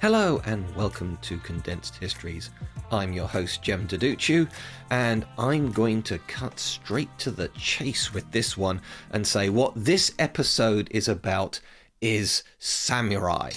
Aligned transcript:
Hello 0.00 0.40
and 0.46 0.64
welcome 0.74 1.18
to 1.20 1.36
Condensed 1.36 1.96
Histories. 1.96 2.48
I'm 2.90 3.12
your 3.12 3.28
host, 3.28 3.62
Jem 3.62 3.86
Duducu, 3.86 4.50
and 4.88 5.26
I'm 5.36 5.70
going 5.72 6.02
to 6.04 6.16
cut 6.20 6.58
straight 6.58 7.10
to 7.18 7.30
the 7.30 7.48
chase 7.48 8.14
with 8.14 8.30
this 8.30 8.56
one 8.56 8.80
and 9.10 9.26
say 9.26 9.50
what 9.50 9.74
this 9.76 10.14
episode 10.18 10.88
is 10.90 11.06
about 11.06 11.60
is 12.00 12.42
samurai. 12.58 13.50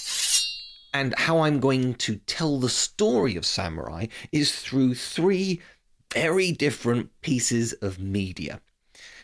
And 0.93 1.15
how 1.17 1.39
I'm 1.39 1.61
going 1.61 1.93
to 1.93 2.17
tell 2.27 2.59
the 2.59 2.67
story 2.67 3.37
of 3.37 3.45
samurai 3.45 4.07
is 4.33 4.53
through 4.53 4.95
three 4.95 5.61
very 6.13 6.51
different 6.51 7.09
pieces 7.21 7.71
of 7.71 7.99
media. 7.99 8.59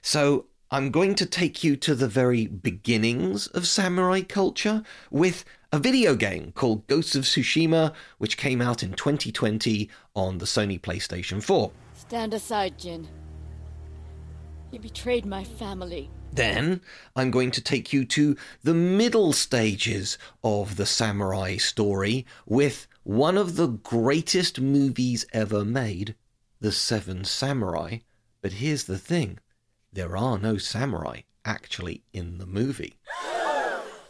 So 0.02 0.46
I'm 0.72 0.92
going 0.92 1.16
to 1.16 1.26
take 1.26 1.64
you 1.64 1.76
to 1.78 1.96
the 1.96 2.08
very 2.08 2.46
beginnings 2.46 3.48
of 3.48 3.68
samurai 3.68 4.22
culture 4.22 4.84
with 5.10 5.44
a 5.72 5.80
video 5.80 6.14
game 6.14 6.52
called 6.52 6.86
Ghosts 6.86 7.16
of 7.16 7.24
Tsushima, 7.24 7.92
which 8.20 8.38
came 8.38 8.62
out 8.62 8.84
in 8.84 8.94
2020 8.94 9.90
on 10.16 10.38
the 10.38 10.46
Sony 10.46 10.80
PlayStation 10.80 11.42
4. 11.42 11.72
Stand 11.96 12.36
aside, 12.36 12.78
Jin. 12.78 13.08
You 14.72 14.80
betrayed 14.80 15.26
my 15.26 15.44
family. 15.44 16.12
Then 16.32 16.82
I'm 17.16 17.32
going 17.32 17.50
to 17.50 17.62
take 17.62 17.92
you 17.92 18.06
to 18.06 18.38
the 18.62 18.76
middle 18.76 19.34
stages 19.34 20.20
of 20.44 20.76
the 20.76 20.86
samurai 20.86 21.58
story 21.58 22.28
with 22.46 22.86
one 23.02 23.40
of 23.40 23.56
the 23.56 23.70
greatest 23.70 24.62
movies 24.62 25.26
ever 25.34 25.66
made, 25.66 26.14
The 26.60 26.72
Seven 26.72 27.26
Samurai. 27.26 27.98
But 28.44 28.54
here's 28.54 28.84
the 28.84 29.00
thing 29.00 29.40
there 29.92 30.16
are 30.16 30.38
no 30.38 30.58
samurai 30.58 31.22
actually 31.46 32.04
in 32.14 32.38
the 32.38 32.46
movie. 32.46 32.96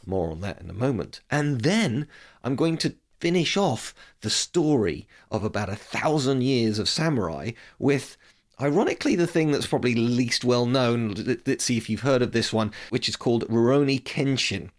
More 0.06 0.32
on 0.32 0.42
that 0.42 0.60
in 0.62 0.70
a 0.70 0.74
moment. 0.74 1.22
And 1.30 1.62
then 1.62 2.08
I'm 2.44 2.56
going 2.56 2.78
to 2.80 2.96
finish 3.20 3.56
off 3.58 3.94
the 4.22 4.30
story 4.30 5.08
of 5.30 5.44
about 5.44 5.70
a 5.70 5.76
thousand 5.76 6.44
years 6.44 6.80
of 6.80 6.90
samurai 6.90 7.52
with. 7.78 8.18
Ironically, 8.62 9.16
the 9.16 9.26
thing 9.28 9.52
that's 9.52 9.68
probably 9.68 9.96
least 9.96 10.44
well 10.44 10.66
known, 10.66 11.14
let- 11.14 11.48
let's 11.48 11.64
see 11.64 11.78
if 11.78 11.90
you've 11.90 12.02
heard 12.02 12.22
of 12.22 12.34
this 12.34 12.52
one, 12.52 12.74
which 12.90 13.08
is 13.08 13.16
called 13.16 13.48
Rurouni 13.48 14.04
Kenshin. 14.04 14.72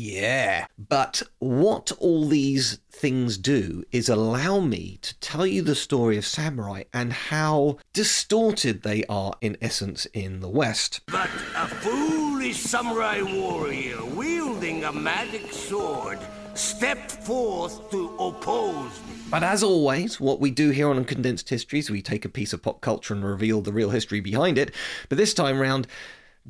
Yeah. 0.00 0.64
But 0.78 1.22
what 1.40 1.92
all 1.98 2.26
these 2.26 2.78
things 2.90 3.36
do 3.36 3.84
is 3.92 4.08
allow 4.08 4.60
me 4.60 4.98
to 5.02 5.14
tell 5.20 5.46
you 5.46 5.60
the 5.60 5.74
story 5.74 6.16
of 6.16 6.24
samurai 6.24 6.84
and 6.94 7.12
how 7.12 7.76
distorted 7.92 8.82
they 8.82 9.04
are, 9.10 9.34
in 9.42 9.58
essence, 9.60 10.06
in 10.06 10.40
the 10.40 10.48
West. 10.48 11.00
But 11.04 11.28
a 11.54 11.66
foolish 11.66 12.60
samurai 12.60 13.20
warrior 13.20 14.02
wielding 14.06 14.84
a 14.84 14.92
magic 14.92 15.52
sword 15.52 16.18
stepped 16.54 17.10
forth 17.10 17.90
to 17.90 18.08
oppose 18.18 18.98
me. 19.06 19.16
But 19.30 19.42
as 19.42 19.62
always, 19.62 20.18
what 20.18 20.40
we 20.40 20.50
do 20.50 20.70
here 20.70 20.88
on 20.88 21.04
Condensed 21.04 21.50
Histories, 21.50 21.90
we 21.90 22.00
take 22.00 22.24
a 22.24 22.30
piece 22.30 22.54
of 22.54 22.62
pop 22.62 22.80
culture 22.80 23.12
and 23.12 23.22
reveal 23.22 23.60
the 23.60 23.72
real 23.72 23.90
history 23.90 24.20
behind 24.20 24.56
it. 24.56 24.74
But 25.10 25.18
this 25.18 25.34
time 25.34 25.60
round, 25.60 25.86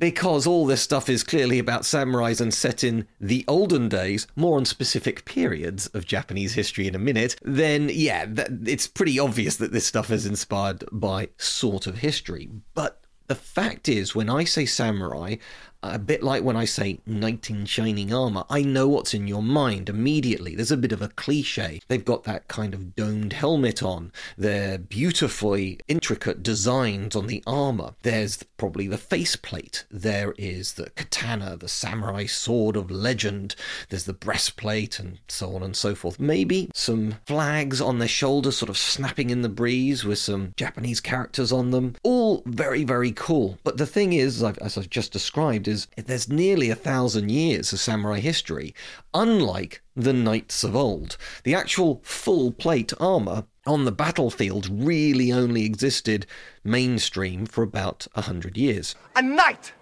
because 0.01 0.47
all 0.47 0.67
this 0.67 0.83
stuff 0.83 1.09
is 1.09 1.23
clearly 1.23 1.61
about 1.61 1.83
samurais 1.83 2.41
and 2.41 2.53
set 2.53 2.83
in 2.83 3.07
the 3.21 3.45
olden 3.47 3.89
days, 3.89 4.27
more 4.35 4.57
on 4.57 4.65
specific 4.65 5.25
periods 5.25 5.87
of 5.89 6.07
Japanese 6.07 6.55
history 6.55 6.89
in 6.89 6.95
a 6.95 6.99
minute, 6.99 7.37
then 7.43 7.91
yeah, 7.93 8.25
that, 8.27 8.49
it's 8.65 8.89
pretty 8.89 9.19
obvious 9.19 9.57
that 9.57 9.73
this 9.73 9.87
stuff 9.87 10.11
is 10.11 10.27
inspired 10.27 10.85
by 10.91 11.29
sort 11.37 11.87
of 11.87 11.99
history. 11.99 12.49
But 12.75 13.05
the 13.27 13.35
fact 13.37 13.89
is, 13.89 14.15
when 14.15 14.29
I 14.29 14.43
say 14.43 14.67
samurai, 14.67 15.37
a 15.83 15.99
bit 15.99 16.23
like 16.23 16.43
when 16.43 16.57
I 16.57 16.65
say 16.65 17.01
knight 17.07 17.49
in 17.51 17.65
shining 17.65 18.13
armor, 18.13 18.45
I 18.51 18.63
know 18.63 18.89
what's 18.89 19.15
in 19.15 19.27
your 19.27 19.43
mind 19.43 19.89
immediately. 19.89 20.55
There's 20.55 20.71
a 20.71 20.77
bit 20.77 20.93
of 20.93 21.03
a 21.03 21.09
cliche. 21.09 21.81
They've 21.89 22.05
got 22.05 22.25
that 22.25 22.49
kind 22.49 22.75
of 22.75 22.95
domed 22.95 23.33
helmet 23.33 23.83
on. 23.83 24.13
They're 24.37 24.79
beautifully 24.79 25.81
intricate 25.89 26.43
designs 26.43 27.17
on 27.17 27.27
the 27.27 27.43
armor. 27.47 27.95
There's 28.03 28.43
probably 28.57 28.89
the 28.89 28.99
faceplate. 28.99 29.85
There 29.91 30.35
is 30.37 30.75
the 30.75 30.91
katana, 30.91 31.57
the 31.57 31.69
samurai 31.69 32.27
sword 32.27 32.77
of 32.77 32.91
legend. 32.91 33.55
There's 33.89 34.05
the 34.05 34.13
breastplate 34.13 34.99
and 34.99 35.19
so 35.29 35.55
on 35.55 35.63
and 35.63 35.77
so 35.77 35.95
forth. 35.95 36.21
Maybe 36.21 36.71
some 36.75 37.17
flags 37.27 37.81
on 37.81 37.99
their 37.99 38.09
shoulders, 38.09 38.59
sort 38.59 38.69
of 38.69 38.77
snapping 38.77 39.31
in 39.31 39.43
the 39.43 39.49
breeze 39.49 40.05
with 40.05 40.19
some 40.19 40.53
Japanese 40.57 41.01
characters 41.01 41.53
on 41.53 41.71
them. 41.71 41.97
All 42.03 42.43
very, 42.45 42.85
very 42.85 43.13
cool. 43.13 43.59
But 43.65 43.79
the 43.79 43.87
thing 43.87 44.13
is, 44.13 44.43
as 44.43 44.77
I've 44.77 44.91
just 44.91 45.13
described, 45.13 45.69
is 45.71 45.87
there's 45.97 46.29
nearly 46.29 46.69
a 46.69 46.75
thousand 46.75 47.31
years 47.31 47.73
of 47.73 47.81
samurai 47.81 48.21
history, 48.21 48.75
unlike 49.15 49.83
the 49.97 50.13
knights 50.13 50.63
of 50.65 50.77
old. 50.77 51.17
The 51.45 51.55
actual 51.55 52.01
full 52.05 52.53
plate 52.53 52.93
armor 53.01 53.45
on 53.67 53.85
the 53.85 53.93
battlefield 53.93 54.69
really 54.71 55.33
only 55.33 55.65
existed 55.65 56.27
mainstream 56.65 57.47
for 57.47 57.63
about 57.63 58.07
a 58.15 58.23
hundred 58.23 58.57
years. 58.57 58.95
A 59.17 59.23
knight, 59.23 59.73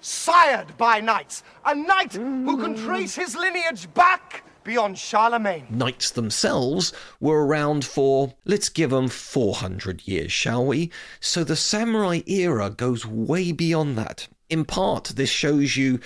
sired 0.00 0.76
by 0.76 1.00
knights. 1.00 1.42
A 1.64 1.74
knight 1.74 2.12
who 2.12 2.58
can 2.58 2.76
mm. 2.76 2.84
trace 2.84 3.14
his 3.14 3.34
lineage 3.34 3.92
back 3.94 4.44
beyond 4.64 4.98
Charlemagne. 4.98 5.66
Knights 5.70 6.10
themselves 6.10 6.92
were 7.20 7.46
around 7.46 7.84
for, 7.84 8.34
let's 8.44 8.68
give 8.68 8.90
them 8.90 9.08
400 9.08 10.06
years, 10.06 10.32
shall 10.32 10.64
we? 10.64 10.90
So 11.20 11.44
the 11.44 11.56
samurai 11.56 12.20
era 12.26 12.70
goes 12.70 13.06
way 13.06 13.52
beyond 13.52 13.98
that. 13.98 14.28
In 14.52 14.66
part, 14.66 15.04
this 15.16 15.30
shows 15.30 15.78
you 15.78 15.98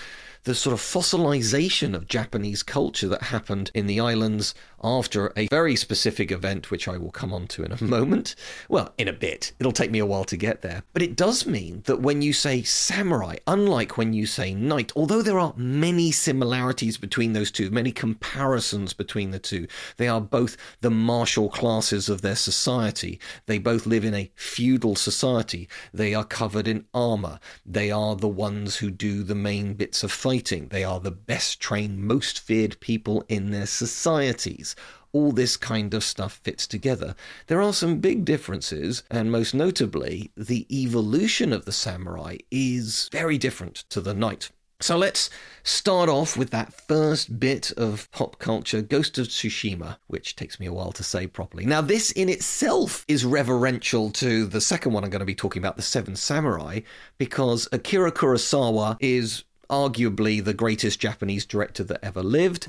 the 0.47 0.55
sort 0.55 0.73
of 0.73 0.81
fossilization 0.81 1.93
of 1.93 2.07
Japanese 2.07 2.63
culture 2.63 3.09
that 3.09 3.25
happened 3.25 3.69
in 3.75 3.89
the 3.89 3.99
islands 3.99 4.55
after 4.83 5.33
a 5.37 5.49
very 5.49 5.75
specific 5.75 6.31
event, 6.31 6.71
which 6.71 6.87
I 6.87 6.97
will 6.97 7.11
come 7.11 7.33
on 7.33 7.49
to 7.49 7.65
in 7.65 7.73
a 7.73 7.83
moment. 7.97 8.37
Well, 8.69 8.95
in 8.97 9.09
a 9.09 9.13
bit. 9.13 9.53
It'll 9.59 9.73
take 9.73 9.91
me 9.91 9.99
a 9.99 10.07
while 10.07 10.25
to 10.25 10.37
get 10.37 10.63
there. 10.63 10.85
But 10.93 11.03
it 11.03 11.17
does 11.17 11.47
mean 11.47 11.83
that 11.87 12.01
when 12.01 12.23
you 12.23 12.33
say 12.33 12.63
samurai, 12.63 13.37
unlike 13.49 13.99
when 13.99 14.13
you 14.13 14.25
say 14.25 14.55
knight, 14.55 14.93
although 14.95 15.21
there 15.21 15.41
are 15.41 15.53
many 15.57 16.13
similarities 16.13 16.97
between 16.97 17.33
those 17.33 17.51
two, 17.51 17.69
many 17.71 17.91
comparisons 17.91 18.93
between 18.93 19.33
the 19.33 19.41
two, 19.41 19.67
they 19.97 20.07
are 20.07 20.21
both 20.21 20.57
the 20.81 20.91
martial 20.91 21.49
classes 21.49 22.09
of 22.09 22.23
their 22.23 22.37
society. 22.37 23.19
They 23.47 23.59
both 23.59 23.85
live 23.85 24.05
in 24.05 24.15
a 24.15 24.31
feudal 24.37 24.95
society. 24.95 25.69
They 25.93 26.15
are 26.15 26.25
covered 26.25 26.69
in 26.69 26.87
armor. 26.95 27.41
They 27.65 27.91
are 27.91 28.15
the 28.15 28.29
ones 28.29 28.77
who 28.77 28.93
do 28.93 29.25
the 29.25 29.35
main 29.35 29.75
bits 29.75 30.05
of 30.05 30.13
fighting. 30.13 30.36
They 30.71 30.85
are 30.85 31.01
the 31.01 31.11
best 31.11 31.61
trained, 31.61 32.05
most 32.05 32.41
feared 32.41 32.79
people 32.81 33.25
in 33.29 33.51
their 33.51 33.67
societies 33.67 34.77
all 35.13 35.33
this 35.33 35.57
kind 35.57 35.95
of 35.95 36.05
stuff 36.05 36.41
fits 36.45 36.67
together. 36.67 37.15
There 37.47 37.63
are 37.63 37.73
some 37.73 38.01
big 38.01 38.27
differences, 38.27 39.03
and 39.11 39.33
most 39.33 39.55
notably, 39.55 40.31
the 40.37 40.67
evolution 40.71 41.55
of 41.55 41.65
the 41.65 41.73
samurai 41.73 42.37
is 42.51 43.09
very 43.11 43.39
different 43.39 43.77
to 43.89 44.03
the 44.03 44.13
knight. 44.13 44.51
So 44.81 44.99
let's 44.99 45.31
start 45.63 46.11
off 46.11 46.37
with 46.37 46.51
that 46.51 46.75
first 46.87 47.41
bit 47.41 47.73
of 47.79 48.11
pop 48.11 48.39
culture, 48.39 48.83
Ghost 48.83 49.17
of 49.17 49.29
Tsushima, 49.29 49.97
which 50.07 50.37
takes 50.37 50.61
me 50.61 50.67
a 50.67 50.73
while 50.73 50.93
to 50.93 51.03
say 51.03 51.27
properly. 51.27 51.65
Now, 51.65 51.81
this 51.81 52.11
in 52.11 52.29
itself 52.29 53.03
is 53.09 53.25
reverential 53.25 54.11
to 54.11 54.45
the 54.45 54.61
second 54.61 54.93
one 54.93 55.03
I'm 55.03 55.09
going 55.09 55.21
to 55.21 55.25
be 55.25 55.35
talking 55.35 55.63
about, 55.63 55.77
The 55.77 55.83
Seven 55.83 56.15
Samurai, 56.15 56.81
because 57.17 57.67
Akira 57.73 58.13
Kurosawa 58.13 58.99
is 59.01 59.45
arguably 59.69 60.45
the 60.45 60.55
greatest 60.55 61.01
Japanese 61.01 61.45
director 61.45 61.85
that 61.85 62.01
ever 62.03 62.23
lived. 62.23 62.69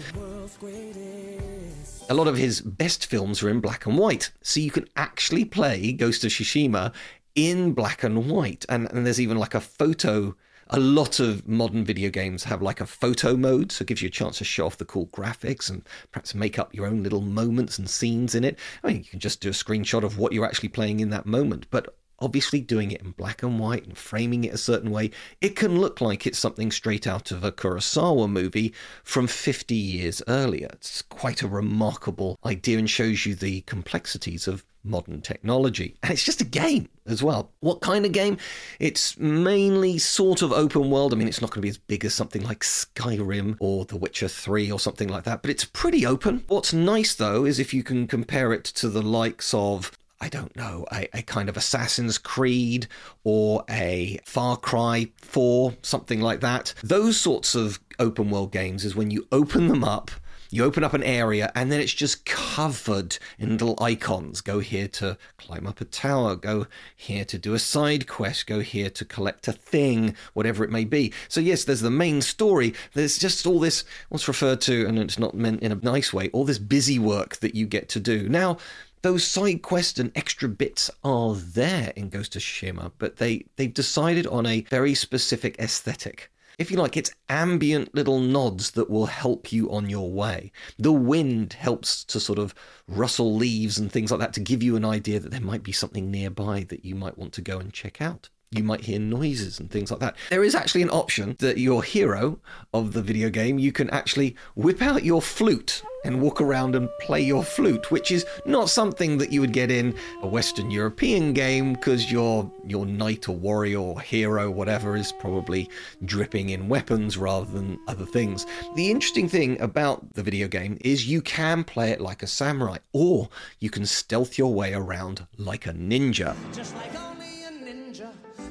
A 2.09 2.13
lot 2.13 2.27
of 2.27 2.37
his 2.37 2.61
best 2.61 3.05
films 3.05 3.43
are 3.43 3.49
in 3.49 3.59
black 3.59 3.85
and 3.85 3.97
white, 3.97 4.31
so 4.41 4.59
you 4.59 4.71
can 4.71 4.87
actually 4.95 5.45
play 5.45 5.91
Ghost 5.91 6.23
of 6.23 6.31
Tsushima 6.31 6.93
in 7.35 7.73
black 7.73 8.03
and 8.03 8.29
white. 8.29 8.65
And, 8.69 8.91
and 8.91 9.05
there's 9.05 9.21
even 9.21 9.37
like 9.37 9.53
a 9.53 9.61
photo 9.61 10.35
a 10.69 10.79
lot 10.79 11.19
of 11.19 11.47
modern 11.47 11.85
video 11.85 12.09
games 12.09 12.43
have 12.43 12.61
like 12.61 12.81
a 12.81 12.85
photo 12.85 13.37
mode, 13.37 13.71
so 13.71 13.83
it 13.83 13.87
gives 13.87 14.01
you 14.01 14.07
a 14.07 14.11
chance 14.11 14.39
to 14.39 14.43
show 14.43 14.65
off 14.65 14.77
the 14.77 14.85
cool 14.85 15.07
graphics 15.07 15.69
and 15.69 15.83
perhaps 16.11 16.35
make 16.35 16.59
up 16.59 16.73
your 16.73 16.85
own 16.85 17.03
little 17.03 17.21
moments 17.21 17.79
and 17.79 17.89
scenes 17.89 18.35
in 18.35 18.43
it. 18.43 18.59
I 18.83 18.87
mean, 18.87 18.97
you 18.97 19.03
can 19.05 19.19
just 19.19 19.39
do 19.39 19.49
a 19.49 19.53
screenshot 19.53 20.03
of 20.03 20.17
what 20.17 20.33
you're 20.33 20.45
actually 20.45 20.69
playing 20.69 20.99
in 20.99 21.09
that 21.11 21.25
moment, 21.25 21.67
but 21.71 21.95
obviously 22.19 22.61
doing 22.61 22.91
it 22.91 23.01
in 23.01 23.11
black 23.11 23.43
and 23.43 23.59
white 23.59 23.85
and 23.85 23.97
framing 23.97 24.43
it 24.43 24.53
a 24.53 24.57
certain 24.57 24.91
way, 24.91 25.11
it 25.41 25.55
can 25.55 25.79
look 25.79 26.01
like 26.01 26.25
it's 26.25 26.39
something 26.39 26.71
straight 26.71 27.07
out 27.07 27.31
of 27.31 27.43
a 27.43 27.51
Kurosawa 27.51 28.29
movie 28.29 28.73
from 29.03 29.27
50 29.27 29.75
years 29.75 30.21
earlier. 30.27 30.69
It's 30.73 31.01
quite 31.01 31.41
a 31.41 31.47
remarkable 31.47 32.37
idea 32.45 32.77
and 32.77 32.89
shows 32.89 33.25
you 33.25 33.35
the 33.35 33.61
complexities 33.61 34.47
of 34.47 34.63
modern 34.83 35.21
technology. 35.21 35.95
And 36.01 36.11
it's 36.11 36.23
just 36.23 36.41
a 36.41 36.45
game 36.45 36.89
as 37.05 37.21
well. 37.21 37.51
What 37.59 37.81
kind 37.81 38.05
of 38.05 38.11
game? 38.11 38.37
It's 38.79 39.17
mainly 39.17 39.97
sort 39.97 40.41
of 40.41 40.51
open 40.51 40.89
world. 40.89 41.13
I 41.13 41.17
mean, 41.17 41.27
it's 41.27 41.41
not 41.41 41.49
going 41.51 41.61
to 41.61 41.65
be 41.65 41.69
as 41.69 41.77
big 41.77 42.05
as 42.05 42.13
something 42.13 42.43
like 42.43 42.61
Skyrim 42.61 43.57
or 43.59 43.85
The 43.85 43.97
Witcher 43.97 44.27
3 44.27 44.71
or 44.71 44.79
something 44.79 45.09
like 45.09 45.25
that, 45.25 45.41
but 45.41 45.51
it's 45.51 45.65
pretty 45.65 46.05
open. 46.05 46.43
What's 46.47 46.73
nice 46.73 47.13
though 47.13 47.45
is 47.45 47.59
if 47.59 47.73
you 47.73 47.83
can 47.83 48.07
compare 48.07 48.53
it 48.53 48.63
to 48.65 48.89
the 48.89 49.01
likes 49.01 49.53
of 49.53 49.91
I 50.19 50.29
don't 50.29 50.55
know, 50.55 50.85
a, 50.91 51.07
a, 51.13 51.21
kind 51.21 51.47
of 51.47 51.57
Assassin's 51.57 52.17
Creed 52.17 52.87
or 53.23 53.63
a 53.69 54.19
Far 54.25 54.57
Cry 54.57 55.11
4, 55.17 55.75
something 55.83 56.21
like 56.21 56.39
that. 56.39 56.73
Those 56.83 57.19
sorts 57.19 57.53
of 57.53 57.79
open 57.99 58.31
world 58.31 58.51
games 58.51 58.83
is 58.83 58.95
when 58.95 59.11
you 59.11 59.27
open 59.31 59.67
them 59.67 59.83
up. 59.83 60.09
You 60.49 60.63
open 60.63 60.83
up 60.83 60.93
an 60.93 61.03
area 61.03 61.51
and 61.55 61.71
then 61.71 61.81
it's 61.81 61.93
just 61.93 62.25
covered 62.25 63.17
in 63.37 63.57
little 63.57 63.77
icons. 63.81 64.39
Go 64.39 64.59
here 64.59 64.87
to 64.87 65.17
climb 65.37 65.67
up 65.67 65.81
a 65.81 65.85
tower, 65.85 66.35
go 66.37 66.67
here 66.95 67.25
to 67.25 67.37
do 67.37 67.53
a 67.53 67.59
side 67.59 68.07
quest, 68.07 68.47
go 68.47 68.61
here 68.61 68.89
to 68.89 69.03
collect 69.03 69.47
a 69.49 69.51
thing, 69.51 70.15
whatever 70.33 70.63
it 70.63 70.71
may 70.71 70.85
be. 70.85 71.11
So, 71.27 71.41
yes, 71.41 71.65
there's 71.65 71.81
the 71.81 71.91
main 71.91 72.21
story. 72.21 72.73
There's 72.93 73.17
just 73.17 73.45
all 73.45 73.59
this, 73.59 73.83
what's 74.07 74.29
referred 74.29 74.61
to, 74.61 74.87
and 74.87 74.97
it's 74.97 75.19
not 75.19 75.35
meant 75.35 75.61
in 75.61 75.73
a 75.73 75.75
nice 75.75 76.13
way, 76.13 76.29
all 76.29 76.45
this 76.45 76.59
busy 76.59 76.97
work 76.97 77.37
that 77.37 77.53
you 77.53 77.65
get 77.65 77.89
to 77.89 77.99
do. 77.99 78.29
Now, 78.29 78.57
those 79.07 79.23
side 79.23 79.61
quests 79.61 79.99
and 79.99 80.11
extra 80.15 80.49
bits 80.49 80.91
are 81.01 81.33
there 81.33 81.93
in 81.95 82.09
Ghost 82.09 82.35
of 82.35 82.41
Tsushima, 82.41 82.91
but 82.97 83.15
they, 83.15 83.45
they've 83.55 83.73
decided 83.73 84.27
on 84.27 84.45
a 84.45 84.63
very 84.63 84.93
specific 84.93 85.57
aesthetic. 85.59 86.29
If 86.57 86.69
you 86.69 86.75
like, 86.75 86.97
it's 86.97 87.15
ambient 87.29 87.95
little 87.95 88.19
nods 88.19 88.71
that 88.71 88.89
will 88.89 89.05
help 89.05 89.53
you 89.53 89.71
on 89.71 89.89
your 89.89 90.11
way. 90.11 90.51
The 90.77 90.91
wind 90.91 91.53
helps 91.53 92.03
to 92.03 92.19
sort 92.19 92.37
of 92.37 92.53
rustle 92.85 93.33
leaves 93.33 93.79
and 93.79 93.89
things 93.89 94.11
like 94.11 94.19
that 94.19 94.33
to 94.33 94.41
give 94.41 94.61
you 94.61 94.75
an 94.75 94.83
idea 94.83 95.21
that 95.21 95.31
there 95.31 95.39
might 95.39 95.63
be 95.63 95.71
something 95.71 96.11
nearby 96.11 96.65
that 96.67 96.83
you 96.83 96.93
might 96.93 97.17
want 97.17 97.31
to 97.33 97.41
go 97.41 97.59
and 97.59 97.71
check 97.71 98.01
out 98.01 98.27
you 98.51 98.63
might 98.63 98.81
hear 98.81 98.99
noises 98.99 99.59
and 99.59 99.69
things 99.69 99.91
like 99.91 99.99
that. 99.99 100.15
There 100.29 100.43
is 100.43 100.55
actually 100.55 100.81
an 100.81 100.89
option 100.89 101.35
that 101.39 101.57
your 101.57 101.83
hero 101.83 102.39
of 102.73 102.93
the 102.93 103.01
video 103.01 103.29
game, 103.29 103.59
you 103.59 103.73
can 103.73 103.89
actually 103.89 104.35
whip 104.55 104.81
out 104.81 105.03
your 105.03 105.21
flute 105.21 105.83
and 106.05 106.21
walk 106.21 106.39
around 106.39 106.73
and 106.73 106.87
play 107.01 107.21
your 107.21 107.43
flute, 107.43 107.91
which 107.91 108.09
is 108.09 108.25
not 108.45 108.69
something 108.69 109.17
that 109.17 109.33
you 109.33 109.41
would 109.41 109.51
get 109.51 109.69
in 109.69 109.93
a 110.21 110.27
Western 110.27 110.71
European 110.71 111.33
game 111.33 111.73
because 111.73 112.09
your 112.09 112.49
your 112.65 112.85
knight 112.85 113.27
or 113.27 113.35
warrior 113.35 113.79
or 113.79 113.99
hero, 113.99 114.49
whatever, 114.49 114.95
is 114.95 115.11
probably 115.11 115.69
dripping 116.05 116.49
in 116.49 116.69
weapons 116.69 117.17
rather 117.17 117.51
than 117.51 117.77
other 117.89 118.05
things. 118.05 118.45
The 118.75 118.89
interesting 118.89 119.27
thing 119.27 119.59
about 119.59 120.13
the 120.13 120.23
video 120.23 120.47
game 120.47 120.77
is 120.85 121.07
you 121.07 121.21
can 121.21 121.65
play 121.65 121.91
it 121.91 121.99
like 121.99 122.23
a 122.23 122.27
samurai, 122.27 122.77
or 122.93 123.27
you 123.59 123.69
can 123.69 123.85
stealth 123.85 124.37
your 124.37 124.53
way 124.53 124.73
around 124.73 125.27
like 125.37 125.65
a 125.65 125.73
ninja. 125.73 126.33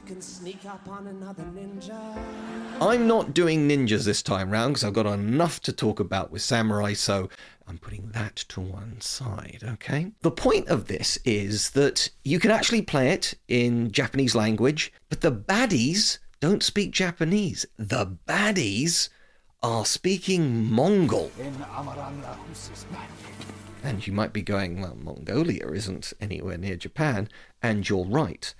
Can 0.06 0.22
sneak 0.22 0.64
up 0.66 0.86
on 0.88 1.08
another 1.08 1.42
ninja. 1.42 2.16
I'm 2.80 3.08
not 3.08 3.34
doing 3.34 3.68
ninjas 3.68 4.04
this 4.04 4.22
time 4.22 4.50
round 4.50 4.74
because 4.74 4.84
I've 4.84 4.92
got 4.92 5.06
enough 5.06 5.58
to 5.62 5.72
talk 5.72 5.98
about 5.98 6.30
with 6.30 6.42
samurai, 6.42 6.92
so 6.92 7.28
I'm 7.66 7.78
putting 7.78 8.10
that 8.12 8.36
to 8.36 8.60
one 8.60 9.00
side, 9.00 9.64
okay? 9.64 10.12
The 10.20 10.30
point 10.30 10.68
of 10.68 10.86
this 10.86 11.18
is 11.24 11.70
that 11.70 12.08
you 12.22 12.38
can 12.38 12.52
actually 12.52 12.82
play 12.82 13.10
it 13.10 13.34
in 13.48 13.90
Japanese 13.90 14.36
language, 14.36 14.92
but 15.08 15.22
the 15.22 15.32
baddies 15.32 16.18
don't 16.38 16.62
speak 16.62 16.92
Japanese. 16.92 17.66
The 17.76 18.16
baddies 18.28 19.08
are 19.60 19.84
speaking 19.84 20.70
Mongol. 20.70 21.32
And 23.82 24.06
you 24.06 24.12
might 24.12 24.32
be 24.32 24.42
going, 24.42 24.80
well, 24.80 24.96
Mongolia 25.00 25.66
isn't 25.68 26.12
anywhere 26.20 26.58
near 26.58 26.76
Japan, 26.76 27.28
and 27.60 27.88
you're 27.88 28.06
right 28.06 28.54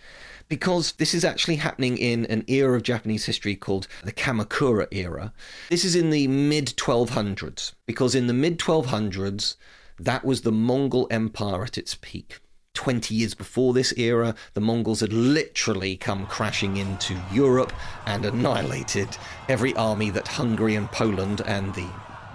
because 0.48 0.92
this 0.92 1.14
is 1.14 1.24
actually 1.24 1.56
happening 1.56 1.98
in 1.98 2.26
an 2.26 2.44
era 2.46 2.76
of 2.76 2.82
Japanese 2.82 3.26
history 3.26 3.56
called 3.56 3.88
the 4.04 4.12
Kamakura 4.12 4.86
era. 4.90 5.32
This 5.70 5.84
is 5.84 5.96
in 5.96 6.10
the 6.10 6.28
mid 6.28 6.68
1200s, 6.76 7.72
because 7.86 8.14
in 8.14 8.26
the 8.26 8.34
mid 8.34 8.58
1200s, 8.58 9.56
that 9.98 10.24
was 10.24 10.42
the 10.42 10.52
Mongol 10.52 11.08
Empire 11.10 11.64
at 11.64 11.78
its 11.78 11.94
peak. 11.94 12.40
20 12.74 13.14
years 13.14 13.34
before 13.34 13.72
this 13.72 13.94
era, 13.96 14.34
the 14.52 14.60
Mongols 14.60 15.00
had 15.00 15.12
literally 15.12 15.96
come 15.96 16.26
crashing 16.26 16.76
into 16.76 17.18
Europe 17.32 17.72
and 18.04 18.26
annihilated 18.26 19.08
every 19.48 19.74
army 19.76 20.10
that 20.10 20.28
Hungary 20.28 20.74
and 20.74 20.90
Poland 20.92 21.40
and 21.46 21.74
the 21.74 21.88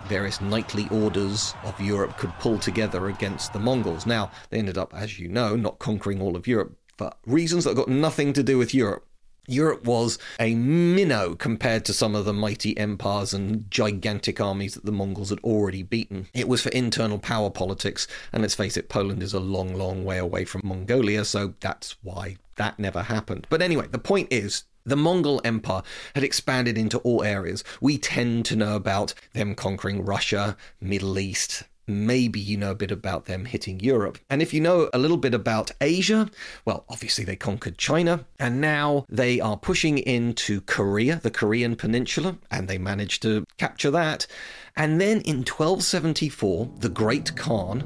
various 0.06 0.42
knightly 0.42 0.90
orders 0.90 1.54
of 1.64 1.80
Europe 1.80 2.18
could 2.18 2.34
pull 2.40 2.58
together 2.58 3.08
against 3.08 3.54
the 3.54 3.60
Mongols. 3.60 4.06
Now, 4.08 4.32
they 4.50 4.58
ended 4.58 4.78
up, 4.78 4.94
as 4.96 5.20
you 5.20 5.30
know, 5.30 5.56
not 5.56 5.80
conquering 5.80 6.20
all 6.20 6.36
of 6.36 6.48
Europe, 6.48 6.76
for 6.98 7.12
reasons 7.26 7.64
that 7.64 7.76
got 7.76 7.88
nothing 7.88 8.34
to 8.34 8.44
do 8.44 8.58
with 8.58 8.74
Europe. 8.74 9.06
Europe 9.48 9.86
was 9.86 10.20
a 10.40 10.54
minnow 10.54 11.36
compared 11.36 11.84
to 11.86 11.94
some 11.94 12.16
of 12.16 12.26
the 12.26 12.34
mighty 12.34 12.78
empires 12.78 13.34
and 13.34 13.70
gigantic 13.72 14.40
armies 14.40 14.76
that 14.76 14.86
the 14.86 14.92
Mongols 14.92 15.30
had 15.30 15.40
already 15.40 15.82
beaten. 15.82 16.28
It 16.34 16.48
was 16.48 16.62
for 16.62 16.70
internal 16.70 17.18
power 17.18 17.50
politics, 17.50 18.08
and 18.32 18.44
let's 18.44 18.56
face 18.56 18.78
it, 18.78 18.88
Poland 18.88 19.24
is 19.24 19.34
a 19.34 19.40
long, 19.40 19.74
long 19.74 20.06
way 20.06 20.20
away 20.20 20.46
from 20.46 20.62
Mongolia, 20.64 21.26
so 21.26 21.56
that's 21.60 21.96
why 22.04 22.38
that 22.56 22.78
never 22.78 23.02
happened. 23.02 23.48
But 23.50 23.64
anyway, 23.64 23.88
the 23.90 23.98
point 23.98 24.32
is 24.32 24.64
the 24.86 24.96
Mongol 24.96 25.42
Empire 25.44 25.84
had 26.16 26.24
expanded 26.24 26.78
into 26.78 27.00
all 27.00 27.24
areas. 27.24 27.64
We 27.82 27.98
tend 27.98 28.46
to 28.46 28.56
know 28.56 28.76
about 28.76 29.14
them 29.34 29.56
conquering 29.56 30.06
Russia, 30.06 30.56
Middle 30.80 31.20
East, 31.20 31.64
maybe 31.88 32.40
you 32.40 32.58
know 32.58 32.72
a 32.72 32.76
bit 32.76 32.92
about 32.92 33.26
them 33.26 33.46
hitting 33.46 33.80
Europe. 33.80 34.20
And 34.30 34.42
if 34.42 34.54
you 34.54 34.62
know 34.62 34.90
a 34.94 35.00
little 35.00 35.18
bit 35.18 35.34
about 35.34 35.72
Asia, 35.82 36.30
well, 36.66 36.86
obviously 36.90 37.24
they 37.24 37.36
conquered 37.36 37.78
China, 37.78 38.26
and 38.40 38.62
now 38.62 39.06
they 39.10 39.40
are 39.40 39.58
pushing 39.58 39.98
into 39.98 40.62
Korea, 40.62 41.20
the 41.22 41.32
Korean 41.32 41.76
peninsula, 41.76 42.38
and 42.50 42.68
they 42.68 42.78
managed 42.78 43.22
to 43.24 43.46
capture 43.58 43.92
that. 43.92 44.28
And 44.76 45.02
then 45.02 45.22
in 45.22 45.38
1274, 45.38 46.72
the 46.80 46.90
Great 46.90 47.36
Khan 47.36 47.84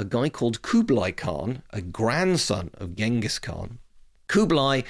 a 0.00 0.04
guy 0.04 0.30
called 0.30 0.62
Kublai 0.62 1.10
Khan, 1.10 1.62
a 1.70 1.82
grandson 1.82 2.70
of 2.78 2.96
Genghis 2.96 3.38
Khan, 3.38 3.80
Kublai 4.30 4.82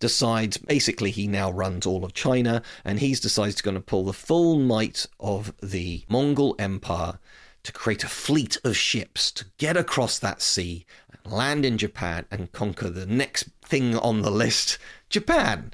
decides 0.00 0.56
basically 0.56 1.12
he 1.12 1.28
now 1.28 1.52
runs 1.52 1.86
all 1.86 2.04
of 2.04 2.14
China 2.14 2.62
and 2.84 2.98
he's 2.98 3.20
decided 3.20 3.56
to 3.56 3.62
going 3.62 3.76
to 3.76 3.80
pull 3.80 4.04
the 4.04 4.12
full 4.12 4.58
might 4.58 5.06
of 5.20 5.54
the 5.62 6.02
Mongol 6.08 6.56
Empire 6.58 7.20
to 7.62 7.72
create 7.72 8.02
a 8.02 8.08
fleet 8.08 8.58
of 8.64 8.76
ships 8.76 9.30
to 9.30 9.44
get 9.56 9.76
across 9.76 10.18
that 10.18 10.42
sea, 10.42 10.84
and 11.12 11.32
land 11.32 11.64
in 11.64 11.78
Japan 11.78 12.24
and 12.32 12.50
conquer 12.50 12.90
the 12.90 13.06
next 13.06 13.48
thing 13.64 13.96
on 13.96 14.22
the 14.22 14.32
list, 14.32 14.78
Japan. 15.08 15.70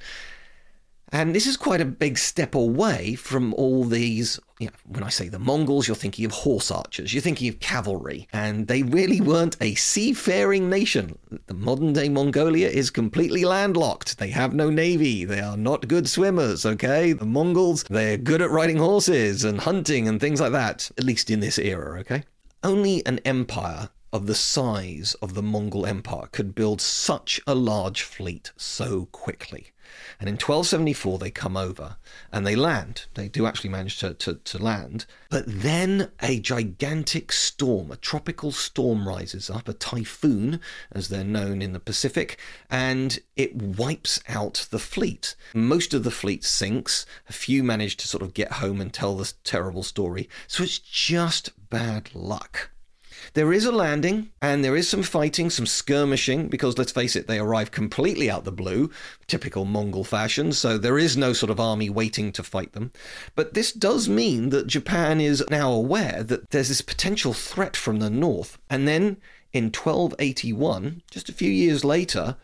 And 1.10 1.34
this 1.34 1.46
is 1.46 1.56
quite 1.56 1.80
a 1.80 1.86
big 1.86 2.18
step 2.18 2.54
away 2.54 3.14
from 3.14 3.54
all 3.54 3.84
these. 3.84 4.38
You 4.60 4.68
know, 4.68 4.72
when 4.86 5.02
I 5.02 5.08
say 5.08 5.28
the 5.28 5.40
Mongols, 5.40 5.88
you're 5.88 5.96
thinking 5.96 6.24
of 6.24 6.30
horse 6.30 6.70
archers, 6.70 7.12
you're 7.12 7.22
thinking 7.22 7.48
of 7.48 7.58
cavalry, 7.58 8.28
and 8.32 8.68
they 8.68 8.84
really 8.84 9.20
weren't 9.20 9.56
a 9.60 9.74
seafaring 9.74 10.70
nation. 10.70 11.18
The 11.46 11.54
modern 11.54 11.92
day 11.92 12.08
Mongolia 12.08 12.68
is 12.68 12.90
completely 12.90 13.44
landlocked. 13.44 14.18
They 14.18 14.30
have 14.30 14.54
no 14.54 14.70
navy. 14.70 15.24
They 15.24 15.40
are 15.40 15.56
not 15.56 15.88
good 15.88 16.08
swimmers, 16.08 16.64
okay? 16.64 17.12
The 17.12 17.26
Mongols, 17.26 17.82
they're 17.90 18.16
good 18.16 18.40
at 18.42 18.50
riding 18.50 18.76
horses 18.76 19.42
and 19.42 19.60
hunting 19.60 20.06
and 20.06 20.20
things 20.20 20.40
like 20.40 20.52
that, 20.52 20.88
at 20.98 21.04
least 21.04 21.30
in 21.30 21.40
this 21.40 21.58
era, 21.58 21.98
okay? 22.00 22.22
Only 22.62 23.04
an 23.06 23.18
empire 23.24 23.90
of 24.12 24.28
the 24.28 24.34
size 24.36 25.14
of 25.20 25.34
the 25.34 25.42
Mongol 25.42 25.84
Empire 25.84 26.28
could 26.30 26.54
build 26.54 26.80
such 26.80 27.40
a 27.48 27.54
large 27.56 28.02
fleet 28.02 28.52
so 28.56 29.06
quickly. 29.06 29.72
And 30.20 30.28
in 30.28 30.34
1274, 30.34 31.18
they 31.18 31.30
come 31.30 31.56
over 31.56 31.96
and 32.32 32.46
they 32.46 32.56
land. 32.56 33.06
They 33.14 33.28
do 33.28 33.46
actually 33.46 33.70
manage 33.70 33.98
to, 33.98 34.14
to, 34.14 34.34
to, 34.34 34.58
land. 34.58 35.06
But 35.30 35.44
then 35.46 36.10
a 36.22 36.40
gigantic 36.40 37.32
storm, 37.32 37.90
a 37.90 37.96
tropical 37.96 38.52
storm 38.52 39.08
rises 39.08 39.50
up, 39.50 39.68
a 39.68 39.72
typhoon, 39.72 40.60
as 40.92 41.08
they're 41.08 41.24
known 41.24 41.62
in 41.62 41.72
the 41.72 41.80
Pacific, 41.80 42.38
and 42.70 43.18
it 43.36 43.54
wipes 43.54 44.20
out 44.28 44.66
the 44.70 44.78
fleet. 44.78 45.34
Most 45.54 45.94
of 45.94 46.04
the 46.04 46.10
fleet 46.10 46.44
sinks. 46.44 47.06
A 47.28 47.32
few 47.32 47.62
manage 47.62 47.96
to 47.98 48.08
sort 48.08 48.22
of 48.22 48.34
get 48.34 48.52
home 48.52 48.80
and 48.80 48.92
tell 48.92 49.16
this 49.16 49.34
terrible 49.44 49.82
story. 49.82 50.28
So 50.46 50.62
it's 50.62 50.78
just 50.78 51.50
bad 51.70 52.14
luck. 52.14 52.70
There 53.34 53.52
is 53.52 53.64
a 53.64 53.72
landing 53.72 54.30
and 54.40 54.64
there 54.64 54.76
is 54.76 54.88
some 54.88 55.02
fighting, 55.02 55.50
some 55.50 55.66
skirmishing, 55.66 56.46
because 56.46 56.78
let's 56.78 56.92
face 56.92 57.16
it, 57.16 57.26
they 57.26 57.40
arrive 57.40 57.72
completely 57.72 58.30
out 58.30 58.44
the 58.44 58.52
blue, 58.52 58.90
typical 59.26 59.64
Mongol 59.64 60.04
fashion, 60.04 60.52
so 60.52 60.78
there 60.78 60.98
is 60.98 61.16
no 61.16 61.32
sort 61.32 61.50
of 61.50 61.58
army 61.58 61.90
waiting 61.90 62.30
to 62.30 62.44
fight 62.44 62.74
them. 62.74 62.92
But 63.34 63.54
this 63.54 63.72
does 63.72 64.08
mean 64.08 64.50
that 64.50 64.68
Japan 64.68 65.20
is 65.20 65.44
now 65.50 65.72
aware 65.72 66.22
that 66.22 66.50
there's 66.50 66.68
this 66.68 66.80
potential 66.80 67.32
threat 67.32 67.76
from 67.76 67.98
the 67.98 68.08
north. 68.08 68.56
And 68.70 68.86
then 68.86 69.16
in 69.52 69.64
1281, 69.64 71.02
just 71.10 71.28
a 71.28 71.32
few 71.32 71.50
years 71.50 71.84
later, 71.84 72.36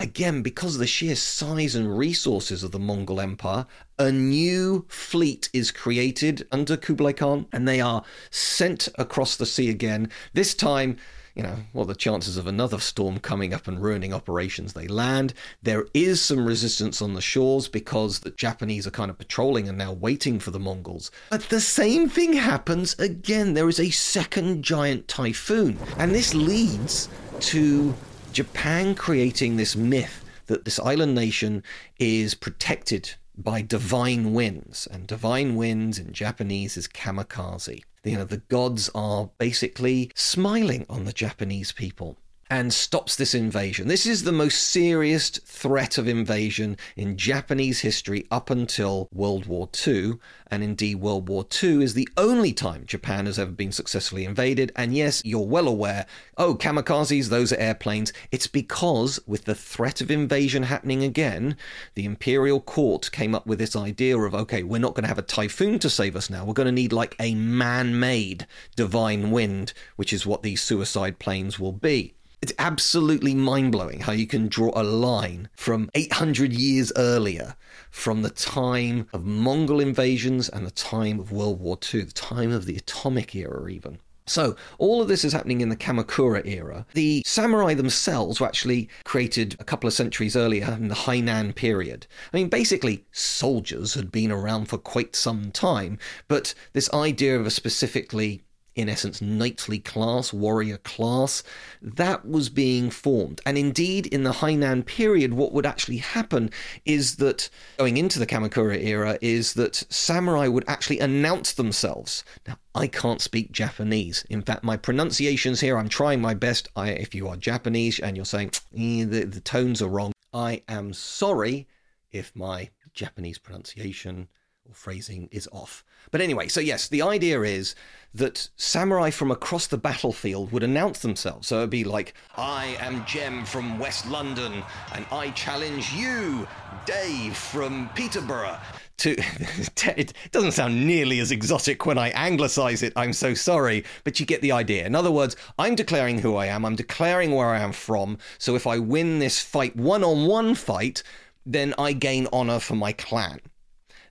Again, 0.00 0.42
because 0.42 0.74
of 0.74 0.80
the 0.80 0.86
sheer 0.86 1.16
size 1.16 1.74
and 1.74 1.98
resources 1.98 2.62
of 2.62 2.70
the 2.70 2.78
Mongol 2.78 3.20
Empire, 3.20 3.66
a 3.98 4.12
new 4.12 4.86
fleet 4.88 5.48
is 5.52 5.72
created 5.72 6.46
under 6.52 6.76
Kublai 6.76 7.12
Khan 7.12 7.46
and 7.52 7.66
they 7.66 7.80
are 7.80 8.04
sent 8.30 8.88
across 8.96 9.34
the 9.36 9.46
sea 9.46 9.70
again. 9.70 10.08
This 10.34 10.54
time, 10.54 10.98
you 11.34 11.42
know, 11.42 11.56
what 11.72 11.84
are 11.84 11.86
the 11.86 11.94
chances 11.96 12.36
of 12.36 12.46
another 12.46 12.78
storm 12.78 13.18
coming 13.18 13.52
up 13.52 13.66
and 13.66 13.82
ruining 13.82 14.14
operations? 14.14 14.72
They 14.72 14.86
land. 14.86 15.34
There 15.62 15.86
is 15.94 16.20
some 16.20 16.46
resistance 16.46 17.02
on 17.02 17.14
the 17.14 17.20
shores 17.20 17.66
because 17.66 18.20
the 18.20 18.30
Japanese 18.30 18.86
are 18.86 18.92
kind 18.92 19.10
of 19.10 19.18
patrolling 19.18 19.68
and 19.68 19.76
now 19.76 19.92
waiting 19.92 20.38
for 20.38 20.52
the 20.52 20.60
Mongols. 20.60 21.10
But 21.30 21.48
the 21.48 21.60
same 21.60 22.08
thing 22.08 22.34
happens 22.34 22.96
again. 23.00 23.54
There 23.54 23.68
is 23.68 23.80
a 23.80 23.90
second 23.90 24.62
giant 24.62 25.08
typhoon. 25.08 25.76
And 25.98 26.14
this 26.14 26.34
leads 26.34 27.08
to 27.40 27.94
Japan 28.38 28.94
creating 28.94 29.56
this 29.56 29.74
myth 29.74 30.24
that 30.46 30.64
this 30.64 30.78
island 30.78 31.12
nation 31.12 31.64
is 31.98 32.36
protected 32.36 33.14
by 33.36 33.62
divine 33.62 34.32
winds, 34.32 34.86
and 34.92 35.08
divine 35.08 35.56
winds 35.56 35.98
in 35.98 36.12
Japanese 36.12 36.76
is 36.76 36.86
kamikaze. 36.86 37.82
You 38.04 38.18
know, 38.18 38.24
the 38.24 38.36
gods 38.36 38.90
are 38.94 39.28
basically 39.38 40.12
smiling 40.14 40.86
on 40.88 41.04
the 41.04 41.12
Japanese 41.12 41.72
people 41.72 42.16
and 42.50 42.72
stops 42.72 43.16
this 43.16 43.34
invasion. 43.34 43.88
This 43.88 44.06
is 44.06 44.22
the 44.22 44.32
most 44.32 44.62
serious 44.62 45.30
threat 45.30 45.98
of 45.98 46.08
invasion 46.08 46.76
in 46.96 47.16
Japanese 47.16 47.80
history 47.80 48.26
up 48.30 48.50
until 48.50 49.08
World 49.12 49.46
War 49.46 49.68
II. 49.86 50.14
And 50.50 50.64
indeed, 50.64 50.96
World 50.96 51.28
War 51.28 51.44
II 51.62 51.82
is 51.82 51.92
the 51.92 52.08
only 52.16 52.54
time 52.54 52.84
Japan 52.86 53.26
has 53.26 53.38
ever 53.38 53.50
been 53.50 53.72
successfully 53.72 54.24
invaded. 54.24 54.72
And 54.76 54.96
yes, 54.96 55.20
you're 55.24 55.46
well 55.46 55.68
aware 55.68 56.06
oh, 56.38 56.54
kamikazes, 56.54 57.28
those 57.28 57.52
are 57.52 57.56
airplanes. 57.56 58.12
It's 58.30 58.46
because, 58.46 59.18
with 59.26 59.44
the 59.44 59.54
threat 59.54 60.00
of 60.00 60.10
invasion 60.10 60.62
happening 60.62 61.02
again, 61.02 61.56
the 61.94 62.04
imperial 62.04 62.60
court 62.60 63.10
came 63.10 63.34
up 63.34 63.46
with 63.46 63.58
this 63.58 63.76
idea 63.76 64.16
of 64.16 64.34
okay, 64.34 64.62
we're 64.62 64.78
not 64.78 64.94
going 64.94 65.02
to 65.02 65.08
have 65.08 65.18
a 65.18 65.22
typhoon 65.22 65.78
to 65.80 65.90
save 65.90 66.16
us 66.16 66.30
now. 66.30 66.44
We're 66.44 66.54
going 66.54 66.66
to 66.66 66.72
need 66.72 66.92
like 66.92 67.16
a 67.18 67.34
man 67.34 67.98
made 67.98 68.46
divine 68.76 69.30
wind, 69.30 69.72
which 69.96 70.12
is 70.12 70.26
what 70.26 70.42
these 70.42 70.62
suicide 70.62 71.18
planes 71.18 71.58
will 71.58 71.72
be. 71.72 72.14
It's 72.40 72.52
absolutely 72.56 73.34
mind 73.34 73.72
blowing 73.72 73.98
how 73.98 74.12
you 74.12 74.26
can 74.26 74.46
draw 74.46 74.70
a 74.76 74.84
line 74.84 75.48
from 75.56 75.90
800 75.96 76.52
years 76.52 76.92
earlier, 76.96 77.56
from 77.90 78.22
the 78.22 78.30
time 78.30 79.08
of 79.12 79.24
Mongol 79.24 79.80
invasions 79.80 80.48
and 80.48 80.64
the 80.64 80.70
time 80.70 81.18
of 81.18 81.32
World 81.32 81.58
War 81.58 81.76
II, 81.92 82.02
the 82.02 82.12
time 82.12 82.52
of 82.52 82.64
the 82.64 82.76
atomic 82.76 83.34
era, 83.34 83.68
even. 83.68 83.98
So, 84.24 84.54
all 84.78 85.02
of 85.02 85.08
this 85.08 85.24
is 85.24 85.32
happening 85.32 85.62
in 85.62 85.68
the 85.68 85.76
Kamakura 85.76 86.46
era. 86.46 86.86
The 86.94 87.24
samurai 87.26 87.74
themselves 87.74 88.38
were 88.38 88.46
actually 88.46 88.88
created 89.02 89.56
a 89.58 89.64
couple 89.64 89.88
of 89.88 89.94
centuries 89.94 90.36
earlier 90.36 90.70
in 90.78 90.88
the 90.88 90.94
Heian 90.94 91.54
period. 91.56 92.06
I 92.32 92.36
mean, 92.36 92.48
basically, 92.48 93.06
soldiers 93.10 93.94
had 93.94 94.12
been 94.12 94.30
around 94.30 94.66
for 94.66 94.78
quite 94.78 95.16
some 95.16 95.50
time, 95.50 95.98
but 96.28 96.54
this 96.72 96.92
idea 96.92 97.36
of 97.40 97.46
a 97.46 97.50
specifically 97.50 98.44
in 98.78 98.88
essence, 98.88 99.20
knightly 99.20 99.80
class, 99.80 100.32
warrior 100.32 100.78
class, 100.78 101.42
that 101.82 102.24
was 102.26 102.48
being 102.48 102.90
formed. 102.90 103.40
And 103.44 103.58
indeed, 103.58 104.06
in 104.06 104.22
the 104.22 104.32
Heian 104.32 104.86
period, 104.86 105.34
what 105.34 105.52
would 105.52 105.66
actually 105.66 105.96
happen 105.96 106.50
is 106.84 107.16
that, 107.16 107.50
going 107.78 107.96
into 107.96 108.20
the 108.20 108.26
Kamakura 108.26 108.80
era, 108.82 109.18
is 109.20 109.54
that 109.54 109.82
samurai 109.90 110.46
would 110.46 110.64
actually 110.68 111.00
announce 111.00 111.52
themselves. 111.52 112.22
Now, 112.46 112.56
I 112.74 112.86
can't 112.86 113.20
speak 113.20 113.50
Japanese. 113.50 114.24
In 114.30 114.42
fact, 114.42 114.62
my 114.62 114.76
pronunciations 114.76 115.60
here, 115.60 115.76
I'm 115.76 115.88
trying 115.88 116.20
my 116.20 116.34
best. 116.34 116.68
I, 116.76 116.90
if 116.90 117.16
you 117.16 117.26
are 117.26 117.36
Japanese 117.36 117.98
and 117.98 118.16
you're 118.16 118.24
saying 118.24 118.52
eh, 118.76 119.04
the, 119.04 119.24
the 119.24 119.40
tones 119.40 119.82
are 119.82 119.88
wrong, 119.88 120.12
I 120.32 120.62
am 120.68 120.92
sorry 120.92 121.66
if 122.12 122.34
my 122.36 122.70
Japanese 122.94 123.38
pronunciation 123.38 124.28
or 124.68 124.74
phrasing 124.74 125.28
is 125.32 125.48
off. 125.50 125.84
But 126.10 126.20
anyway, 126.20 126.48
so 126.48 126.60
yes, 126.60 126.88
the 126.88 127.02
idea 127.02 127.40
is 127.42 127.74
that 128.14 128.48
samurai 128.56 129.10
from 129.10 129.30
across 129.30 129.66
the 129.66 129.78
battlefield 129.78 130.52
would 130.52 130.62
announce 130.62 131.00
themselves. 131.00 131.48
So 131.48 131.58
it'd 131.58 131.70
be 131.70 131.84
like, 131.84 132.14
I 132.36 132.76
am 132.80 133.04
Jem 133.06 133.44
from 133.44 133.78
West 133.78 134.06
London, 134.08 134.62
and 134.94 135.06
I 135.10 135.30
challenge 135.30 135.92
you, 135.92 136.46
Dave 136.86 137.36
from 137.36 137.88
Peterborough. 137.94 138.58
To, 138.98 139.10
it 139.96 140.12
doesn't 140.32 140.52
sound 140.52 140.86
nearly 140.86 141.20
as 141.20 141.30
exotic 141.30 141.86
when 141.86 141.98
I 141.98 142.08
anglicize 142.10 142.82
it, 142.82 142.92
I'm 142.96 143.12
so 143.12 143.34
sorry, 143.34 143.84
but 144.04 144.18
you 144.20 144.26
get 144.26 144.42
the 144.42 144.52
idea. 144.52 144.86
In 144.86 144.94
other 144.94 145.10
words, 145.10 145.36
I'm 145.58 145.74
declaring 145.74 146.18
who 146.18 146.36
I 146.36 146.46
am, 146.46 146.64
I'm 146.64 146.76
declaring 146.76 147.34
where 147.34 147.48
I 147.48 147.60
am 147.60 147.72
from, 147.72 148.18
so 148.38 148.54
if 148.54 148.66
I 148.66 148.78
win 148.78 149.18
this 149.18 149.40
fight, 149.40 149.76
one 149.76 150.04
on 150.04 150.26
one 150.26 150.54
fight, 150.54 151.02
then 151.46 151.74
I 151.78 151.92
gain 151.92 152.28
honor 152.32 152.58
for 152.58 152.74
my 152.74 152.92
clan. 152.92 153.40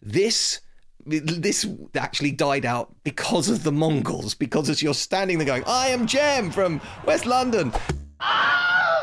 This 0.08 0.62
this 1.06 1.66
actually 1.96 2.32
died 2.32 2.66
out 2.66 2.94
because 3.04 3.50
of 3.50 3.64
the 3.64 3.72
Mongols. 3.72 4.34
Because 4.34 4.70
as 4.70 4.82
you're 4.82 4.94
standing 4.94 5.38
there 5.38 5.48
going, 5.48 5.64
I 5.66 5.88
am 5.90 6.06
Jem 6.06 6.52
from 6.52 6.82
West 7.06 7.26
London. 7.26 7.72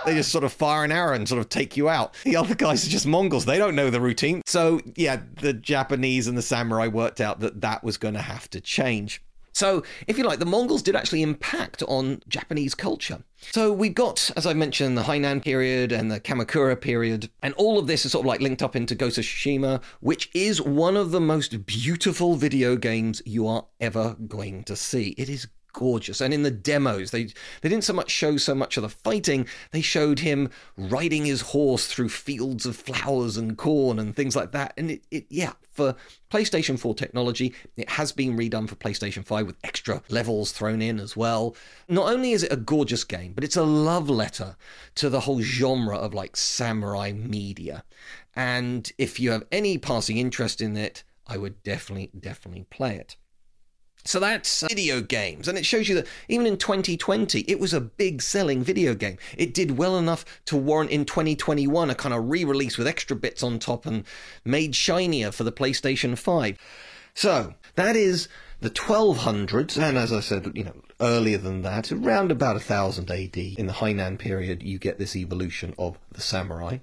They 0.05 0.15
just 0.15 0.31
sort 0.31 0.45
of 0.45 0.53
fire 0.53 0.85
an 0.85 0.93
arrow 0.93 1.15
and 1.15 1.27
sort 1.27 1.41
of 1.41 1.49
take 1.49 1.77
you 1.79 1.89
out. 1.89 2.15
The 2.25 2.37
other 2.37 2.55
guys 2.55 2.87
are 2.87 2.91
just 2.91 3.07
Mongols. 3.07 3.47
They 3.47 3.57
don't 3.57 3.75
know 3.75 3.89
the 3.89 4.01
routine. 4.01 4.43
So, 4.45 4.81
yeah, 4.97 5.21
the 5.41 5.55
Japanese 5.55 6.27
and 6.27 6.37
the 6.37 6.43
samurai 6.43 6.89
worked 6.89 7.23
out 7.23 7.41
that 7.41 7.63
that 7.63 7.83
was 7.83 7.97
going 7.97 8.15
to 8.15 8.21
have 8.21 8.51
to 8.51 8.61
change. 8.61 9.23
So, 9.55 9.85
if 10.09 10.19
you 10.19 10.25
like, 10.25 10.41
the 10.41 10.47
Mongols 10.47 10.83
did 10.83 10.97
actually 10.97 11.23
impact 11.23 11.85
on 11.87 12.21
Japanese 12.29 12.75
culture. 12.75 13.23
So, 13.53 13.73
we've 13.73 13.95
got, 13.95 14.33
as 14.37 14.47
I 14.47 14.53
mentioned, 14.53 14.99
the 14.99 15.03
Heian 15.03 15.43
period 15.43 15.93
and 15.93 16.11
the 16.11 16.19
Kamakura 16.19 16.81
period, 16.81 17.31
and 17.41 17.55
all 17.55 17.79
of 17.79 17.87
this 17.87 18.05
is 18.05 18.13
sort 18.13 18.25
of 18.25 18.27
like 18.27 18.41
linked 18.41 18.65
up 18.65 18.75
into 18.75 18.97
Ghost 18.97 19.17
of 19.17 19.25
Tsushima, 19.25 19.81
which 20.01 20.29
is 20.35 20.61
one 20.61 20.97
of 20.97 21.13
the 21.13 21.21
most 21.21 21.67
beautiful 21.67 22.35
video 22.35 22.75
games 22.75 23.23
you 23.25 23.47
are 23.47 23.65
ever 23.81 24.17
going 24.27 24.65
to 24.65 24.75
see. 24.75 25.15
It 25.17 25.29
is 25.29 25.47
gorgeous. 25.75 26.23
And 26.23 26.33
in 26.33 26.43
the 26.43 26.51
demos, 26.51 27.11
they 27.11 27.25
they 27.61 27.69
didn't 27.69 27.85
so 27.85 27.93
much 27.93 28.11
show 28.11 28.39
so 28.39 28.55
much 28.55 28.79
of 28.79 28.83
the 28.83 28.89
fighting. 28.89 29.47
They 29.73 29.83
showed 29.83 30.21
him 30.21 30.49
riding 30.79 31.27
his 31.27 31.43
horse 31.43 31.87
through 31.87 32.09
fields 32.09 32.65
of 32.65 32.77
flowers 32.77 33.37
and 33.37 33.59
corn 33.59 33.99
and 33.99 34.17
things 34.17 34.35
like 34.35 34.53
that. 34.53 34.73
And 34.79 34.93
it, 34.93 35.03
it 35.11 35.27
yeah, 35.29 35.53
for 35.71 35.95
PlayStation 36.31 36.79
4 36.79 36.95
technology, 36.95 37.53
it 37.77 37.91
has 37.91 38.13
been 38.13 38.37
redone 38.37 38.69
for 38.69 38.77
PlayStation 38.77 39.25
5 39.25 39.47
with 39.47 39.57
extra 39.63 40.03
levels 40.09 40.53
thrown 40.53 40.81
in 40.81 40.99
as 40.99 41.17
well. 41.17 41.55
Not 41.89 42.11
only 42.11 42.33
is 42.33 42.43
it 42.43 42.53
a 42.53 42.57
gorgeous 42.57 43.05
game, 43.05 43.33
but 43.35 43.45
it's 43.45 43.57
a 43.57 43.65
love 43.65 44.09
letter 44.09 44.57
to 44.95 45.11
the 45.11 45.21
whole 45.21 45.43
genre 45.43 45.97
of 45.97 46.15
like 46.15 46.37
samurai 46.37 47.13
media. 47.13 47.85
And 48.35 48.91
if 48.99 49.21
you 49.21 49.33
have 49.33 49.45
any 49.53 49.79
passing 49.79 50.17
interest 50.17 50.61
in 50.61 50.77
it, 50.77 51.05
I 51.27 51.37
would 51.37 51.63
definitely, 51.63 52.11
definitely 52.19 52.67
play 52.71 52.97
it. 52.97 53.17
So 54.05 54.21
that's 54.21 54.63
video 54.69 55.01
games. 55.01 55.49
And 55.49 55.57
it 55.57 55.65
shows 55.65 55.89
you 55.89 55.95
that 55.97 56.07
even 56.29 56.47
in 56.47 56.59
2020, 56.59 57.41
it 57.49 57.59
was 57.59 57.73
a 57.73 57.81
big 57.81 58.21
selling 58.21 58.63
video 58.63 58.95
game. 58.95 59.17
It 59.37 59.55
did 59.55 59.79
well 59.79 59.97
enough 59.97 60.25
to 60.47 60.57
warrant 60.57 60.91
in 60.91 61.07
2021 61.07 61.91
a 61.91 61.95
kind 61.95 62.15
of 62.15 62.29
re 62.29 62.45
release 62.45 62.77
with 62.77 62.87
extra 62.87 63.17
bits 63.17 63.43
on 63.43 63.59
top 63.59 63.87
and 63.87 64.05
made 64.45 64.77
shinier 64.77 65.33
for 65.33 65.45
the 65.45 65.53
PlayStation 65.53 66.19
5. 66.19 66.59
So 67.15 67.55
that 67.77 67.97
is 67.97 68.29
the 68.61 68.71
1200s. 68.71 69.81
And 69.81 69.97
as 69.97 70.13
I 70.13 70.21
said, 70.21 70.53
you 70.55 70.65
know, 70.65 70.77
earlier 71.01 71.39
than 71.39 71.63
that, 71.63 71.91
around 71.91 72.31
about 72.31 72.57
1000 72.57 73.11
AD 73.11 73.37
in 73.37 73.67
the 73.67 73.73
Heian 73.73 74.19
period, 74.19 74.63
you 74.63 74.79
get 74.79 74.99
this 74.99 75.17
evolution 75.17 75.75
of 75.79 75.99
the 76.13 76.21
samurai. 76.21 76.79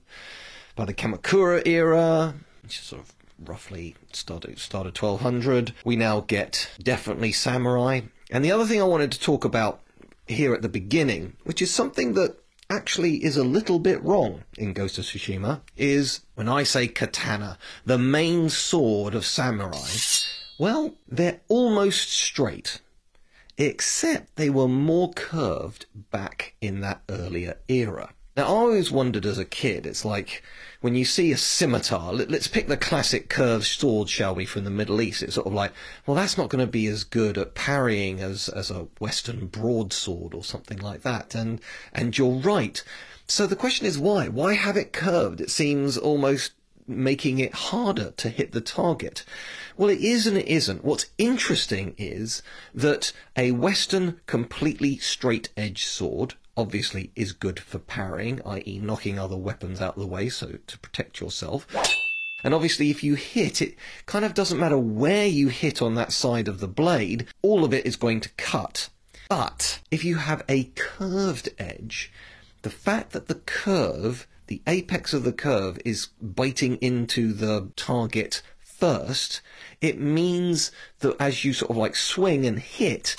By 0.75 0.85
the 0.85 0.93
Kamakura 0.93 1.67
era, 1.67 2.33
which 2.63 2.79
is 2.79 2.85
sort 2.85 3.01
of 3.01 3.13
roughly 3.45 3.95
started 4.11 4.59
started 4.59 4.97
1200. 4.97 5.73
We 5.83 5.95
now 5.95 6.21
get 6.21 6.69
definitely 6.81 7.31
samurai. 7.31 8.01
And 8.29 8.45
the 8.45 8.51
other 8.51 8.65
thing 8.65 8.81
I 8.81 8.85
wanted 8.85 9.11
to 9.11 9.19
talk 9.19 9.43
about 9.45 9.81
here 10.27 10.53
at 10.53 10.61
the 10.61 10.69
beginning, 10.69 11.35
which 11.43 11.61
is 11.61 11.71
something 11.71 12.13
that 12.13 12.37
actually 12.69 13.23
is 13.23 13.35
a 13.35 13.43
little 13.43 13.79
bit 13.79 14.01
wrong 14.01 14.43
in 14.57 14.73
Ghost 14.73 14.97
of 14.97 15.03
Tsushima, 15.03 15.61
is 15.75 16.21
when 16.35 16.47
I 16.47 16.63
say 16.63 16.87
katana, 16.87 17.57
the 17.85 17.97
main 17.97 18.49
sword 18.49 19.13
of 19.13 19.25
samurai, 19.25 19.89
well, 20.57 20.95
they're 21.07 21.41
almost 21.49 22.11
straight, 22.11 22.79
except 23.57 24.35
they 24.37 24.49
were 24.49 24.69
more 24.69 25.11
curved 25.11 25.85
back 26.11 26.55
in 26.61 26.79
that 26.79 27.01
earlier 27.09 27.57
era. 27.67 28.13
Now, 28.37 28.43
I 28.43 28.47
always 28.47 28.91
wondered 28.91 29.25
as 29.25 29.37
a 29.37 29.45
kid, 29.45 29.85
it's 29.85 30.05
like 30.05 30.41
when 30.81 30.95
you 30.95 31.05
see 31.05 31.31
a 31.31 31.37
scimitar, 31.37 32.11
let, 32.11 32.31
us 32.31 32.47
pick 32.47 32.67
the 32.67 32.75
classic 32.75 33.29
curved 33.29 33.65
sword, 33.65 34.09
shall 34.09 34.33
we, 34.33 34.45
from 34.45 34.63
the 34.63 34.71
Middle 34.71 34.99
East. 34.99 35.21
It's 35.21 35.35
sort 35.35 35.45
of 35.45 35.53
like, 35.53 35.71
well, 36.05 36.15
that's 36.15 36.37
not 36.37 36.49
going 36.49 36.65
to 36.65 36.71
be 36.71 36.87
as 36.87 37.03
good 37.03 37.37
at 37.37 37.53
parrying 37.53 38.19
as, 38.19 38.49
as 38.49 38.71
a 38.71 38.87
Western 38.99 39.45
broadsword 39.45 40.33
or 40.33 40.43
something 40.43 40.79
like 40.79 41.03
that. 41.03 41.35
And, 41.35 41.61
and 41.93 42.17
you're 42.17 42.39
right. 42.39 42.83
So 43.27 43.45
the 43.45 43.55
question 43.55 43.85
is 43.85 43.99
why? 43.99 44.27
Why 44.27 44.55
have 44.55 44.75
it 44.75 44.91
curved? 44.91 45.39
It 45.39 45.51
seems 45.51 45.97
almost 45.97 46.53
making 46.87 47.37
it 47.37 47.53
harder 47.53 48.11
to 48.17 48.29
hit 48.29 48.51
the 48.51 48.59
target. 48.59 49.23
Well, 49.77 49.89
it 49.89 50.01
is 50.01 50.25
and 50.25 50.35
it 50.35 50.47
isn't. 50.47 50.83
What's 50.83 51.11
interesting 51.19 51.93
is 51.97 52.41
that 52.73 53.13
a 53.37 53.51
Western 53.51 54.19
completely 54.25 54.97
straight 54.97 55.49
edge 55.55 55.85
sword 55.85 56.33
obviously 56.61 57.11
is 57.15 57.33
good 57.33 57.59
for 57.59 57.79
parrying, 57.79 58.39
i.e. 58.45 58.79
knocking 58.81 59.17
other 59.19 59.35
weapons 59.35 59.81
out 59.81 59.95
of 59.95 60.01
the 60.01 60.07
way, 60.07 60.29
so 60.29 60.57
to 60.67 60.79
protect 60.79 61.19
yourself. 61.19 61.67
And 62.43 62.53
obviously, 62.53 62.89
if 62.89 63.03
you 63.03 63.15
hit, 63.15 63.61
it 63.61 63.75
kind 64.05 64.23
of 64.23 64.33
doesn't 64.33 64.59
matter 64.59 64.77
where 64.77 65.27
you 65.27 65.49
hit 65.49 65.81
on 65.81 65.95
that 65.95 66.11
side 66.11 66.47
of 66.47 66.59
the 66.59 66.67
blade, 66.67 67.27
all 67.41 67.63
of 67.63 67.73
it 67.73 67.85
is 67.85 67.95
going 67.95 68.21
to 68.21 68.29
cut. 68.37 68.89
But 69.27 69.79
if 69.89 70.03
you 70.03 70.15
have 70.15 70.43
a 70.47 70.65
curved 70.75 71.49
edge, 71.57 72.11
the 72.61 72.69
fact 72.69 73.11
that 73.11 73.27
the 73.27 73.35
curve, 73.35 74.27
the 74.47 74.61
apex 74.67 75.13
of 75.13 75.23
the 75.23 75.33
curve, 75.33 75.79
is 75.83 76.09
biting 76.21 76.77
into 76.77 77.33
the 77.33 77.71
target 77.75 78.41
first, 78.59 79.41
it 79.79 79.99
means 79.99 80.71
that 80.99 81.15
as 81.19 81.45
you 81.45 81.53
sort 81.53 81.71
of 81.71 81.77
like 81.77 81.95
swing 81.95 82.45
and 82.45 82.59
hit, 82.59 83.15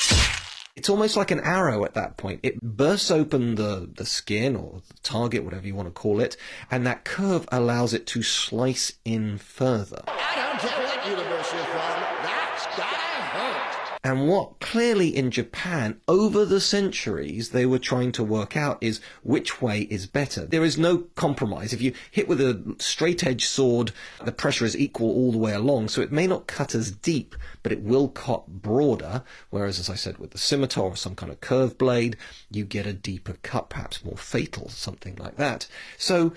it's 0.74 0.88
almost 0.88 1.16
like 1.16 1.30
an 1.30 1.40
arrow 1.40 1.84
at 1.84 1.94
that 1.94 2.16
point. 2.16 2.40
It 2.42 2.60
bursts 2.60 3.10
open 3.10 3.56
the, 3.56 3.90
the 3.94 4.06
skin 4.06 4.56
or 4.56 4.80
the 4.88 4.94
target, 5.02 5.44
whatever 5.44 5.66
you 5.66 5.74
want 5.74 5.88
to 5.88 5.92
call 5.92 6.20
it, 6.20 6.36
and 6.70 6.86
that 6.86 7.04
curve 7.04 7.46
allows 7.52 7.92
it 7.92 8.06
to 8.08 8.22
slice 8.22 8.94
in 9.04 9.38
further. 9.38 10.02
I 10.08 10.34
don't 10.36 10.58
care 10.60 10.86
what 10.86 11.06
universe 11.06 11.52
you're 11.52 11.64
from. 11.64 12.02
That's 12.22 12.66
gotta 12.76 12.96
hurt. 13.36 13.81
And 14.04 14.26
what 14.26 14.58
clearly 14.58 15.16
in 15.16 15.30
Japan, 15.30 16.00
over 16.08 16.44
the 16.44 16.60
centuries, 16.60 17.50
they 17.50 17.64
were 17.64 17.78
trying 17.78 18.10
to 18.12 18.24
work 18.24 18.56
out 18.56 18.78
is 18.80 19.00
which 19.22 19.62
way 19.62 19.82
is 19.82 20.08
better. 20.08 20.44
There 20.44 20.64
is 20.64 20.76
no 20.76 21.04
compromise. 21.14 21.72
If 21.72 21.80
you 21.80 21.92
hit 22.10 22.26
with 22.26 22.40
a 22.40 22.74
straight 22.80 23.24
edge 23.24 23.44
sword, 23.44 23.92
the 24.24 24.32
pressure 24.32 24.64
is 24.64 24.76
equal 24.76 25.10
all 25.10 25.30
the 25.30 25.38
way 25.38 25.52
along, 25.52 25.88
so 25.88 26.00
it 26.00 26.10
may 26.10 26.26
not 26.26 26.48
cut 26.48 26.74
as 26.74 26.90
deep, 26.90 27.36
but 27.62 27.70
it 27.70 27.82
will 27.82 28.08
cut 28.08 28.48
broader. 28.48 29.22
Whereas, 29.50 29.78
as 29.78 29.88
I 29.88 29.94
said, 29.94 30.18
with 30.18 30.32
the 30.32 30.38
scimitar 30.38 30.86
or 30.86 30.96
some 30.96 31.14
kind 31.14 31.30
of 31.30 31.40
curved 31.40 31.78
blade, 31.78 32.16
you 32.50 32.64
get 32.64 32.86
a 32.86 32.92
deeper 32.92 33.36
cut, 33.44 33.70
perhaps 33.70 34.04
more 34.04 34.16
fatal, 34.16 34.68
something 34.68 35.14
like 35.14 35.36
that. 35.36 35.68
So, 35.96 36.32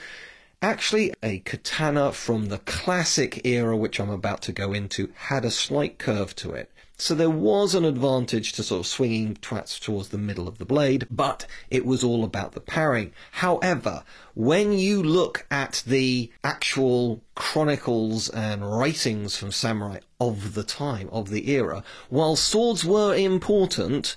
Actually, 0.62 1.13
a 1.22 1.39
katana 1.39 2.12
from 2.12 2.48
the 2.48 2.57
classic 2.60 3.45
era, 3.45 3.77
which 3.77 4.00
I'm 4.00 4.10
about 4.10 4.41
to 4.43 4.51
go 4.51 4.74
into, 4.74 5.12
had 5.15 5.45
a 5.45 5.51
slight 5.51 6.00
curve 6.00 6.36
to 6.38 6.53
it. 6.53 6.72
So 6.97 7.13
there 7.13 7.29
was 7.29 7.75
an 7.75 7.83
advantage 7.83 8.53
to 8.53 8.63
sort 8.63 8.79
of 8.79 8.87
swinging 8.87 9.35
twats 9.35 9.79
towards 9.79 10.09
the 10.09 10.17
middle 10.17 10.47
of 10.47 10.59
the 10.59 10.65
blade, 10.65 11.07
but 11.11 11.45
it 11.69 11.85
was 11.85 12.05
all 12.05 12.23
about 12.23 12.53
the 12.53 12.61
parrying. 12.61 13.11
However, 13.33 14.03
when 14.33 14.71
you 14.71 15.03
look 15.03 15.45
at 15.51 15.83
the 15.85 16.31
actual 16.41 17.21
chronicles 17.35 18.29
and 18.29 18.77
writings 18.77 19.35
from 19.35 19.51
samurai 19.51 19.99
of 20.21 20.53
the 20.53 20.63
time, 20.63 21.09
of 21.11 21.29
the 21.29 21.51
era, 21.51 21.83
while 22.09 22.37
swords 22.37 22.85
were 22.85 23.13
important, 23.13 24.15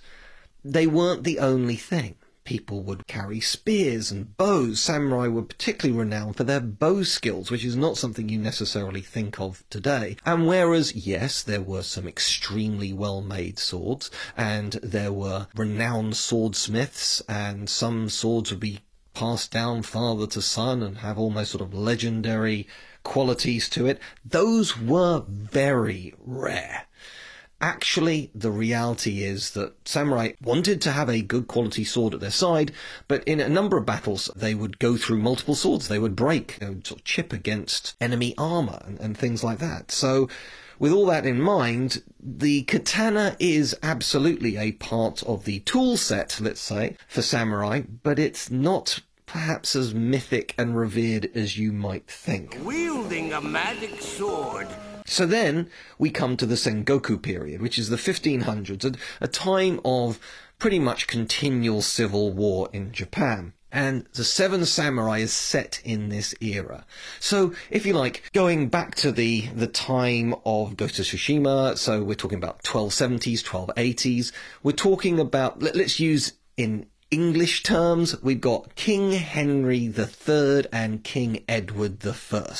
they 0.64 0.87
weren't 0.87 1.25
the 1.25 1.40
only 1.40 1.76
thing 1.76 2.14
people 2.49 2.83
would 2.83 3.07
carry 3.07 3.40
spears 3.40 4.11
and 4.11 4.35
bows. 4.38 4.81
Samurai 4.81 5.28
were 5.28 5.43
particularly 5.43 5.99
renowned 5.99 6.35
for 6.35 6.45
their 6.45 6.61
bow 6.61 7.02
skills, 7.02 7.50
which 7.50 7.62
is 7.62 7.76
not 7.76 7.99
something 7.99 8.31
you 8.31 8.38
necessarily 8.38 9.02
think 9.02 9.38
of 9.38 9.62
today. 9.69 10.17
And 10.25 10.47
whereas, 10.47 10.95
yes, 10.95 11.43
there 11.43 11.61
were 11.61 11.82
some 11.82 12.08
extremely 12.08 12.91
well 12.91 13.21
made 13.21 13.58
swords, 13.58 14.11
and 14.34 14.73
there 14.82 15.13
were 15.13 15.49
renowned 15.54 16.17
swordsmiths, 16.17 17.21
and 17.28 17.69
some 17.69 18.08
swords 18.08 18.50
would 18.50 18.61
be 18.61 18.80
passed 19.13 19.50
down 19.50 19.82
father 19.82 20.26
to 20.28 20.41
son 20.41 20.82
and 20.82 20.99
have 20.99 21.19
almost 21.19 21.50
sort 21.50 21.61
of 21.61 21.75
legendary 21.75 22.67
qualities 23.02 23.69
to 23.69 23.84
it, 23.84 24.00
those 24.25 24.78
were 24.78 25.23
very 25.28 26.15
rare. 26.19 26.88
Actually, 27.60 28.30
the 28.34 28.52
reality 28.52 29.25
is 29.25 29.50
that 29.50 29.75
samurai 29.84 30.32
wanted 30.40 30.80
to 30.80 30.92
have 30.92 31.08
a 31.08 31.23
good 31.23 31.49
quality 31.49 31.84
sword 31.84 32.14
at 32.14 32.21
their 32.21 32.30
side, 32.30 32.71
but 33.08 33.25
in 33.25 33.40
a 33.40 33.49
number 33.49 33.76
of 33.76 33.84
battles, 33.84 34.30
they 34.36 34.54
would 34.54 34.78
go 34.78 34.97
through 34.97 35.18
multiple 35.18 35.56
swords. 35.56 35.88
They 35.88 35.99
would 35.99 36.14
break, 36.14 36.58
they 36.60 36.68
would 36.68 36.86
sort 36.86 37.00
of 37.00 37.04
chip 37.04 37.32
against 37.32 37.97
enemy 38.00 38.34
armor 38.38 38.80
and, 38.84 39.00
and 39.00 39.18
things 39.18 39.42
like 39.42 39.58
that. 39.58 39.90
So, 39.90 40.28
with 40.78 40.92
all 40.92 41.06
that 41.06 41.26
in 41.26 41.40
mind, 41.40 42.04
the 42.21 42.62
katana 42.62 43.34
is 43.40 43.76
absolutely 43.82 44.56
a 44.56 44.73
part 44.73 45.25
of 45.25 45.44
the 45.44 45.58
tool 45.60 45.97
set, 45.97 46.38
let's 46.40 46.60
say, 46.60 46.97
for 47.08 47.23
samurai, 47.23 47.82
but 48.04 48.21
it's 48.21 48.52
not 48.52 49.00
perhaps 49.26 49.75
as 49.75 49.92
mythic 49.92 50.54
and 50.56 50.76
revered 50.76 51.30
as 51.34 51.58
you 51.58 51.73
might 51.73 52.06
think. 52.06 52.56
Wielding 52.62 53.32
a 53.32 53.40
magic 53.40 54.00
sword 54.00 54.68
so 55.08 55.26
then 55.26 55.71
we 55.99 56.10
come 56.10 56.36
to 56.36 56.47
the 56.47 56.54
Sengoku 56.54 57.21
period, 57.21 57.62
which 57.62 57.78
is 57.78 57.88
the 57.88 57.97
1500s, 57.97 58.97
a, 59.21 59.28
time 59.28 59.80
of 59.84 60.21
pretty 60.58 60.78
much 60.78 61.06
continual 61.06 61.82
civil 61.82 62.32
war 62.32 62.68
in 62.73 62.92
Japan. 62.92 63.54
And 63.71 64.06
the 64.14 64.25
Seven 64.25 64.64
Samurai 64.64 65.18
is 65.18 65.32
set 65.32 65.82
in 65.84 66.08
this 66.08 66.34
era. 66.40 66.86
So, 67.21 67.52
if 67.68 67.84
you 67.84 67.92
like, 67.92 68.30
going 68.32 68.68
back 68.68 68.94
to 68.97 69.12
the, 69.12 69.42
the 69.49 69.66
time 69.66 70.34
of 70.47 70.76
Ghost 70.76 70.99
of 70.99 71.04
Tsushima, 71.04 71.76
so 71.76 72.02
we're 72.02 72.14
talking 72.14 72.38
about 72.38 72.62
1270s, 72.62 73.44
1280s, 73.44 74.32
we're 74.62 74.73
talking 74.73 75.21
about, 75.21 75.62
let, 75.62 75.76
let's 75.76 76.00
use 76.00 76.32
in 76.56 76.86
English 77.10 77.62
terms, 77.62 78.21
we've 78.23 78.40
got 78.40 78.75
King 78.75 79.12
Henry 79.12 79.92
III 79.97 80.64
and 80.73 81.02
King 81.02 81.42
Edward 81.49 82.06
I. 82.06 82.54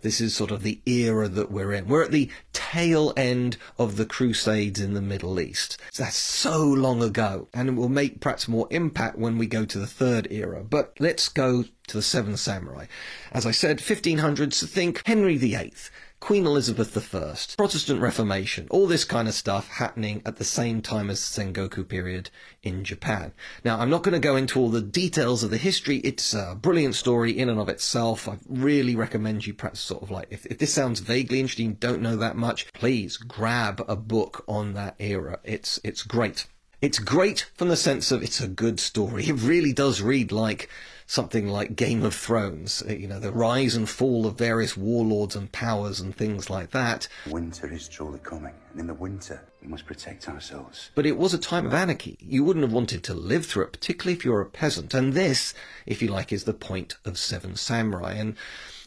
This 0.00 0.20
is 0.20 0.34
sort 0.34 0.50
of 0.50 0.62
the 0.62 0.80
era 0.86 1.28
that 1.28 1.50
we're 1.50 1.72
in. 1.72 1.88
We're 1.88 2.04
at 2.04 2.12
the 2.12 2.30
tail 2.52 3.12
end 3.16 3.56
of 3.78 3.96
the 3.96 4.06
Crusades 4.06 4.80
in 4.80 4.94
the 4.94 5.02
Middle 5.02 5.40
East. 5.40 5.76
That's 5.96 6.16
so 6.16 6.62
long 6.64 7.02
ago, 7.02 7.48
and 7.52 7.68
it 7.68 7.72
will 7.72 7.88
make 7.88 8.20
perhaps 8.20 8.46
more 8.46 8.68
impact 8.70 9.18
when 9.18 9.38
we 9.38 9.46
go 9.46 9.64
to 9.64 9.78
the 9.78 9.86
third 9.86 10.28
era. 10.30 10.62
But 10.62 10.94
let's 11.00 11.28
go 11.28 11.64
to 11.88 11.96
the 11.96 12.02
Seven 12.02 12.36
Samurai. 12.36 12.86
As 13.32 13.44
I 13.44 13.50
said, 13.50 13.78
1500s, 13.78 14.68
think 14.68 15.02
Henry 15.04 15.36
VIII. 15.36 15.72
Queen 16.20 16.46
Elizabeth 16.46 17.14
I, 17.14 17.36
Protestant 17.56 18.00
Reformation, 18.00 18.66
all 18.70 18.86
this 18.86 19.04
kind 19.04 19.28
of 19.28 19.34
stuff 19.34 19.68
happening 19.68 20.20
at 20.26 20.36
the 20.36 20.44
same 20.44 20.82
time 20.82 21.10
as 21.10 21.20
the 21.20 21.42
Sengoku 21.42 21.88
period 21.88 22.30
in 22.62 22.84
Japan. 22.84 23.32
Now, 23.64 23.78
I'm 23.78 23.88
not 23.88 24.02
going 24.02 24.14
to 24.14 24.18
go 24.18 24.36
into 24.36 24.58
all 24.58 24.68
the 24.68 24.82
details 24.82 25.42
of 25.42 25.50
the 25.50 25.56
history. 25.56 25.98
It's 25.98 26.34
a 26.34 26.58
brilliant 26.60 26.96
story 26.96 27.38
in 27.38 27.48
and 27.48 27.60
of 27.60 27.68
itself. 27.68 28.28
I 28.28 28.38
really 28.48 28.96
recommend 28.96 29.46
you 29.46 29.54
perhaps 29.54 29.80
sort 29.80 30.02
of 30.02 30.10
like, 30.10 30.26
if, 30.30 30.44
if 30.46 30.58
this 30.58 30.74
sounds 30.74 31.00
vaguely 31.00 31.40
interesting, 31.40 31.74
don't 31.74 32.02
know 32.02 32.16
that 32.16 32.36
much, 32.36 32.72
please 32.72 33.16
grab 33.16 33.84
a 33.88 33.96
book 33.96 34.44
on 34.48 34.74
that 34.74 34.96
era. 34.98 35.38
It's, 35.44 35.80
it's 35.84 36.02
great. 36.02 36.46
It's 36.80 36.98
great 36.98 37.50
from 37.54 37.68
the 37.68 37.76
sense 37.76 38.12
of 38.12 38.22
it's 38.22 38.40
a 38.40 38.48
good 38.48 38.78
story. 38.80 39.24
It 39.24 39.40
really 39.40 39.72
does 39.72 40.00
read 40.00 40.30
like 40.30 40.68
something 41.08 41.48
like 41.48 41.74
Game 41.74 42.02
of 42.02 42.14
Thrones, 42.14 42.82
uh, 42.86 42.92
you 42.92 43.08
know, 43.08 43.18
the 43.18 43.32
rise 43.32 43.74
and 43.74 43.88
fall 43.88 44.26
of 44.26 44.36
various 44.36 44.76
warlords 44.76 45.34
and 45.34 45.50
powers 45.50 46.00
and 46.00 46.14
things 46.14 46.50
like 46.50 46.70
that. 46.72 47.08
Winter 47.26 47.72
is 47.72 47.88
truly 47.88 48.18
coming, 48.18 48.52
and 48.70 48.80
in 48.80 48.86
the 48.86 48.94
winter, 48.94 49.42
we 49.62 49.68
must 49.68 49.86
protect 49.86 50.28
ourselves. 50.28 50.90
But 50.94 51.06
it 51.06 51.16
was 51.16 51.32
a 51.32 51.38
time 51.38 51.64
of 51.64 51.72
anarchy. 51.72 52.18
You 52.20 52.44
wouldn't 52.44 52.62
have 52.62 52.74
wanted 52.74 53.02
to 53.04 53.14
live 53.14 53.46
through 53.46 53.64
it, 53.64 53.72
particularly 53.72 54.18
if 54.18 54.24
you're 54.24 54.42
a 54.42 54.46
peasant. 54.46 54.92
And 54.92 55.14
this, 55.14 55.54
if 55.86 56.02
you 56.02 56.08
like, 56.08 56.30
is 56.30 56.44
the 56.44 56.52
point 56.52 56.98
of 57.06 57.16
Seven 57.16 57.56
Samurai. 57.56 58.12
And 58.12 58.36